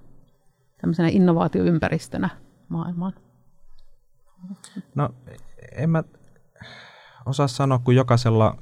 tämmöisenä 0.80 1.08
innovaatioympäristönä 1.08 2.28
maailmaan? 2.68 3.12
No 4.94 5.14
en 5.72 5.90
mä 5.90 6.02
osaa 7.26 7.48
sanoa, 7.48 7.78
kun 7.78 7.94
jokaisella, 7.94 8.56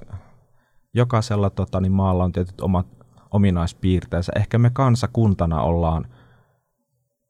jokaisella 0.95 1.51
tota, 1.51 1.81
niin 1.81 1.93
maalla 1.93 2.25
on 2.25 2.33
tietyt 2.33 2.61
omat 2.61 2.87
ominaispiirteensä. 3.31 4.33
Ehkä 4.37 4.59
me 4.59 4.71
kansakuntana 4.71 5.63
ollaan 5.63 6.07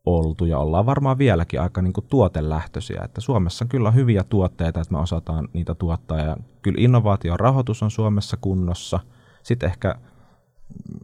oltu 0.07 0.45
ja 0.45 0.59
ollaan 0.59 0.87
varmaan 0.87 1.19
vieläkin 1.19 1.61
aika 1.61 1.83
niin 1.83 1.93
kuin 1.93 2.07
tuotelähtöisiä. 2.11 3.03
Että 3.05 3.21
Suomessa 3.21 3.65
kyllä 3.65 3.89
on 3.89 3.95
hyviä 3.95 4.25
tuotteita, 4.25 4.81
että 4.81 4.95
me 4.95 4.99
osataan 4.99 5.49
niitä 5.53 5.75
tuottaa 5.75 6.19
ja 6.19 6.37
kyllä 6.63 6.81
innovaation 6.81 7.41
rahoitus 7.41 7.83
on 7.83 7.91
Suomessa 7.91 8.37
kunnossa. 8.41 9.01
Sitten 9.43 9.69
ehkä 9.69 9.95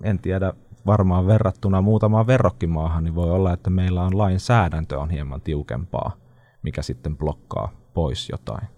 en 0.03 0.19
tiedä, 0.19 0.53
varmaan 0.87 1.27
verrattuna 1.27 1.81
muutamaan 1.81 2.27
verrokkimaahan, 2.27 3.05
niin 3.05 3.15
voi 3.15 3.31
olla, 3.31 3.53
että 3.53 3.71
meillä 3.71 4.03
on 4.03 4.19
lainsäädäntö 4.19 4.99
on 4.99 5.11
hieman 5.11 5.41
tiukempaa, 5.41 6.13
mikä 6.63 6.83
sitten 6.83 7.17
blokkaa 7.17 7.73
pois 7.95 8.29
jotain. 8.29 8.69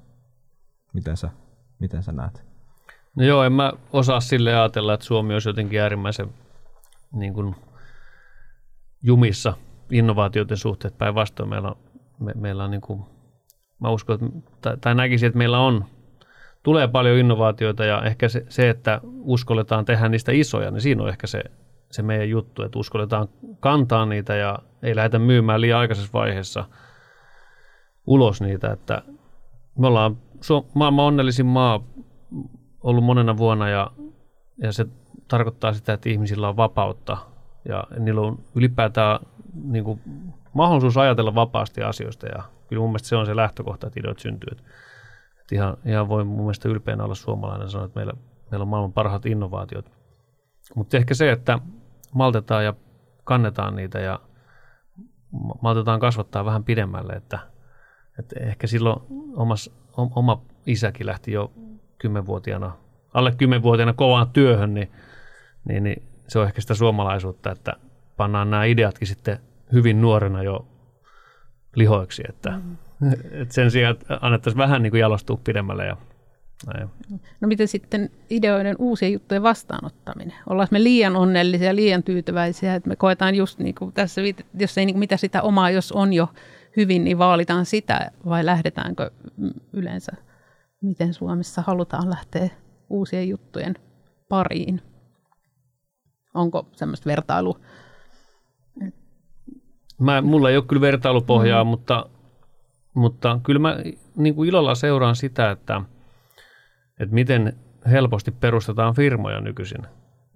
Miten 0.92 1.16
sä, 1.16 1.30
miten 1.78 2.02
sä 2.02 2.12
näet? 2.12 2.44
No 3.16 3.24
joo, 3.24 3.44
en 3.44 3.52
mä 3.52 3.72
osaa 3.92 4.20
sille 4.20 4.54
ajatella, 4.54 4.94
että 4.94 5.06
Suomi 5.06 5.32
olisi 5.32 5.48
jotenkin 5.48 5.80
äärimmäisen 5.80 6.28
niin 7.12 7.34
kuin, 7.34 7.56
jumissa 9.02 9.54
innovaatioiden 9.90 10.56
suhteet. 10.56 10.98
Päinvastoin 10.98 11.48
meillä 11.48 11.68
on, 11.68 11.76
me, 12.20 12.32
meillä 12.34 12.64
on 12.64 12.70
niin 12.70 12.80
kuin, 12.80 13.04
mä 13.80 13.90
uskon, 13.90 14.14
että, 14.14 14.50
tai, 14.60 14.76
tai 14.76 14.94
näkisin, 14.94 15.26
että 15.26 15.38
meillä 15.38 15.58
on 15.58 15.84
tulee 16.62 16.88
paljon 16.88 17.18
innovaatioita 17.18 17.84
ja 17.84 18.02
ehkä 18.02 18.28
se, 18.28 18.46
se, 18.48 18.70
että 18.70 19.00
uskolletaan 19.04 19.84
tehdä 19.84 20.08
niistä 20.08 20.32
isoja, 20.32 20.70
niin 20.70 20.80
siinä 20.80 21.02
on 21.02 21.08
ehkä 21.08 21.26
se, 21.26 21.42
se 21.90 22.02
meidän 22.02 22.28
juttu, 22.28 22.62
että 22.62 22.78
uskolletaan 22.78 23.28
kantaa 23.60 24.06
niitä 24.06 24.34
ja 24.34 24.58
ei 24.82 24.96
lähdetä 24.96 25.18
myymään 25.18 25.60
liian 25.60 25.78
aikaisessa 25.78 26.12
vaiheessa 26.12 26.64
ulos 28.06 28.40
niitä, 28.40 28.72
että 28.72 29.02
me 29.78 29.86
ollaan 29.86 30.16
maailman 30.74 31.04
onnellisin 31.04 31.46
maa 31.46 31.84
ollut 32.82 33.04
monena 33.04 33.36
vuonna 33.36 33.68
ja, 33.68 33.90
ja 34.58 34.72
se 34.72 34.86
tarkoittaa 35.28 35.72
sitä, 35.72 35.92
että 35.92 36.08
ihmisillä 36.08 36.48
on 36.48 36.56
vapautta 36.56 37.16
ja 37.68 37.84
niillä 37.98 38.20
on 38.20 38.38
ylipäätään 38.54 39.20
niin 39.64 39.84
kuin, 39.84 40.00
mahdollisuus 40.54 40.96
ajatella 40.96 41.34
vapaasti 41.34 41.82
asioista 41.82 42.26
ja 42.26 42.42
kyllä 42.68 42.80
mun 42.80 42.90
mielestä 42.90 43.08
se 43.08 43.16
on 43.16 43.26
se 43.26 43.36
lähtökohta, 43.36 43.86
että 43.86 44.00
ideot 44.00 44.18
syntyy. 44.18 44.48
Että, 44.52 44.62
että 45.52 45.64
ihan, 45.64 45.76
ihan 45.84 46.08
voi 46.08 46.24
mun 46.24 46.40
mielestä 46.40 46.68
ylpeänä 46.68 47.04
olla 47.04 47.14
suomalainen 47.14 47.70
sanoa, 47.70 47.86
että 47.86 47.98
meillä, 47.98 48.12
meillä 48.50 48.62
on 48.62 48.68
maailman 48.68 48.92
parhaat 48.92 49.26
innovaatiot. 49.26 49.92
Mutta 50.74 50.96
ehkä 50.96 51.14
se, 51.14 51.32
että 51.32 51.58
maltetaan 52.14 52.64
ja 52.64 52.74
kannetaan 53.24 53.76
niitä 53.76 54.00
ja 54.00 54.20
maltetaan 55.62 56.00
kasvattaa 56.00 56.44
vähän 56.44 56.64
pidemmälle, 56.64 57.12
että, 57.12 57.38
että 58.18 58.40
ehkä 58.40 58.66
silloin 58.66 59.02
omas, 59.36 59.70
oma 59.96 60.42
isäkin 60.66 61.06
lähti 61.06 61.32
jo 61.32 61.52
kymmenvuotiaana, 61.98 62.76
alle 63.14 63.32
kymmenvuotiaana 63.32 63.92
kovaan 63.92 64.30
työhön, 64.30 64.74
niin, 64.74 64.90
niin, 65.68 65.82
niin 65.82 66.02
se 66.28 66.38
on 66.38 66.46
ehkä 66.46 66.60
sitä 66.60 66.74
suomalaisuutta, 66.74 67.50
että 67.50 67.72
pannaan 68.16 68.50
nämä 68.50 68.64
ideatkin 68.64 69.08
sitten 69.08 69.38
hyvin 69.72 70.00
nuorena 70.00 70.42
jo 70.42 70.66
lihoiksi, 71.74 72.22
että, 72.28 72.50
mm. 72.50 72.76
että 73.42 73.54
sen 73.54 73.70
sijaan 73.70 73.94
että 73.94 74.18
annettaisiin 74.20 74.58
vähän 74.58 74.82
niin 74.82 74.90
kuin 74.90 75.00
jalostua 75.00 75.40
pidemmälle 75.44 75.86
ja 75.86 75.96
näin. 76.66 76.88
No 77.40 77.48
miten 77.48 77.68
sitten 77.68 78.10
ideoiden 78.30 78.76
uusien 78.78 79.12
juttujen 79.12 79.42
vastaanottaminen? 79.42 80.34
Ollaan 80.46 80.68
me 80.70 80.82
liian 80.82 81.16
onnellisia, 81.16 81.76
liian 81.76 82.02
tyytyväisiä, 82.02 82.74
että 82.74 82.88
me 82.88 82.96
koetaan 82.96 83.34
just 83.34 83.58
niin 83.58 83.74
kuin 83.74 83.92
tässä, 83.92 84.20
jos 84.58 84.78
ei 84.78 84.86
niin 84.86 84.94
kuin 84.94 85.00
mitä 85.00 85.16
sitä 85.16 85.42
omaa, 85.42 85.70
jos 85.70 85.92
on 85.92 86.12
jo 86.12 86.28
hyvin, 86.76 87.04
niin 87.04 87.18
vaalitaan 87.18 87.66
sitä 87.66 88.10
vai 88.28 88.46
lähdetäänkö 88.46 89.10
yleensä, 89.72 90.12
miten 90.82 91.14
Suomessa 91.14 91.62
halutaan 91.66 92.10
lähteä 92.10 92.48
uusien 92.90 93.28
juttujen 93.28 93.74
pariin? 94.28 94.80
Onko 96.34 96.68
semmoista 96.72 97.10
vertailu? 97.10 97.56
Mä, 99.98 100.20
mulla 100.20 100.50
ei 100.50 100.56
ole 100.56 100.64
kyllä 100.64 100.80
vertailupohjaa, 100.80 101.64
mm. 101.64 101.70
mutta, 101.70 102.06
mutta 102.94 103.40
kyllä 103.42 103.60
mä 103.60 103.76
niin 104.16 104.34
kuin 104.34 104.48
ilolla 104.48 104.74
seuraan 104.74 105.16
sitä, 105.16 105.50
että, 105.50 105.82
että 107.00 107.14
miten 107.14 107.56
helposti 107.90 108.30
perustetaan 108.30 108.94
firmoja 108.94 109.40
nykyisin. 109.40 109.86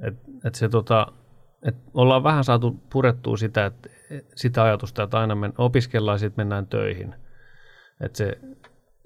Et, 0.00 0.14
et 0.44 0.54
se, 0.54 0.68
tota, 0.68 1.06
et 1.62 1.76
ollaan 1.94 2.24
vähän 2.24 2.44
saatu 2.44 2.80
purettua 2.92 3.36
sitä, 3.36 3.66
että, 3.66 3.88
sitä 4.34 4.62
ajatusta, 4.62 5.02
että 5.02 5.18
aina 5.18 5.34
men, 5.34 5.52
opiskellaan 5.58 6.14
ja 6.14 6.18
sitten 6.18 6.42
mennään 6.44 6.66
töihin. 6.66 7.14
Et 8.00 8.16
se, 8.16 8.38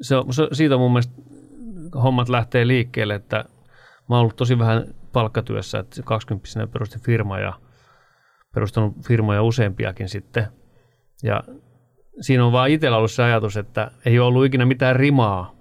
se, 0.01 0.17
se, 0.31 0.49
siitä 0.53 0.77
mun 0.77 0.93
mielestä 0.93 1.15
hommat 2.03 2.29
lähtee 2.29 2.67
liikkeelle, 2.67 3.15
että 3.15 3.37
mä 4.09 4.17
oon 4.17 4.21
ollut 4.21 4.37
tosi 4.37 4.59
vähän 4.59 4.85
palkkatyössä, 5.13 5.79
että 5.79 6.03
20 6.03 6.67
perustin 6.73 7.01
firma 7.01 7.39
ja 7.39 7.53
perustanut 8.55 8.95
firmoja 9.07 9.43
useampiakin 9.43 10.09
sitten. 10.09 10.47
Ja 11.23 11.45
siinä 12.21 12.47
on 12.47 12.53
vaan 12.53 12.71
itsellä 12.71 12.97
ollut 12.97 13.11
se 13.11 13.23
ajatus, 13.23 13.57
että 13.57 13.91
ei 14.05 14.19
ole 14.19 14.29
ollut 14.29 14.45
ikinä 14.45 14.67
mitään 14.67 14.97
rimaa 14.97 15.55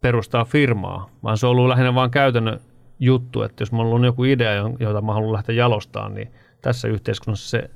perustaa 0.00 0.44
firmaa, 0.44 1.10
vaan 1.22 1.38
se 1.38 1.46
on 1.46 1.50
ollut 1.50 1.68
lähinnä 1.68 1.94
vain 1.94 2.10
käytännön 2.10 2.60
juttu, 3.00 3.42
että 3.42 3.62
jos 3.62 3.72
mulla 3.72 3.94
on 3.94 4.04
joku 4.04 4.24
idea, 4.24 4.52
jota 4.80 5.00
mä 5.00 5.12
haluan 5.12 5.32
lähteä 5.32 5.54
jalostamaan, 5.54 6.14
niin 6.14 6.32
tässä 6.62 6.88
yhteiskunnassa 6.88 7.50
se, 7.50 7.70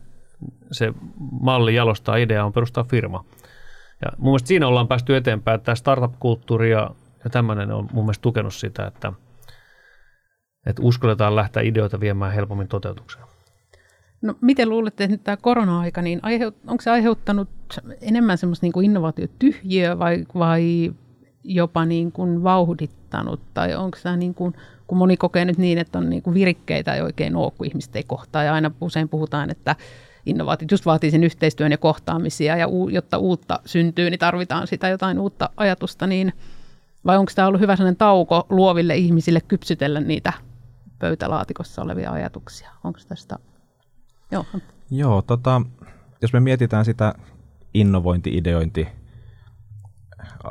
se 0.72 0.92
malli 1.40 1.74
jalostaa 1.74 2.16
idea 2.16 2.44
on 2.44 2.52
perustaa 2.52 2.84
firma. 2.84 3.24
Ja 4.04 4.08
mun 4.18 4.30
mielestä 4.30 4.48
siinä 4.48 4.68
ollaan 4.68 4.88
päästy 4.88 5.16
eteenpäin, 5.16 5.54
että 5.54 5.64
tämä 5.64 5.74
startup-kulttuuri 5.74 6.70
ja, 6.70 6.90
ja 7.24 7.30
tämmöinen 7.30 7.72
on 7.72 7.88
mun 7.92 8.04
mielestä 8.04 8.22
tukenut 8.22 8.54
sitä, 8.54 8.86
että, 8.86 9.12
että 10.66 10.82
uskalletaan 10.82 11.36
lähteä 11.36 11.62
ideoita 11.62 12.00
viemään 12.00 12.32
helpommin 12.32 12.68
toteutukseen. 12.68 13.24
No 14.26 14.34
miten 14.40 14.68
luulette, 14.68 15.04
että 15.04 15.14
nyt 15.14 15.24
tämä 15.24 15.36
korona-aika, 15.36 16.02
niin 16.02 16.20
aiheut, 16.22 16.56
onko 16.66 16.82
se 16.82 16.90
aiheuttanut 16.90 17.48
enemmän 18.00 18.38
semmoista 18.38 18.66
niin 18.66 18.72
kuin 18.72 18.84
innovaatiotyhjiöä 18.84 19.98
vai, 19.98 20.26
vai 20.38 20.94
jopa 21.44 21.84
niin 21.84 22.12
kuin 22.12 22.42
vauhdittanut? 22.42 23.40
Tai 23.54 23.74
onko 23.74 23.98
tämä 24.02 24.16
niin 24.16 24.34
kuin, 24.34 24.54
kun 24.86 24.98
moni 24.98 25.16
kokee 25.16 25.44
nyt 25.44 25.58
niin, 25.58 25.78
että 25.78 25.98
on 25.98 26.10
niin 26.10 26.22
kuin 26.22 26.34
virikkeitä 26.34 26.94
ei 26.94 27.00
oikein 27.00 27.36
ole, 27.36 27.52
kun 27.58 27.66
ihmiset 27.66 27.96
ei 27.96 28.02
kohtaa. 28.02 28.42
Ja 28.42 28.54
aina 28.54 28.70
usein 28.80 29.08
puhutaan, 29.08 29.50
että 29.50 29.76
innovaatiot 30.26 30.70
just 30.70 30.86
vaatii 30.86 31.10
sen 31.10 31.24
yhteistyön 31.24 31.72
ja 31.72 31.78
kohtaamisia, 31.78 32.56
ja 32.56 32.68
u, 32.68 32.88
jotta 32.88 33.18
uutta 33.18 33.60
syntyy, 33.64 34.10
niin 34.10 34.18
tarvitaan 34.18 34.66
sitä 34.66 34.88
jotain 34.88 35.18
uutta 35.18 35.50
ajatusta. 35.56 36.06
Niin, 36.06 36.32
vai 37.06 37.16
onko 37.16 37.32
tämä 37.34 37.48
ollut 37.48 37.60
hyvä 37.60 37.76
sellainen 37.76 37.96
tauko 37.96 38.46
luoville 38.50 38.96
ihmisille 38.96 39.40
kypsytellä 39.40 40.00
niitä 40.00 40.32
pöytälaatikossa 40.98 41.82
olevia 41.82 42.10
ajatuksia? 42.10 42.70
Onko 42.84 42.98
tästä 43.08 43.36
Joo. 44.30 44.44
Joo, 44.90 45.22
tota, 45.22 45.62
jos 46.22 46.32
me 46.32 46.40
mietitään 46.40 46.84
sitä 46.84 47.14
innovointi-ideointi 47.74 48.88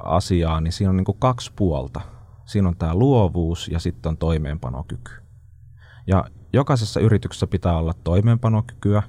asiaa, 0.04 0.62
niin 0.62 0.72
siinä 0.72 0.90
on 0.90 0.98
niin 0.98 1.20
kaksi 1.20 1.52
puolta. 1.56 2.02
Siinä 2.46 2.68
on 2.68 2.78
tämä 2.78 2.96
luovuus 2.96 3.68
ja 3.68 3.80
sitten 3.80 4.10
on 4.10 4.18
toimeenpanokyky. 4.18 5.12
Ja 6.08 6.26
jokaisessa 6.54 7.00
yrityksessä 7.00 7.48
pitää 7.48 7.78
olla 7.78 7.94
toimeenpanokykyä, 8.04 9.04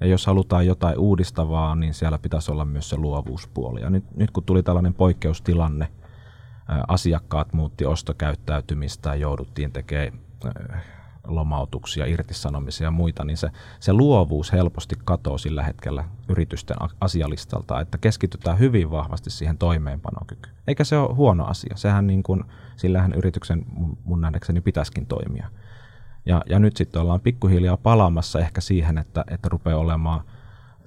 ja 0.00 0.06
jos 0.06 0.26
halutaan 0.26 0.66
jotain 0.66 0.98
uudistavaa, 0.98 1.74
niin 1.74 1.94
siellä 1.94 2.18
pitäisi 2.18 2.52
olla 2.52 2.64
myös 2.64 2.88
se 2.88 2.96
luovuuspuoli. 2.96 3.80
Ja 3.80 3.90
nyt, 3.90 4.16
nyt 4.16 4.30
kun 4.30 4.44
tuli 4.44 4.62
tällainen 4.62 4.94
poikkeustilanne, 4.94 5.88
asiakkaat 6.88 7.52
muutti 7.52 7.86
ostokäyttäytymistä 7.86 9.08
ja 9.08 9.14
jouduttiin 9.14 9.72
tekemään 9.72 10.20
lomautuksia, 11.28 12.06
irtisanomisia 12.06 12.86
ja 12.86 12.90
muita, 12.90 13.24
niin 13.24 13.36
se, 13.36 13.50
se 13.80 13.92
luovuus 13.92 14.52
helposti 14.52 14.94
katoaa 15.04 15.38
sillä 15.38 15.62
hetkellä 15.62 16.04
yritysten 16.28 16.76
asialistalta, 17.00 17.80
että 17.80 17.98
keskitytään 17.98 18.58
hyvin 18.58 18.90
vahvasti 18.90 19.30
siihen 19.30 19.58
toimeenpanokykyyn. 19.58 20.56
Eikä 20.66 20.84
se 20.84 20.96
ole 20.96 21.14
huono 21.14 21.44
asia, 21.44 21.76
sehän 21.76 22.06
niin 22.06 22.22
kuin, 22.22 22.44
sillähän 22.76 23.12
yrityksen 23.12 23.66
mun 24.04 24.20
nähdäkseni 24.20 24.60
pitäisikin 24.60 25.06
toimia. 25.06 25.50
Ja, 26.26 26.42
ja 26.48 26.58
nyt 26.58 26.76
sitten 26.76 27.02
ollaan 27.02 27.20
pikkuhiljaa 27.20 27.76
palaamassa 27.76 28.40
ehkä 28.40 28.60
siihen, 28.60 28.98
että, 28.98 29.24
että 29.30 29.48
rupeaa 29.48 29.78
olemaan 29.78 30.20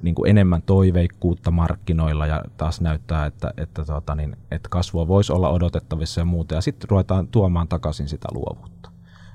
niin 0.02 0.16
kuin 0.16 0.30
enemmän 0.30 0.62
toiveikkuutta 0.62 1.52
markkinoilla 1.52 2.28
ja 2.28 2.44
taas 2.58 2.82
näyttää, 2.82 3.26
että, 3.26 3.54
että, 3.58 3.86
tota 3.86 4.16
niin, 4.16 4.36
että 4.52 4.70
kasvua 4.70 5.08
voisi 5.08 5.34
olla 5.34 5.50
odotettavissa 5.50 6.22
ja 6.22 6.26
muuta. 6.26 6.56
Ja 6.56 6.62
sitten 6.62 6.90
ruvetaan 6.90 7.28
tuomaan 7.28 7.68
takaisin 7.68 8.08
sitä 8.08 8.28
luovuutta. 8.32 8.89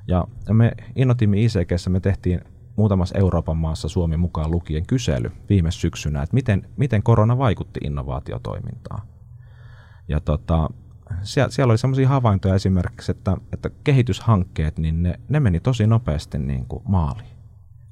Ja 0.08 0.24
me 0.52 0.72
Innotimi 0.96 1.44
ICGssä 1.44 1.90
me 1.90 2.00
tehtiin 2.00 2.40
muutamassa 2.76 3.18
Euroopan 3.18 3.56
maassa 3.56 3.88
Suomi 3.88 4.16
mukaan 4.16 4.50
lukien 4.50 4.86
kysely 4.86 5.32
viime 5.48 5.70
syksynä, 5.70 6.22
että 6.22 6.34
miten, 6.34 6.68
miten 6.76 7.02
korona 7.02 7.38
vaikutti 7.38 7.80
innovaatiotoimintaan. 7.84 9.06
Ja 10.08 10.20
tota, 10.20 10.68
siellä, 11.22 11.50
siellä 11.50 11.70
oli 11.72 11.78
sellaisia 11.78 12.08
havaintoja 12.08 12.54
esimerkiksi, 12.54 13.10
että, 13.10 13.36
että 13.52 13.70
kehityshankkeet, 13.84 14.78
niin 14.78 15.02
ne, 15.02 15.20
ne 15.28 15.40
meni 15.40 15.60
tosi 15.60 15.86
nopeasti 15.86 16.38
niin 16.38 16.66
kuin 16.66 16.82
maaliin, 16.88 17.36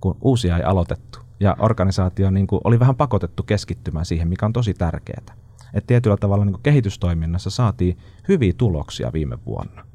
kun 0.01 0.17
uusia 0.21 0.57
ei 0.57 0.65
aloitettu. 0.65 1.19
Ja 1.41 1.57
organisaatio 1.59 2.31
niin 2.31 2.47
kuin, 2.47 2.61
oli 2.65 2.81
vähän 2.81 2.97
pakotettu 2.97 3.43
keskittymään 3.43 4.07
siihen, 4.07 4.29
mikä 4.29 4.47
on 4.47 4.53
tosi 4.53 4.75
tärkeää. 4.75 5.37
Että 5.75 5.87
tietyllä 5.87 6.17
tavalla 6.17 6.45
niin 6.45 6.53
kuin 6.53 6.63
kehitystoiminnassa 6.63 7.51
saatiin 7.51 7.99
hyviä 8.29 8.53
tuloksia 8.59 9.13
viime 9.13 9.39
vuonna. 9.47 9.91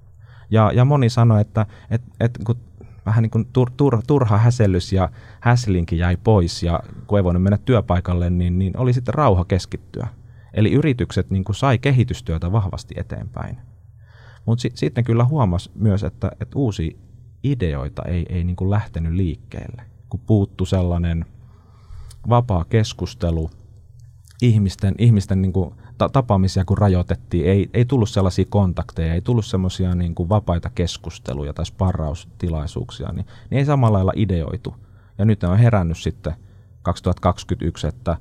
Ja, 0.52 0.72
ja 0.72 0.86
moni 0.86 1.10
sanoi, 1.10 1.42
että 1.42 1.66
et, 1.92 2.02
et, 2.20 2.38
kun 2.46 2.58
vähän 3.06 3.22
niin 3.22 3.32
kuin 3.32 3.48
tur, 3.54 3.72
tur, 3.78 4.02
turha 4.08 4.38
häsellys 4.38 4.94
ja 4.94 5.10
häslinki 5.40 5.98
jäi 5.98 6.18
pois 6.24 6.64
ja 6.64 6.80
kun 7.08 7.20
ei 7.20 7.24
voinut 7.24 7.44
mennä 7.44 7.58
työpaikalle, 7.58 8.30
niin, 8.30 8.60
niin 8.60 8.78
oli 8.78 8.94
sitten 8.94 9.14
rauha 9.14 9.46
keskittyä. 9.46 10.08
Eli 10.54 10.72
yritykset 10.72 11.30
niin 11.30 11.44
kuin 11.44 11.56
sai 11.56 11.78
kehitystyötä 11.78 12.52
vahvasti 12.52 12.96
eteenpäin. 12.98 13.58
Mutta 14.46 14.62
si, 14.62 14.72
sitten 14.76 15.04
kyllä 15.04 15.26
huomasi 15.26 15.72
myös, 15.76 16.04
että, 16.04 16.32
että 16.40 16.60
uusia 16.60 16.98
ideoita 17.44 18.04
ei, 18.06 18.26
ei 18.30 18.44
niin 18.44 18.56
kuin 18.56 18.70
lähtenyt 18.70 19.14
liikkeelle, 19.14 19.84
kun 20.10 20.20
puuttu 20.20 20.66
sellainen 20.66 21.26
vapaa 22.30 22.66
keskustelu, 22.66 23.50
ihmisten, 24.42 24.96
ihmisten 24.98 25.42
niin 25.42 25.54
kuin 25.54 25.76
ta- 25.98 26.10
tapaamisia 26.10 26.66
kun 26.66 26.78
rajoitettiin, 26.78 27.46
ei, 27.46 27.70
ei 27.74 27.86
tullut 27.86 28.10
sellaisia 28.10 28.46
kontakteja, 28.50 29.14
ei 29.14 29.22
tullut 29.22 29.46
semmoisia 29.46 29.96
niin 29.96 30.16
kuin 30.16 30.30
vapaita 30.30 30.70
keskusteluja 30.76 31.54
tai 31.54 31.66
sparraustilaisuuksia, 31.66 33.12
niin, 33.12 33.26
niin 33.50 33.60
ei 33.60 33.66
samalla 33.66 33.98
lailla 33.98 34.14
ideoitu. 34.16 34.76
Ja 35.18 35.26
nyt 35.26 35.42
ne 35.42 35.48
on 35.48 35.58
herännyt 35.58 35.98
sitten 35.98 36.34
2021, 36.82 37.88
että 37.88 38.18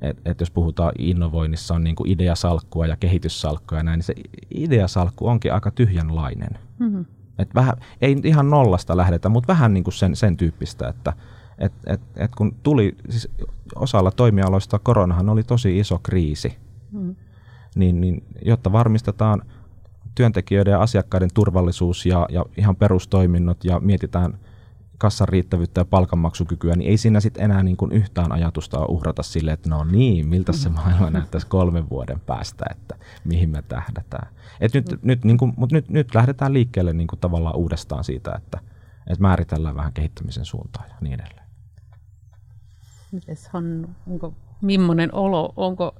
et, 0.00 0.20
et 0.24 0.40
jos 0.40 0.50
puhutaan 0.50 0.92
innovoinnissa 0.98 1.74
on 1.74 1.84
niin 1.84 1.96
kuin 1.96 2.10
ideasalkkua 2.10 2.86
ja 2.86 2.96
kehityssalkkua 2.96 3.78
ja 3.78 3.84
näin, 3.84 3.98
niin 3.98 4.04
se 4.04 4.14
ideasalkku 4.54 5.26
onkin 5.26 5.52
aika 5.52 5.70
tyhjänlainen. 5.70 6.58
Mm-hmm. 6.78 7.04
Et 7.38 7.54
vähän, 7.54 7.74
ei 8.00 8.16
ihan 8.24 8.50
nollasta 8.50 8.96
lähdetä, 8.96 9.28
mutta 9.28 9.48
vähän 9.52 9.74
niin 9.74 9.84
kuin 9.84 9.94
sen, 9.94 10.16
sen 10.16 10.36
tyyppistä, 10.36 10.88
että 10.88 11.12
et, 11.58 11.72
et, 11.86 12.00
et 12.16 12.34
kun 12.34 12.54
tuli, 12.62 12.96
siis 13.08 13.28
osalla 13.74 14.10
toimialoista 14.10 14.78
koronahan 14.78 15.28
oli 15.28 15.42
tosi 15.42 15.78
iso 15.78 15.98
kriisi, 16.02 16.56
mm. 16.96 17.16
niin, 17.74 18.00
niin 18.00 18.24
jotta 18.44 18.72
varmistetaan 18.72 19.42
työntekijöiden 20.14 20.72
ja 20.72 20.80
asiakkaiden 20.80 21.30
turvallisuus 21.34 22.06
ja, 22.06 22.26
ja 22.30 22.44
ihan 22.56 22.76
perustoiminnot 22.76 23.64
ja 23.64 23.80
mietitään 23.80 24.38
kassan 24.98 25.28
riittävyyttä 25.28 25.80
ja 25.80 25.84
palkanmaksukykyä, 25.84 26.74
niin 26.76 26.90
ei 26.90 26.96
siinä 26.96 27.20
sitten 27.20 27.44
enää 27.44 27.62
niin 27.62 27.76
kuin 27.76 27.92
yhtään 27.92 28.32
ajatusta 28.32 28.86
uhrata 28.86 29.22
sille, 29.22 29.52
että 29.52 29.70
no 29.70 29.84
niin, 29.84 30.28
miltä 30.28 30.52
se 30.52 30.68
maailma 30.68 31.10
näyttäisi 31.10 31.46
kolmen 31.46 31.90
vuoden 31.90 32.20
päästä, 32.20 32.64
että 32.70 32.96
mihin 33.24 33.50
me 33.50 33.62
tähdätään. 33.62 34.28
Et 34.60 34.74
nyt, 34.74 35.02
nyt, 35.02 35.24
niin 35.24 35.38
kuin, 35.38 35.52
mutta 35.56 35.76
nyt, 35.76 35.90
nyt 35.90 36.14
lähdetään 36.14 36.52
liikkeelle 36.52 36.92
niin 36.92 37.06
kuin 37.06 37.20
tavallaan 37.20 37.56
uudestaan 37.56 38.04
siitä, 38.04 38.32
että, 38.36 38.58
että 39.06 39.22
määritellään 39.22 39.76
vähän 39.76 39.92
kehittämisen 39.92 40.44
suuntaa 40.44 40.84
ja 40.88 40.94
niin 41.00 41.20
edelleen. 41.20 41.46
Mites 43.12 43.48
Hannu, 43.48 43.88
onko 44.06 44.34
millainen 44.60 45.14
olo, 45.14 45.52
onko, 45.56 45.94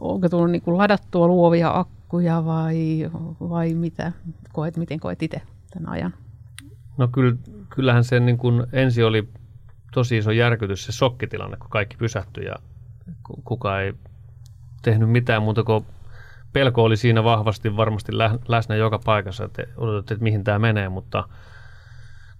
onko 0.00 0.28
tullut 0.28 0.50
niin 0.50 0.62
kuin 0.62 0.78
ladattua 0.78 1.26
luovia 1.26 1.78
akkuja 1.78 2.44
vai, 2.44 3.10
vai 3.40 3.74
mitä 3.74 4.12
koet, 4.52 4.76
miten 4.76 5.00
koet 5.00 5.22
itse 5.22 5.42
tämän 5.70 5.92
ajan? 5.92 6.14
No 6.96 7.08
kyllä, 7.08 7.36
kyllähän 7.70 8.04
se 8.04 8.20
niin 8.20 8.38
kuin 8.38 8.66
ensi 8.72 9.02
oli 9.02 9.28
tosi 9.92 10.18
iso 10.18 10.30
järkytys 10.30 10.84
se 10.84 10.92
sokkitilanne, 10.92 11.56
kun 11.56 11.70
kaikki 11.70 11.96
pysähtyi 11.96 12.44
ja 12.44 12.56
kukaan 13.44 13.82
ei 13.82 13.94
tehnyt 14.82 15.10
mitään 15.10 15.42
muuta 15.42 15.64
kuin 15.64 15.86
pelko 16.52 16.84
oli 16.84 16.96
siinä 16.96 17.24
vahvasti 17.24 17.76
varmasti 17.76 18.12
läsnä 18.48 18.74
joka 18.74 18.98
paikassa, 19.04 19.44
että 19.44 19.62
odotettiin, 19.76 20.16
että 20.16 20.22
mihin 20.22 20.44
tämä 20.44 20.58
menee, 20.58 20.88
mutta 20.88 21.28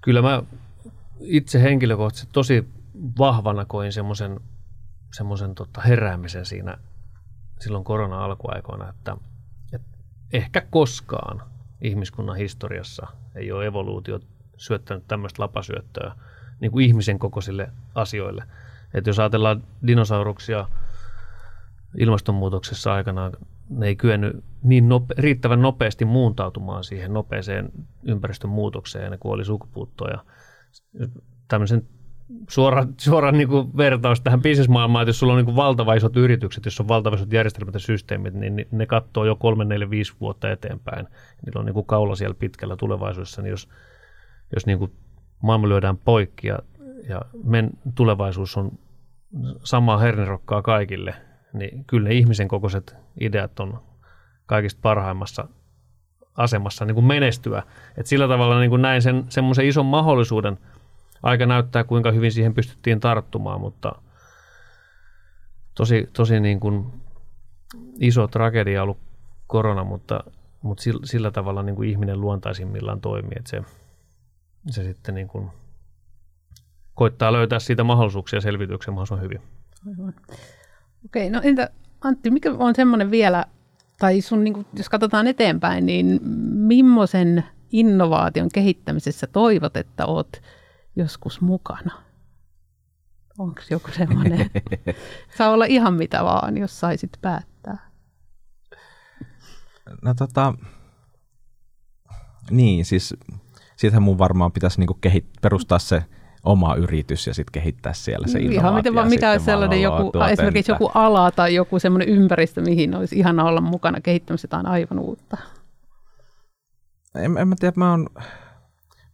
kyllä 0.00 0.22
mä 0.22 0.42
itse 1.20 1.62
henkilökohtaisesti 1.62 2.32
tosi 2.32 2.68
vahvana 3.18 3.64
koin 3.64 3.92
semmoisen 3.92 4.40
semmoisen 5.12 5.54
tota 5.54 5.80
heräämisen 5.80 6.46
siinä 6.46 6.78
silloin 7.60 7.84
korona-alkuaikoina, 7.84 8.88
että, 8.88 9.16
että 9.72 9.98
ehkä 10.32 10.60
koskaan 10.70 11.42
ihmiskunnan 11.80 12.36
historiassa 12.36 13.06
ei 13.34 13.52
ole 13.52 13.66
evoluutio 13.66 14.20
syöttänyt 14.56 15.04
tämmöistä 15.08 15.42
lapasyöttöä 15.42 16.12
niin 16.60 16.70
kuin 16.70 16.86
ihmisen 16.86 17.18
kokoisille 17.18 17.70
asioille. 17.94 18.44
Että 18.94 19.10
jos 19.10 19.18
ajatellaan 19.18 19.62
dinosauruksia 19.86 20.68
ilmastonmuutoksessa 21.98 22.92
aikanaan, 22.92 23.32
ne 23.68 23.86
ei 23.86 23.96
kyennyt 23.96 24.44
niin 24.62 24.88
nope, 24.88 25.14
riittävän 25.18 25.62
nopeasti 25.62 26.04
muuntautumaan 26.04 26.84
siihen 26.84 27.12
nopeeseen 27.12 27.72
ympäristön 28.02 28.50
muutokseen 28.50 29.04
ja 29.04 29.10
ne 29.10 29.18
kuoli 29.18 29.44
sukupuuttoon. 29.44 30.10
Ja 30.10 30.24
tämmöisen 31.48 31.88
suora, 32.48 32.86
suora 32.96 33.32
niin 33.32 33.48
kuin 33.48 33.76
vertaus 33.76 34.20
tähän 34.20 34.42
bisnesmaailmaan, 34.42 35.02
että 35.02 35.08
jos 35.08 35.18
sulla 35.18 35.32
on 35.32 35.36
niin 35.36 35.44
kuin 35.44 35.56
valtava 35.56 35.94
isot 35.94 36.16
yritykset, 36.16 36.64
jos 36.64 36.80
on 36.80 36.88
valtava 36.88 37.16
isot 37.16 37.32
järjestelmät 37.32 37.74
ja 37.74 37.80
systeemit, 37.80 38.34
niin 38.34 38.66
ne 38.70 38.86
katsoo 38.86 39.24
jo 39.24 39.36
kolme, 39.36 39.64
neljä, 39.64 39.90
viisi 39.90 40.14
vuotta 40.20 40.50
eteenpäin. 40.50 41.06
Niillä 41.46 41.60
on 41.60 41.66
niin 41.66 41.74
kuin 41.74 41.86
kaula 41.86 42.16
siellä 42.16 42.34
pitkällä 42.34 42.76
tulevaisuudessa, 42.76 43.42
niin 43.42 43.50
jos, 43.50 43.68
jos 44.54 44.66
niin 44.66 44.78
kuin 44.78 44.92
maailma 45.42 45.68
lyödään 45.68 45.96
poikki 45.96 46.48
ja, 46.48 46.58
ja 47.08 47.22
men, 47.44 47.70
tulevaisuus 47.94 48.56
on 48.56 48.78
samaa 49.64 49.98
hernirokkaa 49.98 50.62
kaikille, 50.62 51.14
niin 51.52 51.84
kyllä 51.84 52.08
ne 52.08 52.14
ihmisen 52.14 52.48
kokoiset 52.48 52.96
ideat 53.20 53.60
on 53.60 53.82
kaikista 54.46 54.80
parhaimmassa 54.82 55.48
asemassa 56.36 56.84
niin 56.84 56.94
kuin 56.94 57.06
menestyä. 57.06 57.62
Et 57.96 58.06
sillä 58.06 58.28
tavalla 58.28 58.60
niin 58.60 58.70
kuin 58.70 58.82
näin 58.82 59.02
sen, 59.02 59.24
semmoisen 59.28 59.66
ison 59.66 59.86
mahdollisuuden– 59.86 60.58
aika 61.22 61.46
näyttää, 61.46 61.84
kuinka 61.84 62.10
hyvin 62.10 62.32
siihen 62.32 62.54
pystyttiin 62.54 63.00
tarttumaan, 63.00 63.60
mutta 63.60 63.92
tosi, 65.74 66.08
tosi 66.12 66.40
niin 66.40 66.60
kuin 66.60 66.86
iso 68.00 68.26
tragedia 68.26 68.82
ollut 68.82 68.98
korona, 69.46 69.84
mutta, 69.84 70.24
mutta 70.62 70.82
sillä, 70.82 71.00
sillä 71.04 71.30
tavalla 71.30 71.62
niin 71.62 71.76
kuin 71.76 71.88
ihminen 71.88 72.20
luontaisimmillaan 72.20 73.00
toimii, 73.00 73.36
että 73.36 73.50
se, 73.50 73.62
se 74.70 74.84
sitten 74.84 75.14
niin 75.14 75.28
kuin 75.28 75.50
koittaa 76.94 77.32
löytää 77.32 77.58
siitä 77.58 77.84
mahdollisuuksia 77.84 78.40
selvityksen 78.40 78.94
mahdollisimman 78.94 79.24
hyvin. 79.24 79.42
Aivan. 79.88 80.14
Okei, 81.04 81.30
no 81.30 81.40
entä 81.44 81.70
Antti, 82.00 82.30
mikä 82.30 82.52
on 82.58 82.74
semmoinen 82.74 83.10
vielä, 83.10 83.44
tai 83.98 84.20
sun, 84.20 84.44
niin 84.44 84.54
kuin, 84.54 84.66
jos 84.76 84.88
katsotaan 84.88 85.26
eteenpäin, 85.26 85.86
niin 85.86 86.20
millaisen 86.52 87.44
innovaation 87.72 88.48
kehittämisessä 88.54 89.26
toivot, 89.26 89.76
että 89.76 90.06
olet 90.06 90.42
joskus 90.98 91.40
mukana? 91.40 92.02
Onko 93.38 93.60
joku 93.70 93.88
semmoinen? 93.92 94.50
Saa 95.38 95.50
olla 95.50 95.64
ihan 95.64 95.94
mitä 95.94 96.24
vaan, 96.24 96.58
jos 96.58 96.80
saisit 96.80 97.10
päättää. 97.20 97.90
No 100.02 100.14
tota, 100.14 100.54
niin 102.50 102.84
siis 102.84 103.14
siitähän 103.76 104.02
mun 104.02 104.18
varmaan 104.18 104.52
pitäisi 104.52 104.80
niinku 104.80 104.94
kehit, 105.00 105.26
perustaa 105.42 105.78
se 105.78 106.04
oma 106.44 106.74
yritys 106.74 107.26
ja 107.26 107.34
sitten 107.34 107.52
kehittää 107.52 107.92
siellä 107.92 108.26
se 108.26 108.38
innovaatio. 108.38 108.60
Ihan 108.60 108.74
miten 108.74 108.94
vaan, 108.94 109.08
mikä 109.08 109.30
olisi 109.30 109.44
sellainen 109.44 109.82
joku, 109.82 110.12
esimerkiksi 110.32 110.72
joku 110.72 110.90
ala 110.94 111.30
tai 111.30 111.54
joku 111.54 111.78
semmoinen 111.78 112.08
ympäristö, 112.08 112.60
mihin 112.60 112.94
olisi 112.94 113.18
ihana 113.18 113.44
olla 113.44 113.60
mukana 113.60 114.00
kehittämässä 114.00 114.46
jotain 114.46 114.66
aivan 114.66 114.98
uutta. 114.98 115.36
En, 117.14 117.38
en 117.38 117.48
mä 117.48 117.54
tiedä, 117.60 117.72
mä 117.76 117.90
oon 117.90 118.06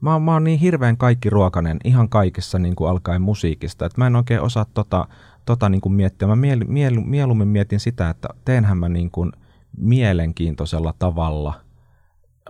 mä, 0.05 0.19
mä 0.19 0.33
oon 0.33 0.45
niin 0.45 0.59
hirveän 0.59 0.97
kaikki 0.97 1.31
ruokanen 1.31 1.79
ihan 1.85 2.09
kaikessa 2.09 2.59
niin 2.59 2.77
kuin 2.77 2.91
alkaen 2.91 3.23
musiikista, 3.23 3.87
että 3.87 4.01
mä 4.01 4.07
en 4.07 4.17
oikein 4.17 4.41
osaa 4.41 4.65
tota, 4.65 5.09
tota 5.45 5.69
niin 5.69 5.81
kuin 5.81 5.93
miettiä. 5.93 6.29
Mä 6.29 6.37
miel, 6.37 6.65
miel, 6.69 7.01
mieluummin 7.01 7.49
mietin 7.49 7.81
sitä, 7.81 8.11
että 8.11 8.29
teenhän 8.45 8.79
mä 8.79 8.89
niin 8.89 9.11
kuin 9.11 9.33
mielenkiintoisella 9.77 10.95
tavalla 10.99 11.61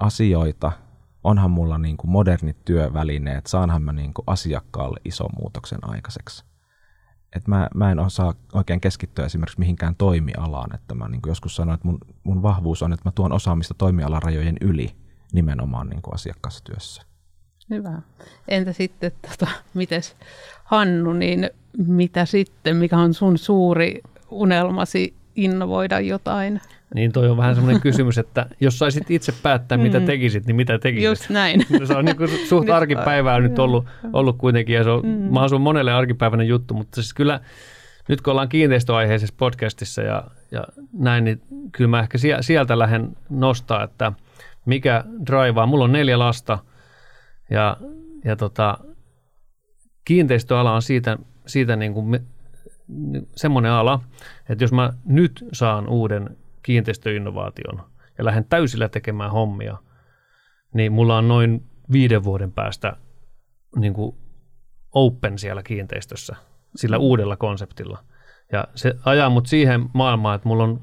asioita, 0.00 0.72
onhan 1.24 1.50
mulla 1.50 1.78
niin 1.78 1.96
kuin 1.96 2.10
modernit 2.10 2.64
työvälineet, 2.64 3.46
saanhan 3.46 3.82
mä 3.82 3.92
niin 3.92 4.14
kuin 4.14 4.24
asiakkaalle 4.26 5.00
ison 5.04 5.30
muutoksen 5.38 5.78
aikaiseksi. 5.82 6.44
Et 7.36 7.48
mä, 7.48 7.68
mä 7.74 7.90
en 7.90 7.98
osaa 7.98 8.34
oikein 8.52 8.80
keskittyä 8.80 9.24
esimerkiksi 9.24 9.58
mihinkään 9.58 9.94
toimialaan. 9.94 10.74
Että 10.74 10.94
mä 10.94 11.08
niin 11.08 11.22
kuin 11.22 11.30
joskus 11.30 11.56
sanoin, 11.56 11.74
että 11.74 11.88
mun, 11.88 11.98
mun 12.24 12.42
vahvuus 12.42 12.82
on, 12.82 12.92
että 12.92 13.08
mä 13.08 13.12
tuon 13.12 13.32
osaamista 13.32 13.74
toimialarajojen 13.74 14.56
yli 14.60 14.96
nimenomaan 15.32 15.88
niin 15.88 16.02
kuin 16.02 16.14
asiakastyössä. 16.14 17.13
Hyvä. 17.70 17.92
Entä 18.48 18.72
sitten, 18.72 19.12
tota, 19.22 19.52
mites 19.74 20.16
Hannu, 20.64 21.12
niin 21.12 21.50
mitä 21.86 22.24
sitten, 22.24 22.76
mikä 22.76 22.96
on 22.98 23.14
sun 23.14 23.38
suuri 23.38 24.00
unelmasi 24.30 25.14
innovoida 25.36 26.00
jotain? 26.00 26.60
Niin 26.94 27.12
toi 27.12 27.28
on 27.28 27.36
vähän 27.36 27.54
semmoinen 27.54 27.82
kysymys, 27.82 28.18
että 28.18 28.46
jos 28.60 28.78
saisit 28.78 29.10
itse 29.10 29.32
päättää, 29.42 29.78
mitä 29.78 30.00
mm. 30.00 30.06
tekisit, 30.06 30.46
niin 30.46 30.56
mitä 30.56 30.78
tekisit? 30.78 31.04
Just 31.04 31.30
näin. 31.30 31.66
Se 31.86 31.94
on 31.96 32.04
niin 32.04 32.16
kuin 32.16 32.30
suht 32.48 32.70
arkipäivää 32.70 33.40
nyt 33.40 33.58
ollut, 33.58 33.86
ollut 34.12 34.38
kuitenkin, 34.38 34.74
ja 34.74 34.84
se 34.84 34.90
on 34.90 35.06
mm. 35.06 35.10
mahdollisimman 35.10 35.62
monelle 35.62 35.92
arkipäiväinen 35.92 36.48
juttu, 36.48 36.74
mutta 36.74 36.94
siis 36.94 37.14
kyllä 37.14 37.40
nyt 38.08 38.20
kun 38.20 38.30
ollaan 38.30 38.48
kiinteistöaiheisessa 38.48 39.34
podcastissa 39.38 40.02
ja, 40.02 40.24
ja 40.50 40.64
näin, 40.92 41.24
niin 41.24 41.40
kyllä 41.72 41.88
mä 41.88 42.00
ehkä 42.00 42.18
sieltä 42.40 42.78
lähden 42.78 43.16
nostaa, 43.30 43.84
että 43.84 44.12
mikä 44.64 45.04
draivaa. 45.26 45.66
Mulla 45.66 45.84
on 45.84 45.92
neljä 45.92 46.18
lasta– 46.18 46.58
ja, 47.50 47.76
ja 48.24 48.36
tota, 48.36 48.78
kiinteistöala 50.04 50.74
on 50.74 50.82
siitä, 50.82 51.18
siitä 51.46 51.76
niin 51.76 51.94
kuin 51.94 52.06
me, 52.06 52.22
semmoinen 53.36 53.72
ala, 53.72 54.00
että 54.48 54.64
jos 54.64 54.72
mä 54.72 54.92
nyt 55.04 55.44
saan 55.52 55.88
uuden 55.88 56.36
kiinteistöinnovaation 56.62 57.82
ja 58.18 58.24
lähden 58.24 58.44
täysillä 58.44 58.88
tekemään 58.88 59.30
hommia, 59.30 59.76
niin 60.74 60.92
mulla 60.92 61.18
on 61.18 61.28
noin 61.28 61.66
viiden 61.92 62.24
vuoden 62.24 62.52
päästä 62.52 62.96
niin 63.76 63.94
kuin 63.94 64.16
open 64.92 65.38
siellä 65.38 65.62
kiinteistössä 65.62 66.36
sillä 66.76 66.98
uudella 66.98 67.36
konseptilla. 67.36 68.04
Ja 68.52 68.64
se 68.74 68.94
ajaa 69.04 69.30
mut 69.30 69.46
siihen 69.46 69.90
maailmaan, 69.94 70.36
että 70.36 70.48
mulla 70.48 70.64
on 70.64 70.80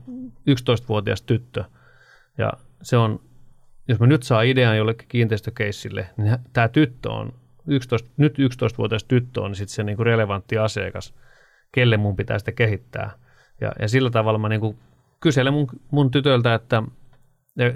11-vuotias 0.49 1.21
tyttö 1.21 1.63
ja 2.37 2.53
se 2.81 2.97
on 2.97 3.19
jos 3.87 3.99
mä 3.99 4.07
nyt 4.07 4.23
saan 4.23 4.45
idean 4.45 4.77
jollekin 4.77 5.07
kiinteistökeissille, 5.07 6.09
niin 6.17 6.37
tämä 6.53 6.67
tyttö 6.67 7.11
on, 7.11 7.33
11, 7.67 8.09
nyt 8.17 8.37
11-vuotias 8.39 9.03
tyttö 9.03 9.41
on 9.41 9.55
sitten 9.55 9.75
se 9.75 9.83
niinku 9.83 10.03
relevantti 10.03 10.57
asiakas, 10.57 11.13
kelle 11.71 11.97
mun 11.97 12.15
pitää 12.15 12.39
sitä 12.39 12.51
kehittää. 12.51 13.11
Ja, 13.61 13.71
ja 13.79 13.87
sillä 13.87 14.09
tavalla 14.09 14.39
mä 14.39 14.49
niinku 14.49 14.75
kyselen 15.19 15.53
mun, 15.53 15.67
mun 15.91 16.11
tytöltä, 16.11 16.53
että 16.53 16.83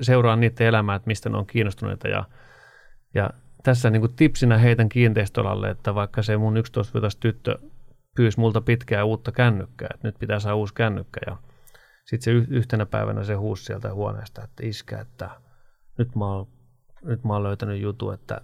seuraan 0.02 0.40
niiden 0.40 0.68
elämää, 0.68 0.96
että 0.96 1.08
mistä 1.08 1.30
ne 1.30 1.38
on 1.38 1.46
kiinnostuneita. 1.46 2.08
Ja, 2.08 2.24
ja 3.14 3.30
tässä 3.64 3.90
niinku 3.90 4.08
tipsinä 4.08 4.58
heitän 4.58 4.90
kiinteistölalle, 4.90 5.70
että 5.70 5.96
vaikka 5.96 6.22
se 6.22 6.38
mun 6.38 6.58
11-vuotias 6.58 7.16
tyttö 7.16 7.60
pyysi 8.16 8.40
multa 8.40 8.62
pitkää 8.62 9.04
uutta 9.04 9.32
kännykkää, 9.32 9.90
että 9.94 10.08
nyt 10.08 10.16
pitää 10.20 10.40
saada 10.40 10.56
uusi 10.56 10.74
kännykkä. 10.74 11.20
Ja 11.28 11.38
sitten 12.06 12.44
se 12.44 12.54
yhtenä 12.54 12.86
päivänä 12.86 13.24
se 13.24 13.34
huusi 13.34 13.64
sieltä 13.64 13.94
huoneesta, 13.94 14.44
että 14.44 14.66
iskä, 14.66 15.00
että– 15.00 15.30
nyt 15.98 16.16
mä 16.16 16.26
oon, 16.26 16.48
nyt 17.04 17.24
mä 17.24 17.34
oon 17.34 17.44
löytänyt 17.44 17.82
jutu, 17.82 18.12
että 18.12 18.42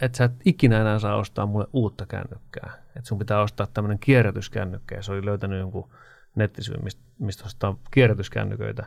et 0.00 0.14
sä 0.14 0.24
et 0.24 0.32
ikinä 0.44 0.80
enää 0.80 0.98
saa 0.98 1.16
ostaa 1.16 1.46
mulle 1.46 1.66
uutta 1.72 2.06
kännykkää. 2.06 2.72
Että 2.96 3.08
sun 3.08 3.18
pitää 3.18 3.40
ostaa 3.40 3.66
tämmöinen 3.66 3.98
kierrätyskännykkä. 3.98 4.94
Ja 4.94 5.02
se 5.02 5.12
oli 5.12 5.24
löytänyt 5.24 5.58
jonkun 5.58 5.90
nettisivun, 6.36 6.84
mistä, 6.84 7.02
mistä 7.18 7.44
ostaa 7.44 7.76
kierrätyskännyköitä. 7.90 8.86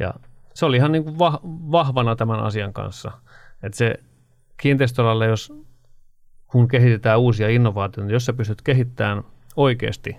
Ja 0.00 0.14
se 0.54 0.66
oli 0.66 0.76
ihan 0.76 0.92
niin 0.92 1.04
kuin 1.04 1.18
va- 1.18 1.40
vahvana 1.44 2.16
tämän 2.16 2.40
asian 2.40 2.72
kanssa. 2.72 3.12
Että 3.62 3.78
se 3.78 3.94
kiinteistöalalle, 4.56 5.26
jos 5.26 5.52
kun 6.46 6.68
kehitetään 6.68 7.20
uusia 7.20 7.48
innovaatioita, 7.48 8.12
jos 8.12 8.26
sä 8.26 8.32
pystyt 8.32 8.62
kehittämään 8.62 9.22
oikeasti, 9.56 10.16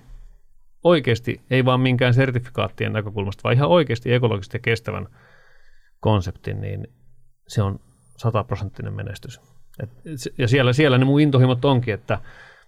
oikeasti, 0.83 1.41
ei 1.49 1.65
vaan 1.65 1.79
minkään 1.79 2.13
sertifikaattien 2.13 2.93
näkökulmasta, 2.93 3.43
vaan 3.43 3.55
ihan 3.55 3.69
oikeasti 3.69 4.13
ekologisesti 4.13 4.59
kestävän 4.59 5.07
konseptin, 6.05 6.61
niin 6.61 6.87
se 7.47 7.61
on 7.61 7.79
sataprosenttinen 8.17 8.93
menestys. 8.93 9.41
Et, 9.83 9.89
ja 10.37 10.47
siellä, 10.47 10.73
siellä 10.73 10.97
ne 10.97 11.05
mun 11.05 11.21
intohimot 11.21 11.65
onkin, 11.65 11.93
että 11.93 12.19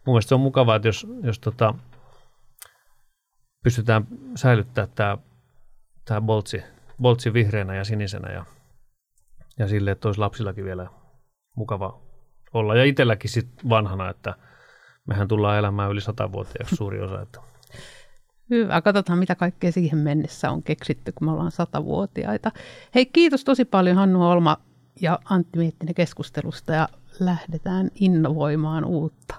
mun 0.06 0.14
mielestä 0.14 0.30
se 0.30 0.36
on 0.36 0.42
mukavaa, 0.42 0.76
että 0.76 0.88
jos, 0.88 1.08
jos 1.24 1.40
tota, 1.40 1.74
pystytään 3.64 4.08
säilyttämään 4.36 4.92
tämä, 4.96 5.18
tämä 6.06 6.22
boltsi, 6.22 6.64
boltsi 7.02 7.34
vihreänä 7.34 7.76
ja 7.76 7.84
sinisenä 7.84 8.34
ja, 8.34 8.46
ja 9.60 9.68
sille, 9.68 9.92
että 9.92 10.08
olisi 10.08 10.20
lapsillakin 10.20 10.66
vielä 10.66 10.90
mukava 11.56 12.02
olla. 12.54 12.76
Ja 12.76 12.84
itselläkin 12.84 13.30
sit 13.30 13.50
vanhana, 13.70 14.10
että 14.10 14.34
mehän 15.08 15.28
tullaan 15.28 15.58
elämään 15.58 15.92
yli 15.92 16.02
satavuotiaaksi 16.02 16.76
suuri 16.76 17.02
osa. 17.02 17.22
Että. 17.22 17.42
Hyvä, 18.50 18.82
katsotaan 18.82 19.20
mitä 19.20 19.36
kaikkea 19.36 19.72
siihen 19.72 20.00
mennessä 20.00 20.52
on 20.52 20.64
keksitty, 20.64 21.12
kun 21.12 21.28
me 21.28 21.32
ollaan 21.32 21.52
satavuotiaita. 21.52 22.52
Hei, 22.96 23.06
kiitos 23.06 23.44
tosi 23.44 23.66
paljon 23.66 23.96
Hannu 23.96 24.30
Olma 24.30 24.58
ja 25.02 25.20
Antti 25.30 25.60
Miettinen 25.60 25.96
keskustelusta 25.96 26.74
ja 26.74 26.90
lähdetään 27.20 27.92
innovoimaan 27.96 28.86
uutta. 28.86 29.36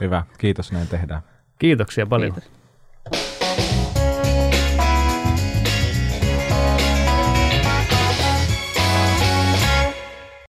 Hyvä, 0.00 0.24
kiitos 0.38 0.72
näin 0.72 0.88
tehdään. 0.88 1.22
Kiitoksia 1.58 2.06
paljon. 2.06 2.32
Kiitos. 2.32 3.33